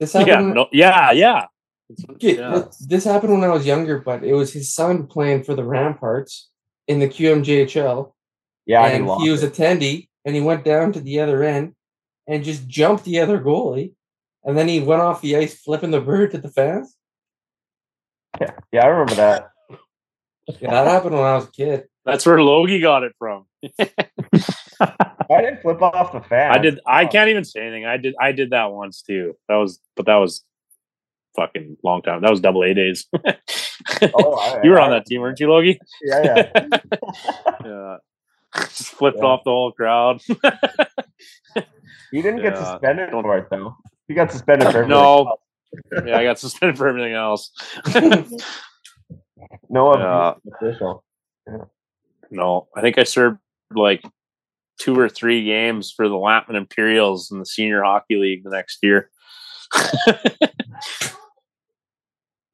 [0.00, 1.44] this yeah, happened no, yeah, yeah.
[2.10, 2.50] Okay, Yeah.
[2.66, 5.64] this- This happened when I was younger, but it was his son playing for the
[5.64, 6.50] Ramparts
[6.86, 8.12] in the QMJHL,
[8.66, 9.52] Yeah, and lost he was it.
[9.54, 11.74] attendee, and he went down to the other end
[12.26, 13.92] and just jumped the other goalie,
[14.44, 16.94] and then he went off the ice flipping the bird to the fans.
[18.40, 19.50] Yeah, yeah, I remember that.
[20.60, 21.84] Yeah, that happened when I was a kid.
[22.04, 23.44] That's where Logie got it from.
[24.80, 26.52] I didn't flip off the fan.
[26.52, 26.80] I did.
[26.86, 27.08] I oh.
[27.08, 27.84] can't even say anything.
[27.84, 28.14] I did.
[28.18, 29.36] I did that once too.
[29.48, 30.44] That was, but that was
[31.36, 32.22] fucking long time.
[32.22, 33.06] That was double A days.
[34.02, 35.80] Oh, I, you were I- on that team, weren't you, Logie?
[36.02, 36.78] Yeah, yeah.
[37.64, 37.96] Yeah.
[38.56, 39.24] Just flipped Yeah.
[39.24, 40.20] off the whole crowd.
[42.12, 43.76] You didn't get suspended don't- for it though.
[44.08, 45.36] You got suspended for everything no.
[46.04, 47.50] Yeah, I got suspended for everything else.
[49.68, 50.34] no Yeah.
[50.34, 51.04] abuse official.
[52.30, 53.38] No, I think I served
[53.74, 54.04] like
[54.78, 58.78] two or three games for the Lampman Imperials in the senior hockey league the next
[58.82, 59.10] year.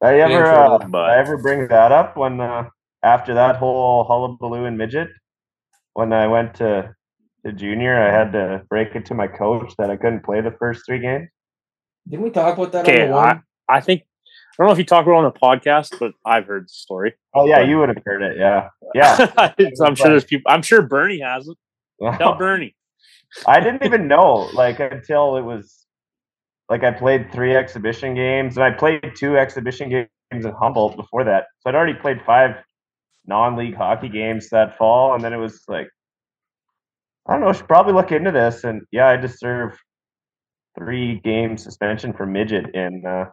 [0.03, 2.69] I ever, uh, I ever bring that up when uh,
[3.03, 5.09] after that whole hullabaloo in midget,
[5.95, 6.95] when I went to
[7.45, 10.57] to junior, I had to break it to my coach that I couldn't play the
[10.59, 11.29] first three games.
[12.09, 13.43] Didn't we talk about that Okay, on the?
[13.69, 16.47] I think I don't know if you talk about it on the podcast, but I've
[16.47, 17.15] heard the story.
[17.35, 18.37] Oh yeah, you would have heard it.
[18.39, 19.33] Yeah, yeah.
[19.83, 20.53] I'm sure there's people.
[20.53, 21.57] I'm sure Birnie has it.
[22.19, 22.77] Tell Birnie.
[23.47, 25.87] I didn't even know like until it was
[26.69, 31.25] like I played three exhibition games and I played two exhibition games in Humboldt before
[31.25, 31.47] that.
[31.61, 32.57] So I'd already played five
[33.27, 35.89] non-league hockey games that fall, and then it was like
[37.27, 37.49] I don't know.
[37.49, 38.63] I should probably look into this.
[38.63, 39.79] And yeah, I just served
[40.79, 43.27] three game suspension for midget in uh,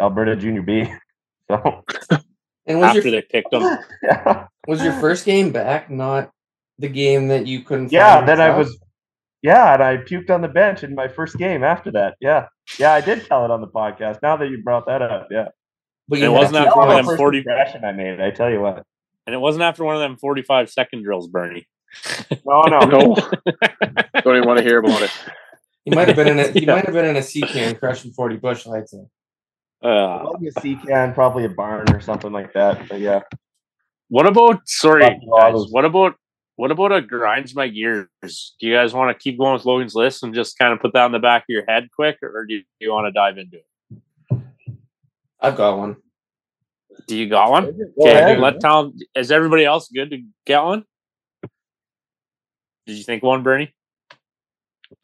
[0.00, 0.92] Alberta Junior B.
[1.50, 1.82] So
[2.64, 3.62] And was After your they picked him,
[4.04, 6.30] yeah, was your first game back not
[6.78, 7.90] the game that you couldn't?
[7.90, 8.24] yeah.
[8.24, 8.78] Then I was
[9.42, 12.14] yeah, and I puked on the bench in my first game after that.
[12.20, 12.46] Yeah,
[12.78, 14.20] yeah, I did tell it on the podcast.
[14.22, 15.48] Now that you brought that up, yeah.
[16.06, 18.20] But It wasn't after to- one of them 40 I made.
[18.20, 18.84] I tell you what.
[19.26, 21.66] and it wasn't after one of them 45 second drills, Birnie.
[22.46, 23.14] No, no, No,
[24.22, 25.10] don't even want to hear about it.
[25.84, 26.74] He might have been in a he Yeah.
[26.74, 28.92] might have been in a sea can crushing forty Busch Lights.
[28.92, 29.08] in.
[29.82, 32.86] Uh, Probably a sea can, probably a barn or something like that.
[32.88, 33.20] But yeah,
[34.08, 35.18] what about sorry, guys?
[35.30, 35.72] autos.
[35.72, 36.16] What about
[36.56, 38.08] what about a grinds my gears?
[38.60, 40.92] Do you guys want to keep going with Logan's list and just kind of put
[40.92, 43.12] that in the back of your head quick, or do you, do you want to
[43.12, 44.38] dive into it?
[45.40, 45.96] I've got one.
[47.06, 47.64] Do you got one?
[47.64, 48.38] Go Okay, ahead.
[48.40, 48.92] let Tom.
[49.14, 50.84] Is everybody else good to get one?
[52.86, 53.72] Did you think one, Birnie?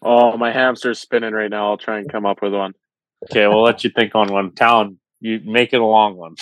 [0.07, 1.71] Oh, my hamster's spinning right now.
[1.71, 2.75] I'll try and come up with one.
[3.25, 4.53] Okay, we'll let you think on one.
[4.53, 6.35] Talon, you make it a long one.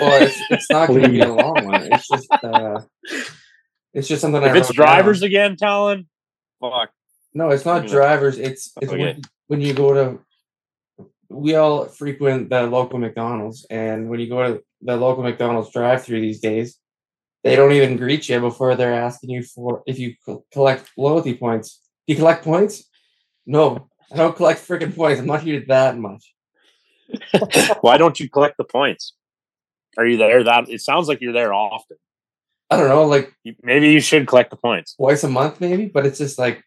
[0.00, 1.82] Well, it's, it's not going to be a long one.
[1.82, 2.82] It's just uh,
[3.92, 4.42] it's just something.
[4.42, 5.26] I If it's drivers down.
[5.28, 6.06] again, Talon,
[6.60, 6.90] fuck.
[7.34, 8.38] No, it's not drivers.
[8.38, 9.02] It's it's Okay.
[9.02, 10.20] when, when you go to.
[11.30, 16.22] We all frequent the local McDonald's, and when you go to the local McDonald's drive-through
[16.22, 16.78] these days,
[17.44, 20.14] they don't even greet you before they're asking you for if you
[20.52, 21.80] collect loyalty points.
[22.06, 22.87] Do you collect points?
[23.48, 25.20] No, I don't collect freaking points.
[25.20, 26.34] I'm not here that much.
[27.80, 29.14] Why don't you collect the points?
[29.96, 30.44] Are you there?
[30.44, 31.96] That it sounds like you're there often.
[32.70, 34.94] I don't know, like maybe you should collect the points.
[34.96, 35.86] twice a month, maybe.
[35.86, 36.62] But it's just like,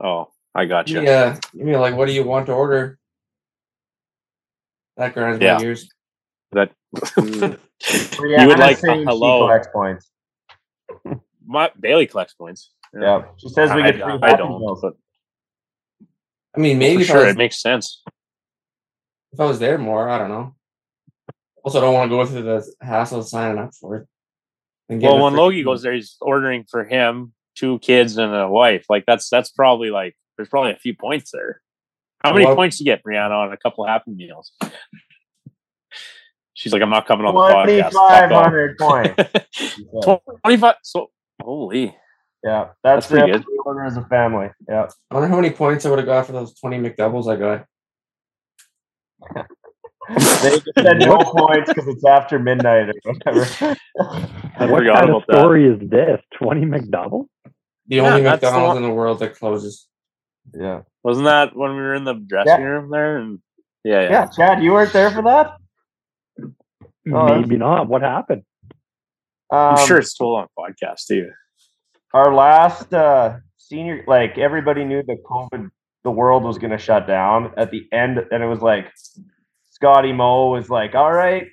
[0.00, 1.02] Oh, I got you.
[1.02, 2.98] yeah, you mean like, what do you want to order?
[4.96, 5.54] That grinds Yeah.
[5.56, 5.88] my gears.
[6.52, 7.58] That Mm.
[8.24, 9.40] Yeah, You would I'm like a saying she hello.
[9.40, 10.10] collects points.
[11.46, 12.70] my Bailey collects points.
[12.98, 14.18] Yeah, she says we I, get free.
[14.22, 14.80] I Happy don't, Meals.
[14.80, 14.94] but
[16.56, 18.02] I mean, maybe for sure was, it makes sense.
[19.32, 20.54] if I was there more, I don't know.
[21.62, 24.08] Also, I don't want to go through the hassle of signing up for it.
[24.88, 28.48] And Well, when freaking- Logie goes there, he's ordering for him two kids and a
[28.48, 28.86] wife.
[28.88, 31.60] Like that's that's probably like there's probably a few points there.
[32.22, 34.52] How many Well- points do you get, Brianna, on a couple Happy Meals?
[36.54, 37.90] She's like, I'm not coming on the podcast.
[37.92, 40.06] Twenty-five Fuck off.
[40.06, 40.22] points.
[40.44, 40.74] 25.
[40.82, 41.10] So,
[41.42, 41.94] holy.
[42.44, 43.44] Yeah, that's, That's pretty good.
[43.64, 44.48] Order as a family.
[44.68, 47.36] Yeah, I wonder how many points I would have got for those 20 McDoubles I
[47.36, 47.66] got.
[50.08, 53.44] they just said no points because it's after midnight or whatever.
[54.58, 56.20] I what kind of story is this?
[56.38, 57.26] Twenty McDouble?
[57.88, 59.86] The Yeah, only that's the one- in the world that closes.
[60.54, 60.82] yeah.
[61.02, 63.16] Wasn't that when we were in the dressing room there?
[63.18, 63.38] And
[63.84, 64.10] yeah, yeah.
[64.10, 65.56] Yeah, Chad, you weren't there for that?
[67.12, 67.88] Oh, Maybe not.
[67.88, 68.42] What happened?
[69.50, 71.30] I'm Um, sure it's told on podcast too.
[72.14, 75.68] Our last uh senior like everybody knew that covid
[76.04, 78.92] the world was going to shut down at the end and it was like
[79.70, 81.48] scotty moe was like all right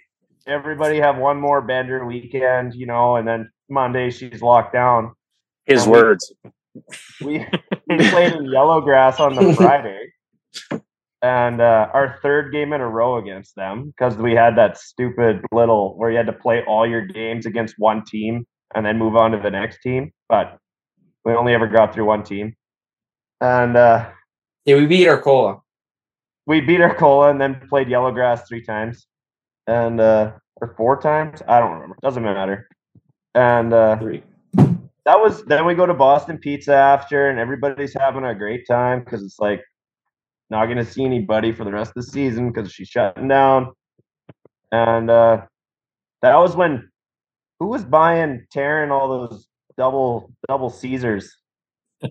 [0.45, 5.13] everybody have one more bender weekend you know and then monday she's locked down.
[5.65, 6.33] His and words.
[7.21, 7.45] we,
[7.87, 9.99] we played in yellow grass on the friday.
[11.23, 15.39] And uh, our third game in a row against them because we had that stupid
[15.53, 19.15] little where you had to play all your games against one team and then move
[19.15, 20.57] on to the next team but
[21.25, 22.55] we only ever got through one team
[23.41, 24.09] and uh,
[24.65, 25.59] Yeah, we beat Arcola.
[26.45, 29.07] we beat Arcola and then played yellow grass three times
[29.67, 30.31] and uh,
[30.61, 32.67] or four times i don't remember doesn't matter
[33.35, 34.23] and uh, Three.
[35.05, 38.99] that was then we go to Boston Pizza after, and everybody's having a great time
[38.99, 39.61] because it's like
[40.51, 43.71] not gonna see anybody for the rest of the season because she's shutting down.
[44.71, 45.45] And uh
[46.21, 46.91] that was when
[47.63, 51.33] who was buying Taryn all those double double Caesars?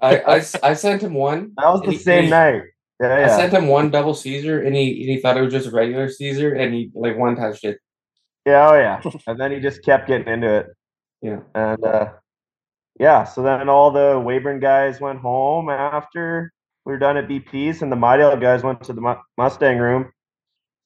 [0.01, 1.53] I I sent him one.
[1.59, 2.63] That was the he- same he- night.
[2.99, 3.37] Yeah, I yeah.
[3.37, 6.09] sent him one double Caesar, and he and he thought it was just a regular
[6.09, 7.79] Caesar, and he like one touched it.
[8.47, 9.03] yeah, oh yeah.
[9.27, 10.67] And then he just kept getting into it.
[11.21, 11.41] Yeah.
[11.55, 12.13] And uh
[12.99, 16.51] yeah, so then all the Weyburn guys went home after
[16.87, 20.11] we were done at BP's, and the Midale guys went to the Mustang room,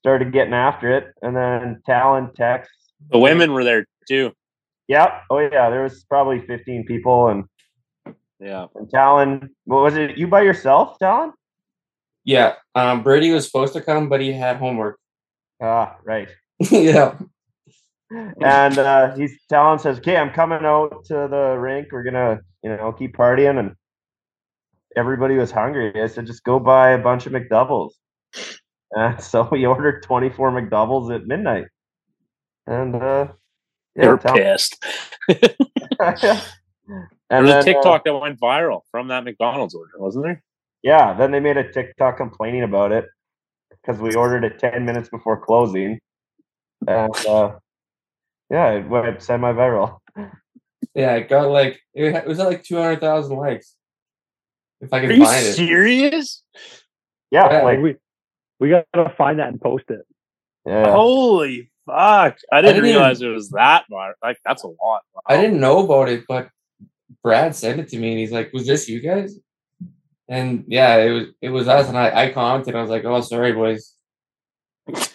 [0.00, 2.68] started getting after it, and then Talon Tex.
[3.12, 4.32] The women were there too.
[4.88, 5.22] Yep.
[5.30, 7.44] Oh yeah, there was probably 15 people, and,
[8.40, 8.66] Yeah.
[8.74, 9.50] and Talon.
[9.64, 10.16] What was it?
[10.16, 11.32] You by yourself, Talon?
[12.24, 12.54] Yeah.
[12.74, 14.98] Um, Brady was supposed to come, but he had homework.
[15.62, 16.28] Ah, right.
[16.70, 17.16] yeah.
[18.10, 21.88] and uh, he's Talon says, "Okay, I'm coming out to the rink.
[21.92, 23.74] We're gonna, you know, keep partying." And
[24.96, 26.00] everybody was hungry.
[26.00, 27.90] I said, "Just go buy a bunch of McDoubles."
[28.92, 31.64] And so we ordered 24 McDoubles at midnight.
[32.68, 33.28] And uh,
[33.96, 34.84] They yeah, pissed.
[35.28, 35.38] and
[37.28, 40.42] There was then, a uh, TikTok that went viral from that McDonald's order, wasn't there?
[40.82, 43.06] yeah, then they made a TikTok complaining about it
[43.70, 45.98] because we ordered it 10 minutes before closing.
[46.86, 47.56] And uh,
[48.50, 49.98] yeah, it went semi-viral.
[50.94, 51.14] Yeah.
[51.16, 53.74] It got like it, was at like two hundred thousand likes.
[54.80, 55.54] If I Are can you find it.
[55.54, 56.42] serious?
[57.30, 57.96] Yeah, Yeah, like we
[58.60, 60.02] we gotta find that and post it.
[60.66, 60.92] yeah.
[60.92, 62.38] Holy fuck!
[62.52, 64.16] I didn't, didn't realize it was that much.
[64.22, 65.02] Like that's a lot.
[65.26, 66.50] I didn't know about it, but
[67.22, 69.38] Brad sent it to me and he's like, Was this you guys?
[70.28, 73.20] And yeah, it was it was us and I, I commented, I was like, Oh
[73.20, 73.94] sorry boys.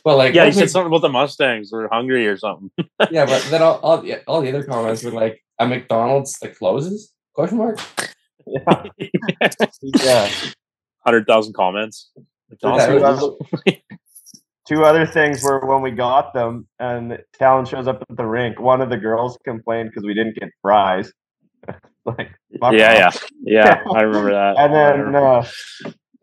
[0.03, 2.71] But like Yeah, we- said something about the Mustangs were hungry or something.
[3.11, 6.57] yeah, but then all, all, yeah, all the other comments were like a McDonald's that
[6.57, 7.13] closes?
[7.33, 7.79] Question mark?
[8.45, 8.83] yeah.
[9.81, 10.29] yeah.
[11.05, 12.11] Hundred thousand comments.
[12.61, 12.89] Yeah,
[14.71, 18.59] two, other, things were when we got them and Talon shows up at the rink.
[18.59, 21.11] One of the girls complained because we didn't get fries.
[22.05, 22.31] like,
[22.61, 23.11] Yeah, yeah,
[23.43, 23.83] yeah.
[23.93, 24.57] I remember that.
[24.57, 25.45] And then uh,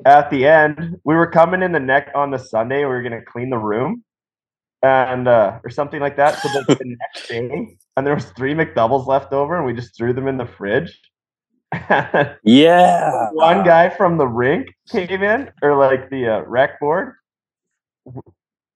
[0.04, 2.78] at the end, we were coming in the neck on the Sunday.
[2.78, 4.04] We were gonna clean the room,
[4.82, 6.40] and uh, or something like that.
[6.40, 9.96] So the, the next day, and there was three McDoubles left over, and we just
[9.96, 10.98] threw them in the fridge.
[12.44, 17.14] yeah, one guy from the rink came in, or like the uh, rec board.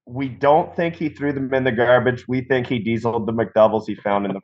[0.07, 2.27] W- We don't think he threw them in the garbage.
[2.29, 4.41] We think he dieseled the McDoubles he found in the.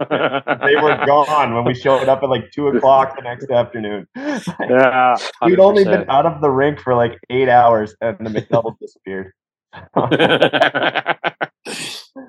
[0.65, 4.07] They were gone when we showed up at like two o'clock the next afternoon.
[4.17, 5.17] yeah.
[5.45, 9.33] We'd only been out of the rink for like eight hours, and the McDoubles disappeared.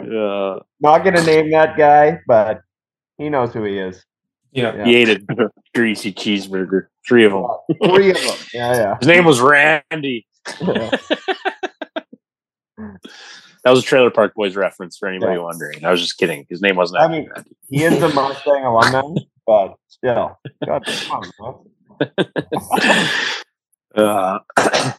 [0.01, 0.55] yeah.
[0.81, 2.61] Not gonna name that guy, but
[3.17, 4.03] he knows who he is.
[4.51, 4.75] Yeah.
[4.75, 4.85] Yeah.
[4.85, 6.87] He ate a greasy cheeseburger.
[7.07, 7.45] Three of them.
[7.83, 8.35] Three of them.
[8.53, 10.25] Yeah, His name was Randy.
[10.61, 10.97] yeah.
[13.63, 15.43] That was a Trailer Park Boys reference for anybody Yeah.
[15.43, 15.83] wondering.
[15.83, 16.45] I was just kidding.
[16.49, 17.51] His name wasn't I mean, Randy.
[17.69, 19.01] he is the Mustang alumni,
[19.45, 21.65] but still, God, come on.
[23.95, 24.37] Uh,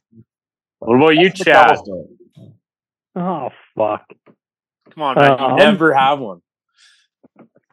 [0.80, 1.78] what about you, That's Chad?
[3.16, 4.04] Oh fuck.
[4.92, 5.38] Come on, man.
[5.38, 6.40] You Um, never have one.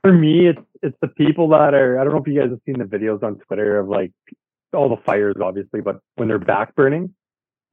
[0.03, 1.99] For me, it's it's the people that are.
[1.99, 4.11] I don't know if you guys have seen the videos on Twitter of like
[4.73, 7.15] all the fires, obviously, but when they're back burning,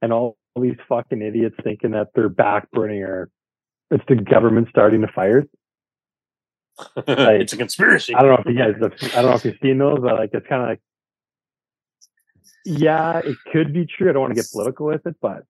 [0.01, 3.29] and all these fucking idiots thinking that they're back burning or
[3.91, 5.45] it's the government starting the fires.
[6.97, 8.13] it's a conspiracy.
[8.15, 10.15] I don't know if you guys have, I don't know if you've seen those, but
[10.15, 10.81] like it's kind of like,
[12.65, 14.09] yeah, it could be true.
[14.09, 15.43] I don't want to get political with it, but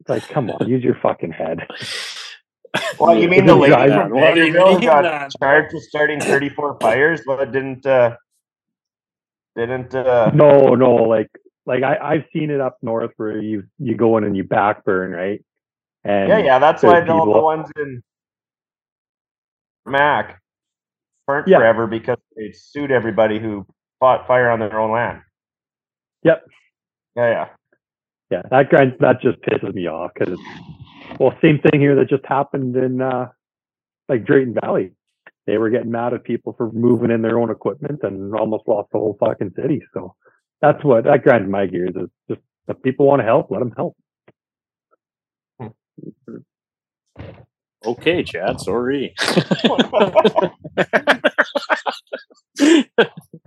[0.00, 1.60] it's like, come on, use your fucking head.
[2.98, 5.30] Well, you mean the lady Guys, from what you Vanderbilt mean, got man?
[5.40, 7.22] charged with starting 34 fires?
[7.24, 8.16] What didn't uh
[9.56, 11.30] didn't uh No, no, like
[11.66, 15.12] like I I've seen it up north where you you go in and you backburn,
[15.12, 15.44] right?
[16.04, 18.02] And Yeah, yeah, that's why the, all the ones in
[19.86, 20.40] Mac
[21.26, 21.58] burnt Yeah.
[21.58, 23.66] forever because they sued everybody who
[24.00, 25.22] fought fire on their own land.
[26.24, 26.44] Yep.
[27.16, 27.46] Yeah, yeah.
[28.30, 32.08] yeah, that grinds that just pisses me off because it's well, same thing here that
[32.10, 33.28] just happened in uh
[34.08, 34.92] like Drayton Valley.
[35.46, 38.90] They were getting mad at people for moving in their own equipment and almost lost
[38.92, 39.82] the whole fucking city.
[39.94, 40.14] So
[40.60, 41.94] that's what that grinds my gears.
[41.96, 43.96] Is just if people want to help, let them help.
[47.84, 48.60] Okay, Chad.
[48.60, 49.14] Sorry.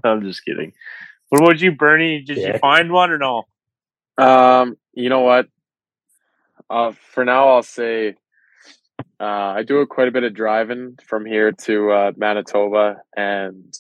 [0.04, 0.72] I'm just kidding.
[1.30, 2.24] What about you, Birnie?
[2.24, 3.44] Did you find one or no?
[4.18, 5.48] Um, you know what?
[6.70, 8.16] Uh, for now, I'll say
[9.20, 13.74] uh, I do quite a bit of driving from here to uh, Manitoba, and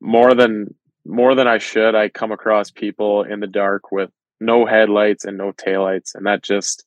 [0.00, 0.74] more than
[1.06, 4.10] more than I should, I come across people in the dark with
[4.40, 6.84] no headlights and no taillights, and that just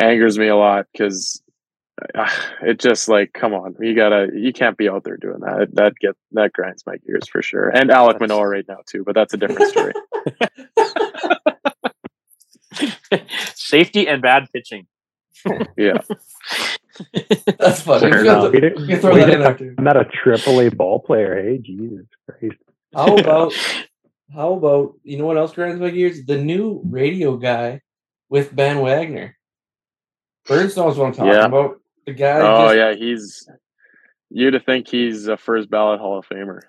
[0.00, 1.42] angers me a lot because
[2.14, 2.30] uh,
[2.62, 5.68] it just like, come on, you gotta, you can't be out there doing that.
[5.72, 9.14] That get that grinds my gears for sure, and Alek Manoah right now too, but
[9.14, 9.92] that's a different story.
[13.54, 14.86] Safety and bad pitching.
[15.76, 15.98] yeah.
[17.58, 18.10] That's funny.
[18.10, 19.74] Fair You to- you throw we that in there too.
[19.78, 21.40] I'm not a triple A ball player.
[21.42, 22.56] Hey, Jesus Christ.
[22.98, 23.52] How about
[24.34, 26.24] how about you know what else grinds my gears?
[26.26, 27.80] The new radio guy
[28.28, 29.36] with Ben Wagner.
[30.46, 31.46] Burns knows what I'm talking Yeah.
[31.46, 31.80] about.
[32.06, 32.40] The guy.
[32.40, 33.48] Oh just- yeah, he's
[34.30, 36.60] you to think he's a first ballot Hall of Famer.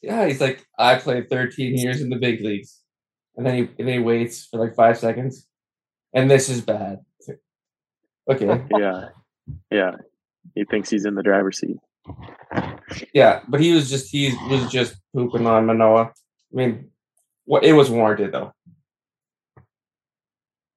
[0.00, 0.26] yeah.
[0.26, 2.80] He's like, I played 13 years in the big leagues,
[3.36, 5.46] and then he and then he waits for like five seconds,
[6.14, 7.00] and this is bad.
[8.30, 9.08] Okay, Yeah,
[9.70, 9.90] yeah.
[10.54, 11.76] He thinks he's in the driver's seat.
[13.14, 16.12] Yeah, but he was just he was just pooping on Manoah.
[16.12, 16.90] I mean,
[17.44, 18.52] what it was warranted though.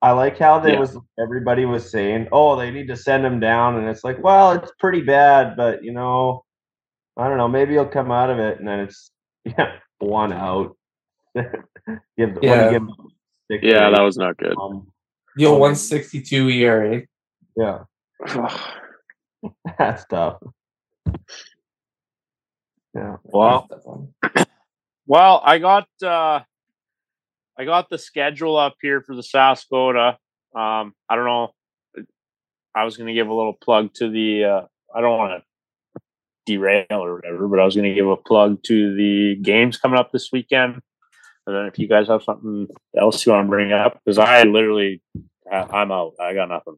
[0.01, 0.79] I like how they Yeah.
[0.79, 4.51] was everybody was saying, "Oh, they need to send him down," and it's like, well,
[4.53, 6.43] it's pretty bad, but you know,
[7.17, 9.11] I don't know, maybe he'll come out of it, and then it's
[9.45, 10.77] yeah, one out.
[11.35, 11.45] give
[12.35, 12.53] the Yeah.
[12.65, 12.71] yeah.
[12.71, 12.83] give
[13.51, 14.55] six Yeah, or that was not good.
[14.57, 14.87] um,
[15.37, 17.01] Yo, 162 ERA.
[17.57, 17.83] yeah,
[19.77, 20.37] that's tough.
[22.93, 23.67] Yeah, Well,
[25.05, 26.41] well, I got uh
[27.57, 30.17] I got the schedule up here for the Saskota.
[30.55, 31.53] Um, I don't know.
[32.73, 34.43] I was going to give a little plug to the.
[34.45, 34.61] Uh,
[34.93, 35.45] I don't want to
[36.45, 39.97] derail or whatever, but I was going to give a plug to the games coming
[39.97, 40.81] up this weekend.
[41.47, 42.67] And then if you guys have something
[42.97, 45.01] else you want to bring up, because I literally,
[45.49, 46.13] I, I'm out.
[46.19, 46.77] I got nothing.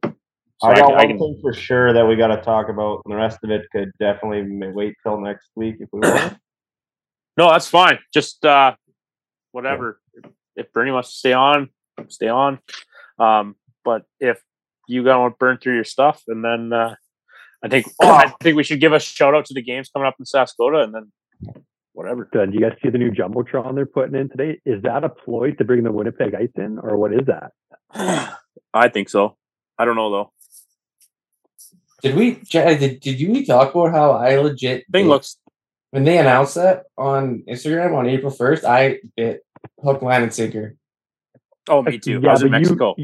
[0.60, 3.02] So I got I one can- thing for sure that we got to talk about,
[3.06, 6.38] and the rest of it could definitely wait till next week if we want.
[7.38, 8.00] No, that's fine.
[8.12, 8.74] Just uh
[9.52, 10.02] whatever.
[10.56, 11.70] If Birnie wants to stay on,
[12.08, 12.58] stay on.
[13.20, 13.56] Um,
[13.86, 14.42] but if
[14.88, 16.96] you got to burn through your stuff, and then uh,
[17.64, 20.16] I think I think we should give a shout out to the games coming up
[20.20, 21.12] in Saskota, and then
[21.94, 22.28] whatever.
[22.32, 24.60] Do you guys see the new jumbotron they're putting in today?
[24.66, 27.52] Is that a ploy to bring the Winnipeg Ice in, or what is that?
[28.74, 29.38] I think so.
[29.78, 30.32] I don't know though.
[32.02, 32.36] Did we?
[32.54, 35.38] Uh, did, did you we talk about how I legit Thing bit- looks
[35.92, 38.64] when they announced that on Instagram on April first?
[38.66, 39.42] I bit
[39.84, 40.76] hook, line, and sinker.
[41.70, 42.20] Oh, me too.
[42.22, 42.96] Yeah, I was in but you- Mexico.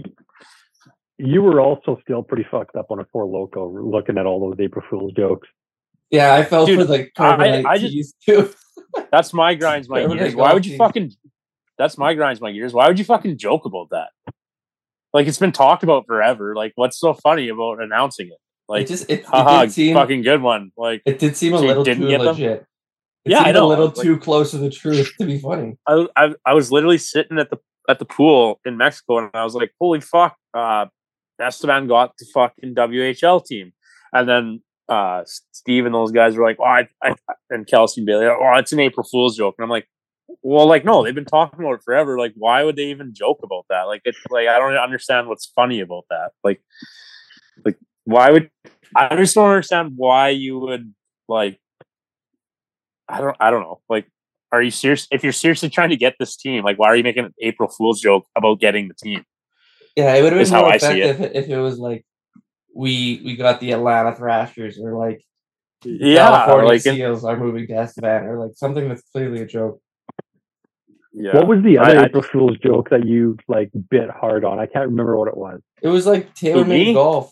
[1.20, 4.60] You were also still pretty fucked up on a four loco, looking at all those
[4.60, 5.48] April Fool's jokes.
[6.10, 8.52] Yeah, I fell Dude, for the I- carbonite I just- too.
[9.12, 10.36] That's my grinds my Whatever they gears.
[10.36, 11.12] Why would you fucking?
[11.78, 12.74] That's my grinds my gears.
[12.74, 14.10] Why would you fucking joke about that?
[15.14, 16.56] Like it's been talked about forever.
[16.56, 18.38] Like what's so funny about announcing it?
[18.68, 20.72] Like it just it, it haha, did seem fucking good one.
[20.78, 22.62] Like it did seem a little too legit.
[23.26, 25.78] It Yeah, I know, a little like- too close to the truth to be funny.
[25.88, 27.58] I, I I was literally sitting at the
[27.90, 30.86] at the pool in Mexico, and I was like, "Holy fuck!" Uh,
[31.40, 33.74] Estevan got the fucking WHL team,
[34.14, 37.16] and then uh, Steve and those guys were like, "Oh, I, I
[37.50, 39.88] and Kelsey and Bailey, oh, it's an April Fool's joke," and I'm like,
[40.42, 42.18] "Well, like, no, they've been talking about it forever.
[42.18, 43.84] Like, why would they even joke about that?
[43.84, 46.32] Like, it's like I don't understand what's funny about that.
[46.44, 46.62] Like,
[47.66, 48.50] like why would
[48.96, 50.94] I just don't understand why you would
[51.28, 51.60] like."
[53.10, 53.36] I don't.
[53.40, 53.82] I don't know.
[53.90, 54.08] Like,
[54.52, 55.08] are you serious?
[55.12, 57.70] If you're seriously trying to get this team, like, why are you making an April
[57.70, 59.24] Fool's joke about getting the team?
[59.96, 61.10] Yeah, it would have been how more I see it.
[61.12, 62.06] effective if it was like
[62.74, 65.22] we we got the Atlanta Thrashers or like
[65.84, 69.46] Yeah, California like, in- Seals are moving to Estevan or like something that's clearly a
[69.46, 69.80] joke.
[71.14, 71.36] yeah.
[71.36, 74.60] What was the other I- April Fool's joke that you like bit hard on?
[74.60, 75.62] I can't remember what it was.
[75.82, 77.32] It was like Taylor made golf.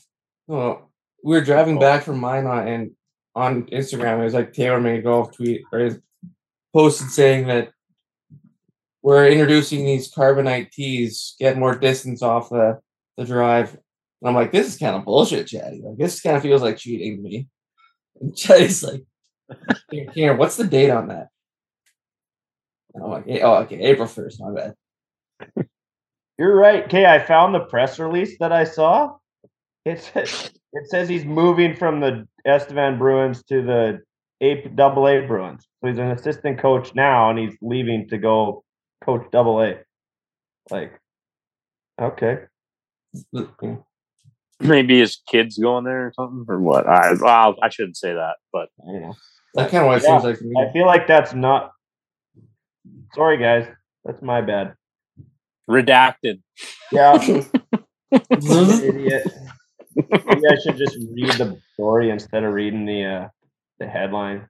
[0.49, 0.89] Oh,
[1.23, 2.91] we were driving back from Minot and
[3.35, 6.01] on Instagram it was like Taylor made a golf tweet or
[6.73, 7.71] posted saying that
[9.01, 12.79] we're introducing these carbonite tees, get more distance off the,
[13.17, 13.71] the drive.
[13.73, 15.81] And I'm like, this is kind of bullshit, Chatty.
[15.83, 17.47] Like this kind of feels like cheating to me.
[18.19, 19.03] And Chatty's like,
[20.13, 21.29] Karen, what's the date on that?
[22.93, 25.67] And I'm like, oh, okay, April 1st, my bad.
[26.37, 26.85] You're right.
[26.85, 29.15] Okay, I found the press release that I saw.
[29.85, 33.99] It says, it says he's moving from the Estevan Bruins to the
[34.41, 35.67] A double A Bruins.
[35.81, 38.63] So he's an assistant coach now and he's leaving to go
[39.03, 39.77] coach double A.
[40.69, 40.99] Like,
[41.99, 42.39] okay.
[44.59, 46.87] Maybe his kids going there or something, or what?
[46.87, 49.15] I well, I shouldn't say that, but I don't know.
[49.55, 50.53] That kind of what Yeah, seems like to me.
[50.61, 51.71] I feel like that's not
[53.15, 53.67] sorry guys.
[54.05, 54.75] That's my bad.
[55.69, 56.41] redacted.
[56.91, 57.17] Yeah.
[58.11, 59.27] idiot.
[59.95, 63.27] Maybe I should just read the story instead of reading the uh
[63.79, 64.47] the headline.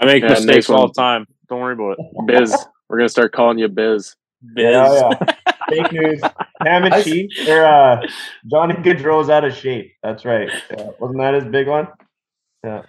[0.00, 1.26] I make Yeah, mistakes all the time.
[1.48, 2.06] Don't worry about it.
[2.26, 2.56] Biz.
[2.88, 4.14] We're gonna start calling you Biz.
[4.54, 4.64] Biz.
[4.64, 5.34] Yeah, yeah.
[5.68, 6.20] Fake news.
[6.62, 8.02] Ham and I- cheese or uh
[8.50, 9.92] Johnny Gaudreau's out of shape.
[10.02, 10.50] That's right.
[10.70, 10.90] Yeah.
[10.98, 11.88] Wasn't that his big one?
[12.64, 12.82] Yeah.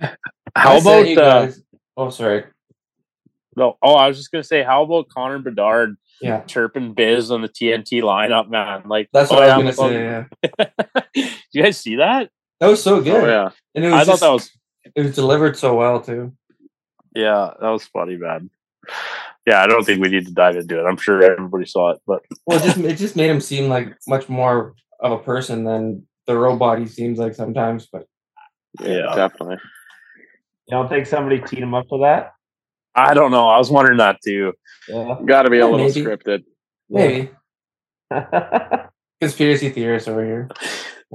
[0.55, 1.61] How I about you uh, guys-
[1.97, 2.45] Oh, sorry.
[3.55, 3.77] no?
[3.81, 7.49] Oh, I was just gonna say, how about Connor Bedard Yeah, chirping Biz on the
[7.49, 8.83] TNT lineup, man?
[8.87, 10.03] Like that's what oh, I yeah, was gonna say.
[10.03, 10.65] Yeah.
[11.13, 12.29] Did you guys see that?
[12.59, 13.23] That was so oh, good.
[13.23, 13.49] Oh yeah.
[13.75, 14.51] And it was I thought that was
[14.95, 16.33] it was delivered so well too.
[17.15, 18.49] yeah, that was funny, man.
[19.47, 20.87] Yeah, I don't think we need to dive into it.
[20.87, 23.97] I'm sure everybody saw it, but Well, it just it just made him seem like
[24.07, 27.87] much more of a person than the robot he seems like sometimes.
[27.91, 28.05] But
[28.79, 29.57] yeah, Definitely.
[30.67, 32.33] You don't think somebody teed him up for that?
[32.95, 33.47] I don't know.
[33.47, 34.53] I was wondering that too.
[34.87, 35.17] Yeah.
[35.25, 36.01] Got to be a little maybe.
[36.01, 36.43] scripted.
[36.89, 37.29] maybe
[39.21, 40.49] conspiracy theorists over here.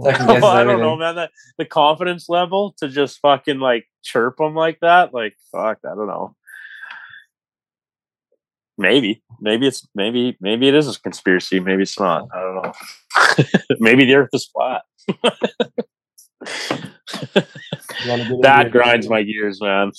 [0.03, 1.17] Second Oh, I don't know, man.
[1.17, 5.95] That the confidence level to just fucking like chirp them like that, like fuck, I
[5.95, 6.37] don't know.
[8.79, 11.61] Maybe, maybe it's maybe maybe it is a conspiracy.
[11.61, 12.29] Maybe it's not.
[12.35, 12.73] I don't know.
[13.81, 14.83] maybe the Earth is flat.
[15.09, 15.17] You
[18.11, 19.93] wanna get into that grinds my gears, man.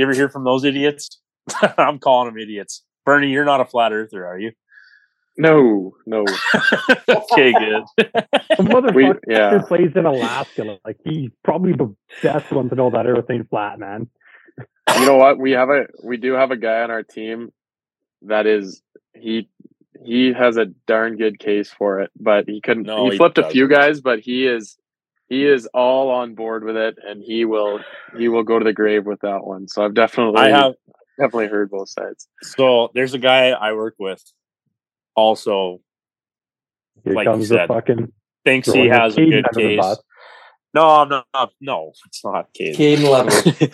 [0.00, 1.20] You ever hear from those idiots?
[1.76, 2.84] I'm calling them idiots.
[3.04, 4.52] Birnie, you're not a flat earther, are you?
[5.36, 6.20] No, no.
[7.06, 7.84] okay, good.
[7.98, 9.60] The motherfucker We yeah.
[9.68, 10.78] plays in Alaska.
[10.86, 14.08] Like he's probably the best one to know that everything's flat, man.
[14.96, 15.38] You know what?
[15.38, 17.52] We have a we do have a guy on our team
[18.22, 18.80] that is
[19.14, 19.50] he
[20.02, 22.84] he has a darn good case for it, but he couldn't.
[22.84, 24.78] No, he he flipped a few guys, but he is
[25.30, 27.80] he is all on board with it, and he will
[28.18, 29.66] he will go to the grave with that one.
[29.68, 30.74] So I've definitely I have
[31.18, 32.28] definitely heard both sides.
[32.42, 34.22] so there's a guy I work with
[35.14, 35.80] also
[37.04, 38.12] Here Like you comes the fucking
[38.44, 39.78] thinks he has a good case.
[39.78, 40.02] bus.
[40.72, 42.76] No, no, no, no, it's not Caden.
[42.76, 43.68] Caden Level.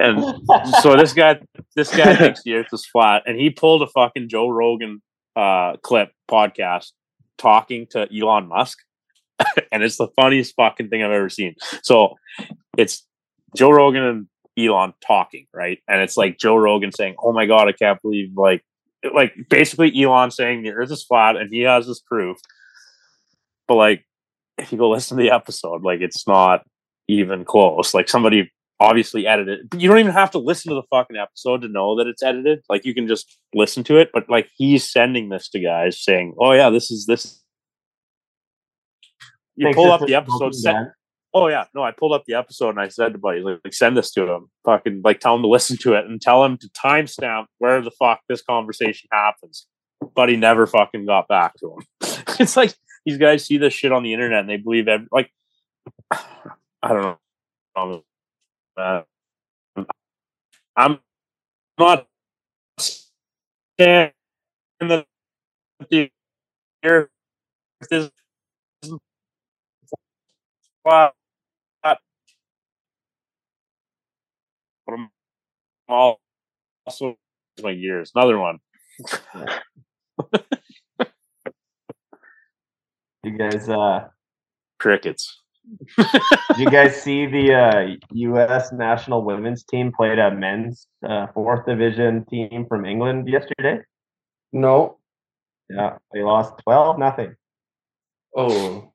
[0.00, 1.40] and so this guy,
[1.76, 5.00] this guy thinks the Earth is flat, and he pulled a fucking Joe Rogan
[5.36, 6.90] uh, clip podcast
[7.38, 8.78] talking to Elon Musk,
[9.72, 11.54] and it's the funniest fucking thing I've ever seen.
[11.82, 12.16] So
[12.76, 13.06] it's
[13.56, 15.78] Joe Rogan and Elon talking, right?
[15.88, 18.62] And it's like Joe Rogan saying, "Oh my god, I can't believe like."
[19.14, 22.36] Like basically, Elon saying the Earth is flat, and he has this proof.
[23.66, 24.04] But like,
[24.58, 26.66] if you go listen to the episode, like it's not
[27.08, 27.94] even close.
[27.94, 28.50] Like somebody
[28.80, 29.70] obviously edited.
[29.70, 32.22] But you don't even have to listen to the fucking episode to know that it's
[32.22, 32.60] edited.
[32.68, 34.10] Like you can just listen to it.
[34.12, 37.42] But like he's sending this to guys saying, "Oh yeah, this is this."
[39.60, 40.54] You pull up the episode.
[40.54, 40.88] Send,
[41.34, 43.74] oh yeah, no, I pulled up the episode and I said to Buddy, like, like,
[43.74, 44.50] send this to him.
[44.64, 47.90] Fucking like tell him to listen to it and tell him to timestamp where the
[47.90, 49.66] fuck this conversation happens.
[50.14, 51.86] Buddy never fucking got back to him.
[52.40, 52.74] it's like
[53.04, 55.30] these guys see this shit on the internet and they believe every like
[56.10, 57.18] I don't
[57.76, 58.02] know.
[58.78, 59.02] Uh,
[60.74, 60.98] I'm
[61.78, 62.06] not
[63.78, 64.12] saying
[64.80, 65.06] that
[65.90, 66.10] the
[66.82, 67.10] earth
[67.90, 68.10] is
[70.82, 71.12] flat,
[71.82, 71.98] but
[74.88, 75.08] I'm
[76.86, 77.16] also
[77.62, 78.12] my years.
[78.14, 78.58] Another one.
[83.22, 84.08] You guys uh
[84.78, 85.42] Crickets.
[85.98, 86.08] did
[86.58, 92.24] you guys see the uh US national women's team played a men's uh, fourth division
[92.30, 93.80] team from England yesterday?
[94.52, 94.98] No.
[95.68, 97.34] Yeah, they lost twelve nothing.
[98.34, 98.90] Oh.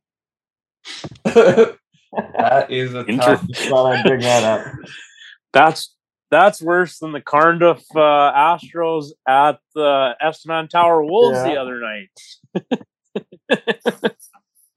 [1.24, 3.48] that is a Inter- tough.
[3.48, 4.74] Just thought I'd bring that up.
[5.54, 5.94] That's
[6.32, 12.82] that's worse than the Carnduff uh, Astros at the Estevan Tower Wolves the other night.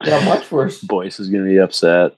[0.04, 0.80] Yeah, much worse.
[0.80, 2.12] Boyce is gonna be upset.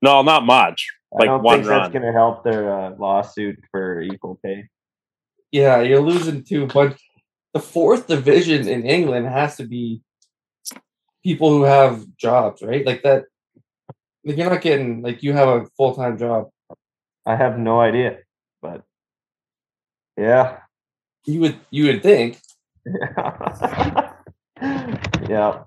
[0.00, 0.88] no, not much.
[1.12, 1.80] I Like don't one think run.
[1.82, 4.64] that's going to help their uh, lawsuit for equal pay.
[5.52, 6.96] Yeah, you're losing two, but
[7.52, 10.00] the fourth division in England has to be
[11.22, 12.84] people who have jobs, right?
[12.86, 13.24] Like that.
[14.24, 16.50] Like you're not getting like you have a full time job.
[17.26, 18.18] I have no idea,
[18.62, 18.82] but
[20.16, 20.58] yeah,
[21.26, 22.38] You would you would think.
[25.28, 25.64] yeah.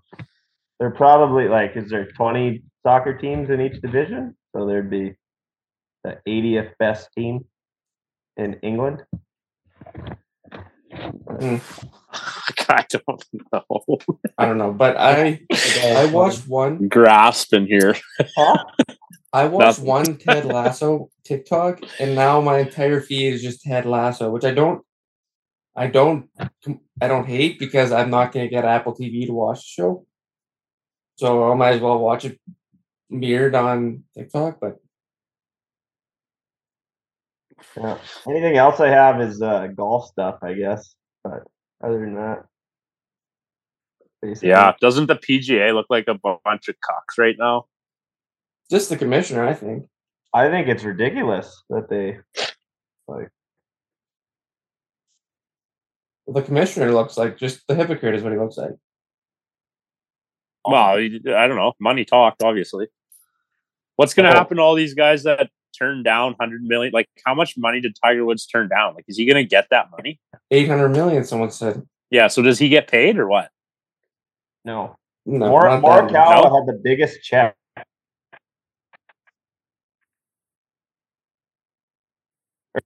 [0.80, 4.36] They're probably like, is there 20 soccer teams in each division?
[4.56, 5.16] So there'd be
[6.04, 7.46] the 80th best team
[8.38, 9.04] in England.
[10.94, 11.62] Mm.
[12.70, 14.00] I don't know.
[14.38, 15.42] I don't know, but I
[15.84, 17.96] I watched one Grasping here.
[19.34, 19.86] I watched Nothing.
[19.86, 24.52] one Ted Lasso TikTok, and now my entire feed is just Ted Lasso, which I
[24.52, 24.84] don't,
[25.76, 26.30] I don't,
[27.02, 30.06] I don't hate because I'm not gonna get Apple TV to watch the show,
[31.16, 32.40] so I might as well watch it
[33.10, 34.60] mirrored on TikTok.
[34.60, 34.78] But
[37.78, 37.98] Yeah.
[38.28, 40.96] Anything else I have is uh, golf stuff, I guess.
[41.24, 41.44] But
[41.84, 42.46] other than that,
[44.22, 44.74] basically, Yeah.
[44.82, 47.66] Doesn't the PGA look like a bunch of cocks right now?
[48.72, 49.86] just the commissioner, I think.
[50.34, 52.18] I think it's ridiculous that they
[53.08, 53.30] like.
[56.28, 58.72] The commissioner looks like just the hypocrite is what he looks like.
[60.66, 61.74] Well, I don't know.
[61.80, 62.88] Money talked, obviously.
[63.98, 64.38] What's going to Oh.
[64.40, 66.92] happen to all these guys that turn down 100 million?
[66.94, 68.96] Like, how much money did Tiger Woods turn down?
[68.96, 70.20] Like, is he going to get that money?
[70.52, 71.82] Eight hundred million, someone said.
[72.10, 72.28] Yeah.
[72.28, 73.50] So does he get paid or what?
[74.66, 74.96] No,
[75.26, 76.12] No, Mor- not that much.
[76.14, 76.56] Morikawa No?
[76.56, 77.56] had the biggest check.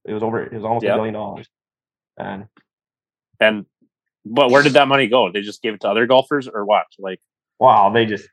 [0.04, 0.42] It was over.
[0.42, 0.94] It was almost a Yeah.
[0.96, 1.48] billion dollars,
[2.16, 2.48] and
[3.40, 3.66] And,
[4.26, 5.30] but where did that money go?
[5.30, 6.86] They just gave it to other golfers or what?
[6.98, 7.20] Like,
[7.58, 8.28] wow, they just.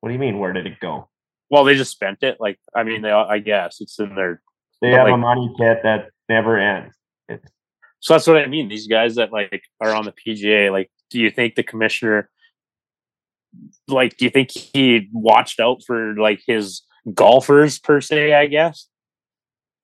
[0.00, 0.38] What do you mean?
[0.38, 1.08] Where did it go?
[1.52, 2.38] Well, they just spent it.
[2.40, 4.40] Like, I mean, they, I guess it's in their
[4.80, 6.96] They have a money pit that never ends.
[7.28, 7.44] It's
[8.00, 8.68] So that's what I mean.
[8.68, 12.30] These guys that like are on the PGA, like, do you think the commissioner,
[13.86, 16.80] like, do you think he watched out for like his
[17.12, 18.32] golfers per se?
[18.32, 18.88] I guess,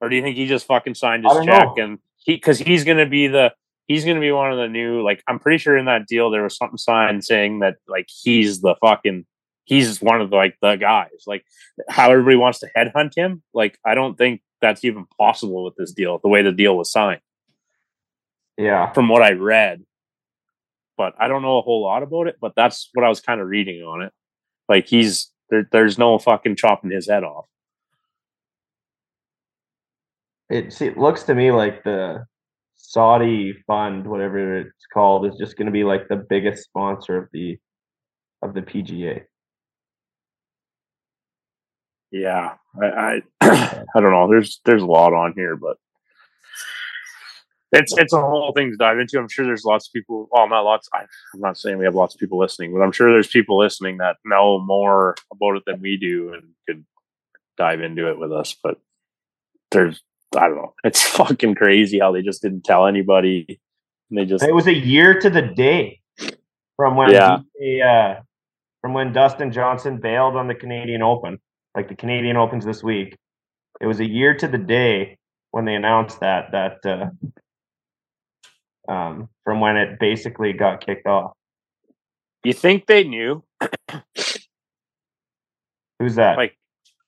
[0.00, 1.84] or do you think he just fucking signed his check know.
[1.84, 3.52] and he because he's gonna be the
[3.88, 6.44] he's gonna be one of the new like I'm pretty sure in that deal there
[6.44, 9.26] was something signed saying that like he's the fucking
[9.68, 11.44] he's just one of the like the guys like
[11.88, 15.92] how everybody wants to headhunt him like I don't think that's even possible with this
[15.92, 17.20] deal the way the deal was signed
[18.58, 18.92] yeah.
[18.92, 19.84] from what I read.
[20.98, 23.40] But I don't know a whole lot about it, but that's what I was kind
[23.40, 24.12] of reading on it.
[24.68, 27.46] Like he's there, there's no fucking chopping his head off.
[30.50, 32.24] It, see, it looks to me like the
[32.74, 37.28] Saudi fund, whatever it's called, is just going to be like the biggest sponsor of
[37.32, 37.58] the
[38.42, 39.22] of the PGA.
[42.10, 42.54] Yeah.
[42.80, 43.22] I I,
[43.94, 44.28] I don't know.
[44.28, 45.76] There's there's a lot on here, but
[47.72, 49.18] it's it's a whole thing to dive into.
[49.18, 50.28] I'm sure there's lots of people.
[50.30, 50.88] Well, not lots.
[50.94, 51.00] I,
[51.34, 53.98] I'm not saying we have lots of people listening, but I'm sure there's people listening
[53.98, 56.84] that know more about it than we do and could
[57.58, 58.56] dive into it with us.
[58.62, 58.78] But
[59.70, 60.02] there's
[60.36, 60.74] I don't know.
[60.84, 63.60] It's fucking crazy how they just didn't tell anybody.
[64.10, 66.00] And they just It was a year to the day
[66.76, 67.40] from when Yeah.
[67.58, 68.20] he, uh,
[68.80, 71.38] from when Dustin Johnson bailed on the Canadian Open.
[71.78, 73.14] Like the Canadian Opens this week,
[73.80, 75.16] it was a year to the day
[75.52, 81.34] when they announced that that uh, um, from when it basically got kicked off.
[82.42, 83.44] you think they knew
[86.00, 86.36] Who's that?
[86.36, 86.58] like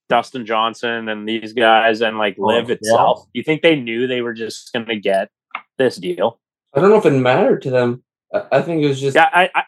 [0.08, 2.74] Dustin Johnson and these guys and like Oh, LIV yeah.
[2.76, 3.26] itself.
[3.32, 5.30] You think they knew they were just going to get
[5.78, 6.38] this deal?
[6.76, 8.04] I don't know if it mattered to them.
[8.32, 9.64] I, I think it was just Yeah, I, I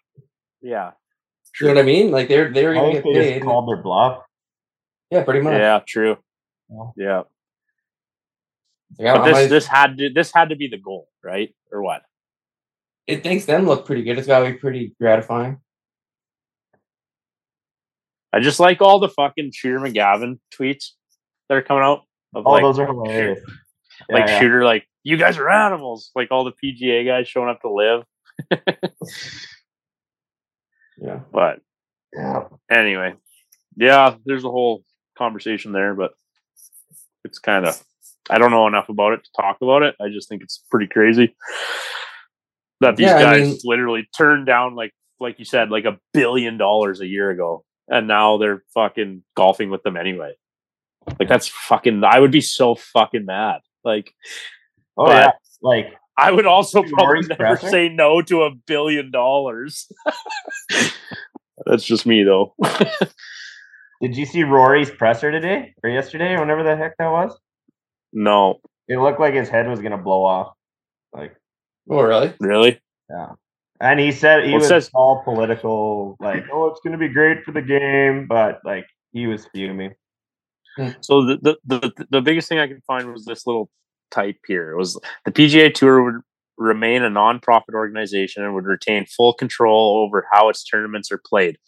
[0.60, 0.92] yeah,
[1.60, 2.12] you know what I mean.
[2.12, 3.34] Like they're they're gonna think get they paid.
[3.40, 4.22] just called their bluff.
[5.12, 5.52] Yeah, pretty much.
[5.52, 6.16] yeah, true.
[6.96, 7.22] Yeah.
[8.98, 11.54] Yeah, Like, but this might- this had to this had to be the goal, right?
[11.70, 12.02] Or what?
[13.08, 14.16] it makes them look pretty good.
[14.16, 15.60] It's got to be pretty gratifying.
[18.32, 20.92] I just like all the fucking Shooter McGavin tweets
[21.48, 22.02] that are coming out
[22.34, 23.40] of Oh, like those are hilarious.
[24.08, 24.40] Yeah, like yeah.
[24.40, 26.10] Shooter, like you guys are animals.
[26.14, 28.04] Like all the PGA guys showing up to LIV,
[30.98, 31.20] Yeah.
[31.32, 31.60] but
[32.14, 32.48] Yeah.
[32.70, 33.14] anyway,
[33.76, 34.84] yeah, there's a whole
[35.22, 36.12] conversation there, but
[37.24, 37.82] it's kind of
[38.30, 39.94] I don't know enough about it to talk about it.
[40.00, 41.34] I just think it's pretty crazy
[42.80, 45.98] that these Yeah, I guys mean- literally turned down like like you said like a
[46.12, 50.32] billion dollars a year ago, and now they're fucking golfing with them anyway.
[51.18, 52.02] Like that's fucking.
[52.04, 53.60] I would be so fucking mad.
[53.84, 54.12] Like
[54.96, 55.32] Oh yeah.
[55.62, 57.70] Like I would also probably never stressing?
[57.70, 59.90] say no to a billion dollars.
[61.66, 62.54] That's just me though.
[64.02, 67.38] Did you see Rory's presser today or yesterday or whenever the heck that was?
[68.12, 70.54] No, It looked like his head was gonna blow off.
[71.14, 71.34] Like,
[71.88, 72.34] Oh, really?
[72.40, 72.80] really?
[73.08, 73.30] yeah.
[73.80, 77.44] And he said he Well, was says- all political, like, oh, it's gonna be great
[77.44, 79.94] for the game, but like he was fuming.
[80.76, 80.88] Hmm.
[81.00, 83.70] So the, the the the biggest thing I could find was this little
[84.10, 84.72] type here.
[84.72, 86.22] It was the PGA Tour would
[86.58, 91.58] remain a non-profit organization and would retain full control over how its tournaments are played.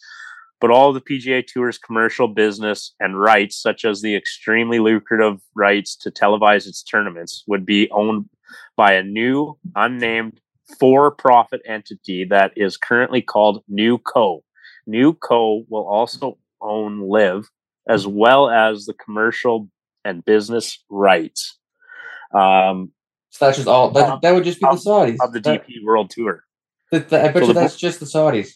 [0.60, 5.96] But all the PGA Tour's commercial business and rights, such as the extremely lucrative rights
[5.96, 8.28] to televise its tournaments, would be owned
[8.76, 10.40] by a new, unnamed,
[10.78, 14.42] for-profit entity that is currently called New Co.
[14.86, 15.64] New Co.
[15.68, 17.50] will also own LIV,
[17.88, 19.68] as well as the commercial
[20.04, 21.58] and business rights
[22.34, 22.90] um,
[23.30, 23.90] So that's just all.
[23.90, 25.16] That, that would just be the Saudis.
[25.20, 26.44] of the That- DP World Tour.
[26.90, 28.50] that- that- I bet So you that's just the Saudis.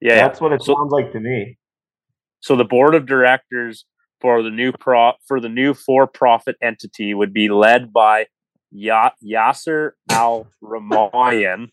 [0.00, 0.16] Yeah.
[0.16, 1.58] That's what it So- sounds like to me.
[2.40, 3.84] So the board of directors
[4.20, 8.26] for the new pro for the new for-profit entity would be led by
[8.70, 11.68] ya- Yasser Al Rumayyan,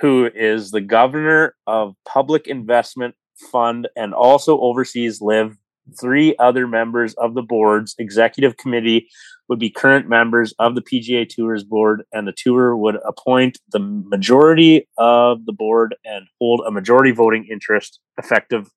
[0.00, 3.14] who is the governor of Public Investment
[3.50, 5.56] Fund and also oversees LIV.
[5.98, 9.08] Three other members of the board's executive committee
[9.48, 13.78] would be current members of the PGA Tour's board, and the tour would appoint the
[13.78, 18.70] majority of the board and hold a majority voting interest, effective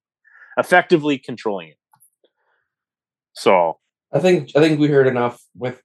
[0.58, 1.78] effectively controlling it.
[3.34, 3.80] So
[4.14, 5.82] I think I think we heard enough with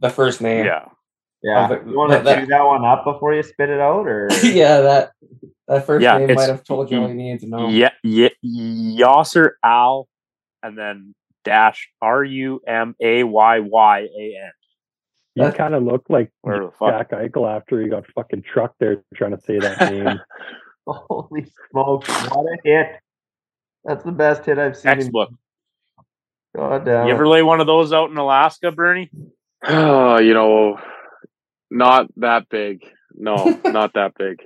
[0.00, 0.64] the first name.
[0.66, 0.86] yeah,
[1.42, 1.68] Yeah.
[1.68, 4.06] but- You want to but that- do that one up before you spit it out,
[4.06, 5.12] or yeah, that
[5.68, 7.68] that first Yeah, name might have told you all you needed to know.
[7.68, 10.08] yeah, yeah, Yasser Al,
[10.62, 14.50] and then dash R U M A Y Y A N.
[15.34, 16.90] He That- kind of looked like Where the fuck?
[16.90, 20.20] Jack Eichel after he got fucking trucked there trying to say that name.
[20.86, 22.86] holy smokes, what a hit!
[23.84, 24.92] That's the best hit I've seen.
[24.92, 25.30] in- Textbook.
[26.54, 27.06] God damn.
[27.06, 29.10] You ever lay one of those out in Alaska, Birnie?
[29.64, 30.78] Oh, you know,
[31.70, 32.82] not that big.
[33.14, 34.42] No, not that big.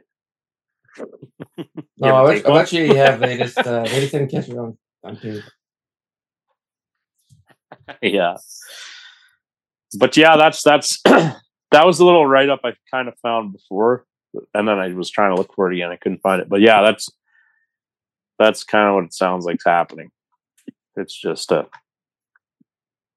[1.99, 2.61] No, I ever bet, take I one?
[2.63, 3.21] bet you have.
[3.21, 5.43] They just uh, they just didn't catch it on on tape.
[8.03, 8.37] yeah.
[9.99, 14.05] But yeah, that's that's that was the little write up I kind of found before,
[14.55, 15.91] and then I was trying to look for it again.
[15.91, 16.49] I couldn't find it.
[16.49, 17.09] But yeah, that's
[18.39, 20.11] that's kind of what it sounds like like's happening.
[20.97, 21.65] It's just uh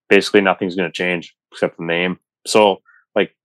[0.09, 2.19] basically nothing's going to change except the name.
[2.45, 2.81] So
[3.15, 3.35] like,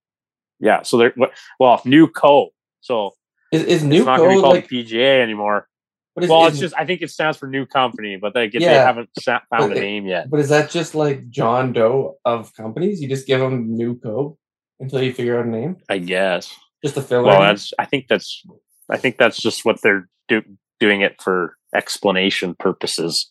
[0.60, 0.82] yeah.
[0.82, 1.14] So there.
[1.60, 2.50] Well, new co.
[2.80, 3.14] So
[3.52, 5.68] Is is it's new not going to be called like PGA anymore.
[6.14, 8.48] What is, well, is- it's just I think it stands for new company, but they,
[8.48, 8.84] they Yeah.
[8.86, 10.30] haven't found But a name yet.
[10.30, 13.00] But is that just like John Doe of companies?
[13.02, 14.34] You just give them new code
[14.80, 16.54] until you figure out a name, I guess.
[16.84, 17.24] just a filler.
[17.24, 17.48] Well, name?
[17.48, 18.42] that's I think that's
[18.90, 20.42] I think that's just what they're do,
[20.80, 23.30] doing it for explanation purposes.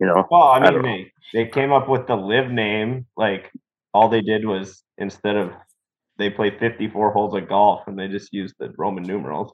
[0.00, 3.06] You know, Well, I I mean, don't they, they came up with the LIV name.
[3.16, 3.50] Like,
[3.92, 5.50] all they did was instead of
[6.18, 9.52] they play 54 holes of golf and they just used the Roman numerals.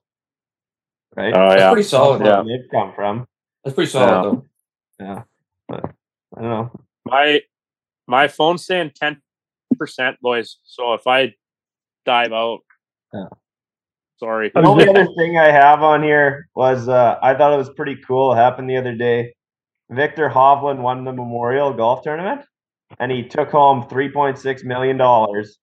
[1.15, 1.33] Right?
[1.35, 2.21] oh that's yeah, pretty solid.
[2.23, 3.27] Where LIV come from.
[3.65, 4.23] That's pretty solid Yeah.
[4.23, 4.45] though.
[5.01, 5.23] Yeah.
[5.69, 5.85] But
[6.37, 6.81] I don't know.
[7.05, 7.41] my
[8.07, 9.21] my phone's saying ten
[9.79, 10.59] percent, boys.
[10.65, 11.35] So if I
[12.05, 12.61] dive out,
[13.13, 13.29] Yeah.
[14.19, 14.51] sorry.
[14.55, 17.97] The only other thing I have on here was uh, I thought it was pretty
[18.07, 18.33] cool.
[18.33, 19.35] It happened the other day.
[19.91, 22.43] Viktor Hovland won the Memorial Golf Tournament,
[22.99, 25.59] and he took home three point six million dollars.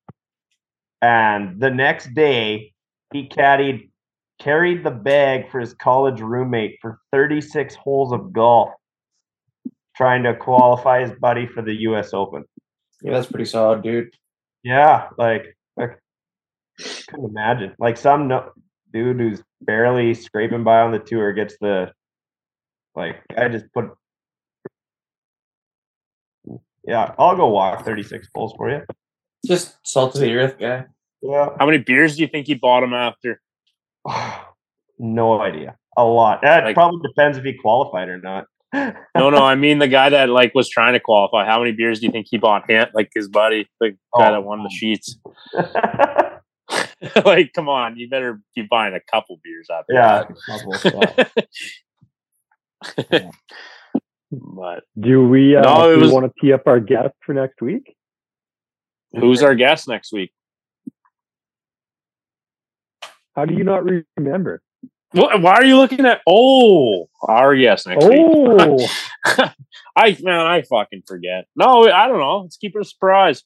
[1.02, 2.74] And the next day,
[3.12, 3.90] he caddied
[4.40, 8.72] carried the bag for his college roommate for thirty six holes of golf,
[9.96, 12.14] trying to qualify his buddy for the U.S.
[12.14, 12.44] Open.
[13.02, 14.10] Yeah, that's pretty solid, dude.
[14.64, 15.88] Yeah, like I
[17.08, 17.76] couldn't imagine.
[17.80, 18.52] Like some no,
[18.92, 21.92] dude who's barely scraping by on the tour gets the
[22.96, 23.92] like I just put
[26.86, 28.82] Yeah, I'll go walk 36 holes for you.
[29.46, 30.86] Just salt of the earth guy.
[31.22, 31.50] Yeah.
[31.58, 33.42] How many beers do you think he bought him after?
[35.00, 35.76] no idea.
[35.98, 36.42] A lot.
[36.44, 38.46] That Like- probably depends if he qualified or not.
[39.16, 41.46] No, no, I mean the guy that like was trying to qualify.
[41.46, 42.88] How many beers do you think he bought him?
[42.96, 45.16] Like his buddy, the guy Oh, that won the sheets.
[47.24, 49.98] like, come on, you better be buying a couple beers out there.
[49.98, 50.24] yeah.
[53.08, 53.32] that.
[54.32, 57.34] but Do we, uh, No, it do we want to tee up our guest for
[57.34, 57.96] next week?
[59.16, 60.32] who's our guest next week?
[63.36, 63.84] How do you not
[64.18, 64.62] remember?
[65.12, 66.22] Wh- Why are you looking at?
[66.28, 68.20] Oh, our guest next week.
[68.22, 68.88] Oh,
[69.96, 71.46] I man, I fucking forget.
[71.56, 72.40] No, I don't know.
[72.40, 73.44] Let's keep it a surprise.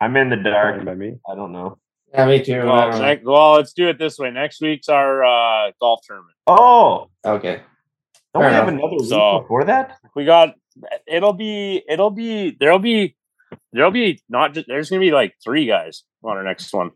[0.00, 0.84] I'm in the dark.
[0.84, 1.16] by me.
[1.30, 1.78] I don't know.
[2.12, 2.64] Yeah, me too.
[2.64, 4.30] Well, next, well, let's do it this way.
[4.30, 6.34] Next week's our uh, golf tournament.
[6.46, 7.60] Oh, okay.
[8.34, 8.80] don't Fair we have enough.
[8.80, 9.98] another week So- before that?
[10.16, 10.54] We got
[11.06, 13.16] it'll be it'll be there'll be
[13.72, 16.90] there'll be not just there's gonna be like three guys on our next one,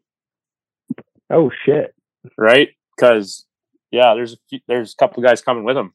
[1.31, 1.95] Oh shit.
[2.39, 2.69] right?
[2.97, 3.45] Because
[3.91, 5.93] yeah, there's a few, there's a couple guys coming with him.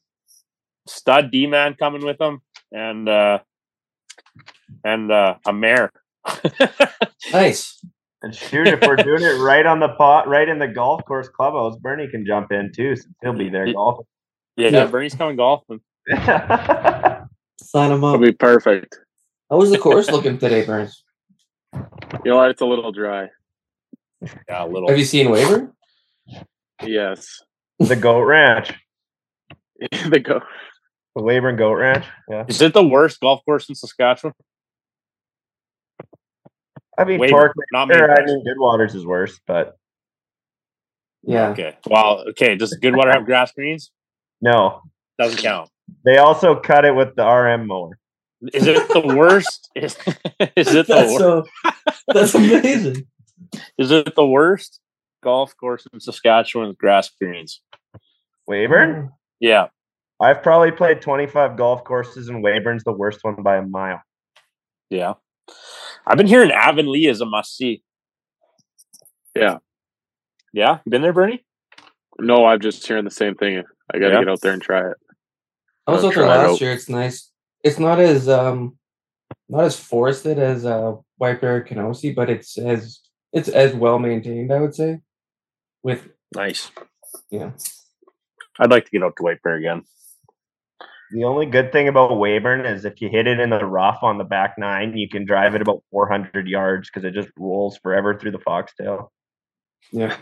[0.88, 2.40] Stud D man coming with him,
[2.72, 3.38] and uh
[4.84, 5.92] and uh a mare.
[7.32, 7.78] Nice.
[8.22, 11.28] And shoot, if we're doing it right on the pot, right in the golf course
[11.28, 12.96] clubhouse, Birnie can jump in too.
[12.96, 13.72] Since he'll be there Yeah.
[13.74, 14.06] golfing.
[14.56, 14.86] yeah, Yeah.
[14.86, 15.80] Birnie's coming golfing.
[16.08, 18.14] Sign him up.
[18.16, 18.98] It'll be perfect.
[19.50, 20.90] How was the course looking today, Bernie?
[21.72, 21.80] You
[22.32, 22.50] know what?
[22.50, 23.28] It's a little dry.
[24.48, 24.88] Yeah, a little.
[24.88, 25.72] Have you seen Waiver?
[26.82, 27.40] Yes.
[27.78, 28.72] the Goat Ranch,
[30.08, 30.42] the Goat.
[31.16, 32.04] the Weyburn Goat Ranch.
[32.28, 34.34] Yeah, Is it the worst golf course in Saskatchewan?
[36.98, 37.54] I mean, Weyburn, Torque.
[37.72, 38.34] not Sure, I Maple.
[38.36, 39.76] mean, Goodwaters is worse, but
[41.22, 41.48] Yeah.
[41.50, 41.76] Okay.
[41.86, 42.56] Well, okay.
[42.56, 43.90] Does Goodwater have grass greens?
[44.42, 44.82] no,
[45.18, 45.70] Doesn't count.
[46.04, 47.98] they also cut it with the RM mower.
[48.54, 49.70] Is it the worst?
[49.74, 49.96] Is,
[50.56, 51.18] is it the That's worst?
[51.18, 51.44] so.
[52.08, 53.06] That's amazing.
[53.78, 54.80] Is it the worst
[55.22, 57.60] golf course in Saskatchewan grass greens?
[58.48, 59.10] Weyburn.
[59.40, 59.68] Yeah.
[60.20, 64.02] I've probably played 25 golf courses, and Weyburn's the worst one by a mile.
[64.90, 65.14] Yeah.
[66.06, 67.82] I've been hearing Avonlea is a must see.
[69.34, 69.58] Yeah.
[70.52, 70.78] Yeah.
[70.84, 71.44] You been there, Birnie?
[72.18, 73.62] No, I'm just hearing the same thing.
[73.92, 74.18] I got to Yeah.
[74.20, 74.96] get out there and try it.
[75.86, 76.60] I was out there last out.
[76.60, 76.72] year.
[76.72, 77.30] It's nice.
[77.64, 78.76] It's not as um,
[79.48, 82.99] not as forested as uh White Bear Kenosee, but it's as
[83.32, 84.52] it's as well maintained.
[84.52, 85.00] I would say.
[85.82, 86.70] With Nice.
[87.30, 87.50] yeah,
[88.58, 89.82] I'd like to get out to White Bear again.
[91.12, 94.18] The only good thing about Weyburn is if you hit it in the rough on
[94.18, 98.16] the back nine, you can drive it about 400 yards because it just rolls forever
[98.16, 99.10] through the foxtail.
[99.90, 100.16] yeah.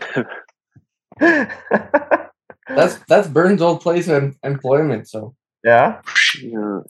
[1.21, 1.51] yeah.
[2.67, 5.07] That's that's Burns' old place of employment.
[5.09, 6.01] So Yeah.
[6.41, 6.85] You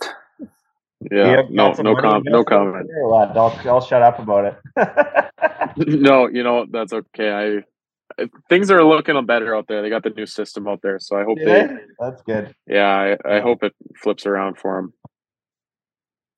[1.12, 1.28] Yeah.
[1.38, 1.68] have No.
[1.68, 2.26] got some No comment.
[2.26, 2.92] No invested comment.
[3.38, 4.46] I'll, I'll shut up about
[4.78, 5.26] it.
[5.78, 7.32] no, you know that's okay.
[7.32, 9.82] I I- things are looking better out there.
[9.82, 11.46] They got the new system out there, so I hope they.
[11.62, 12.56] Yeah, That's good.
[12.68, 14.94] Yeah, I, I hope it flips around for him.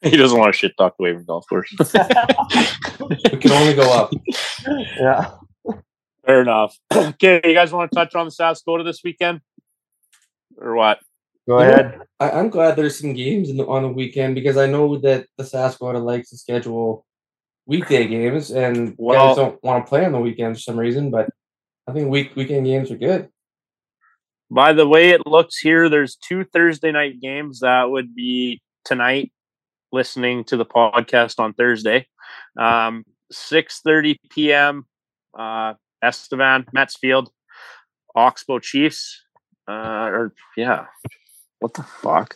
[0.04, 1.72] He doesn't want to shit talk the Weyburn golf course.
[1.80, 4.12] we can only go up.
[5.00, 5.30] Yeah.
[6.26, 6.76] Fair enough.
[6.96, 7.40] okay.
[7.44, 9.42] You guys want to touch on the Saskatchewan this weekend?
[10.58, 10.98] Or what?
[11.48, 12.00] Go You know, ahead.
[12.20, 15.28] I, I'm glad there's some games in the, on the weekend because I know that
[15.38, 17.06] the Saskatchewan likes to schedule
[17.72, 21.10] weekday games, and Well- guys don't want to play on the weekend for some reason.
[21.10, 21.30] But
[21.88, 23.30] I think week weekend games are good.
[24.50, 27.62] By the way it looks here, there's two Thursday night games.
[27.62, 29.32] That would be tonight,
[29.94, 32.08] listening to the podcast on Thursday.
[32.60, 34.86] Um, 6.30 p.m.
[35.34, 37.30] Uh, Estevan, Metsfield,
[38.14, 39.22] Oxbow Chiefs.
[39.70, 40.88] Uh, or, yeah.
[41.60, 42.36] What the fuck?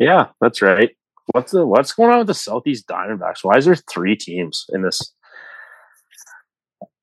[0.00, 0.96] Yeah, that's right.
[1.32, 3.38] What's the what's going on with the Southeast Diamondbacks?
[3.42, 5.12] Why is there three teams in this?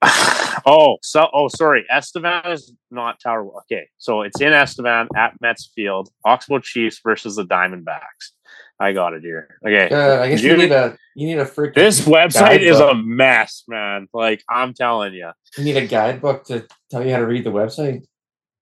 [0.66, 1.86] oh, so oh, sorry.
[1.92, 3.46] Estevan is not Tower.
[3.62, 6.10] Okay, so it's in Estevan at Mets Field.
[6.26, 8.32] Oxbow Chiefs versus the Diamondbacks.
[8.80, 9.60] I got it here.
[9.66, 12.80] Okay, Uh, I guess you You- need a you need a freaking this website is
[12.80, 14.08] a mess, man.
[14.14, 15.30] Like I'm telling you.
[15.58, 18.04] you need a guidebook to tell you how to read the website.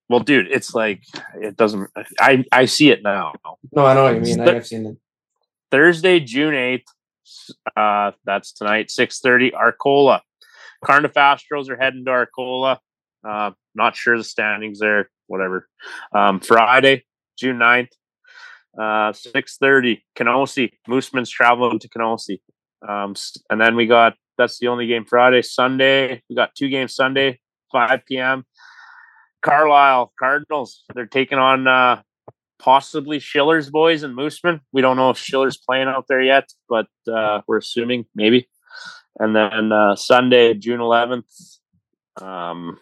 [0.10, 1.03] Well, dude, it's like
[1.40, 1.90] it doesn't.
[2.19, 3.34] I I see it now.
[3.72, 4.38] No, I know what you mean.
[4.38, 4.98] Th- I've seen it.
[5.71, 6.87] Thursday, June eighth.
[7.75, 9.53] Uh, that's tonight, six thirty.
[9.53, 10.21] Arcola,
[10.83, 12.79] Carnduff Astros are heading to Arcola.
[13.27, 15.09] Uh, not sure the standings there.
[15.27, 15.67] Whatever.
[16.13, 17.03] Um, Friday,
[17.37, 17.89] June 9th,
[18.79, 20.03] uh, six thirty.
[20.15, 22.41] Kenosee, Moosomin's traveling to Kenosee.
[22.87, 23.15] Um,
[23.49, 25.41] and then we got that's the only game Friday.
[25.41, 27.39] Sunday, we got two games Sunday,
[27.71, 28.45] five p.m.
[29.41, 30.83] Carlyle Cardinals.
[30.93, 32.01] They're taking on uh,
[32.60, 34.60] possibly Schiller's boys and Moosomin.
[34.72, 38.48] We don't know if Schiller's playing out there yet, but uh, we're assuming maybe.
[39.18, 41.60] And then uh, Sunday, June 11th,
[42.22, 42.77] um,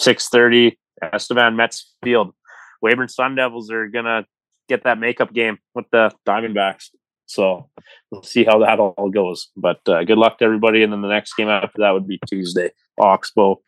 [0.00, 2.34] 6.30, Estevan Mets Field.
[2.82, 4.24] Weyburn Sun Devils are going to
[4.68, 6.88] get that makeup game with the Diamondbacks.
[7.26, 7.70] So
[8.10, 9.48] we'll see how that all goes.
[9.56, 10.82] But uh, good luck to everybody.
[10.82, 13.60] And then the next game after that would be Tuesday, Oxbow,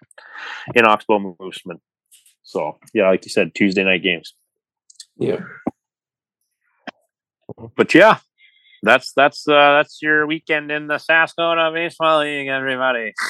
[0.74, 1.80] in Oxbow Moosomin.
[2.43, 4.34] So, yeah, like you said, Tuesday night games
[5.18, 5.40] Yeah.
[7.76, 8.18] but yeah,
[8.82, 13.12] that's that's uh that's your weekend in the Saskatchewan Baseball League, everybody.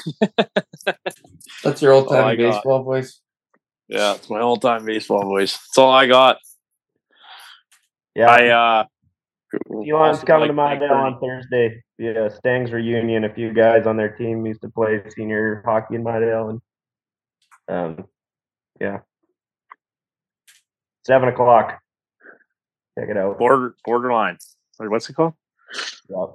[1.65, 3.21] That's your old I time got- baseball voice.
[3.89, 5.53] Yeah, it's my old time baseball voice.
[5.53, 6.39] That's all I got.
[8.15, 8.31] Yeah.
[8.31, 8.85] I uh
[9.71, 11.15] Elon's also coming to like Midale Birnie.
[11.15, 11.83] on Thursday.
[11.99, 13.25] Yeah, Stangs reunion.
[13.25, 16.61] A few guys on their team used to play senior hockey in Midale, and
[17.69, 18.07] um,
[18.81, 19.01] yeah,
[21.05, 21.81] seven o'clock.
[22.99, 23.39] Check it out.
[23.39, 24.39] border borderline.
[24.79, 25.35] Or what's it called?
[26.09, 26.27] Yeah.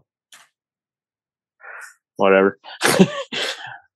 [2.18, 2.60] Whatever.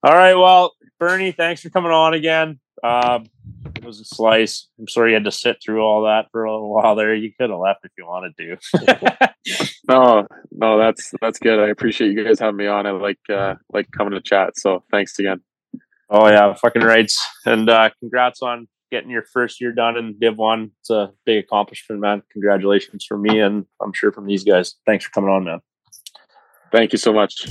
[0.03, 0.35] All right.
[0.35, 2.59] Well, Birnie, thanks for coming on again.
[2.83, 3.27] Um,
[3.75, 4.67] it was a slice.
[4.79, 7.13] I'm sorry you had to sit through all that for a little while there.
[7.13, 9.29] You could have left if you wanted to.
[9.87, 11.59] No, no, that's that's good.
[11.59, 12.85] I appreciate you guys having me on.
[12.85, 14.57] I like uh like coming to chat.
[14.57, 15.41] So thanks again.
[16.09, 17.19] oh yeah, fucking rights.
[17.45, 20.71] And uh, congrats on getting your first year done in Div One.
[20.81, 22.21] It's a big accomplishment, man.
[22.31, 24.75] Congratulations from me, and I'm sure from these guys.
[24.85, 25.61] Thanks for coming on, man.
[26.71, 27.47] Thank you so much.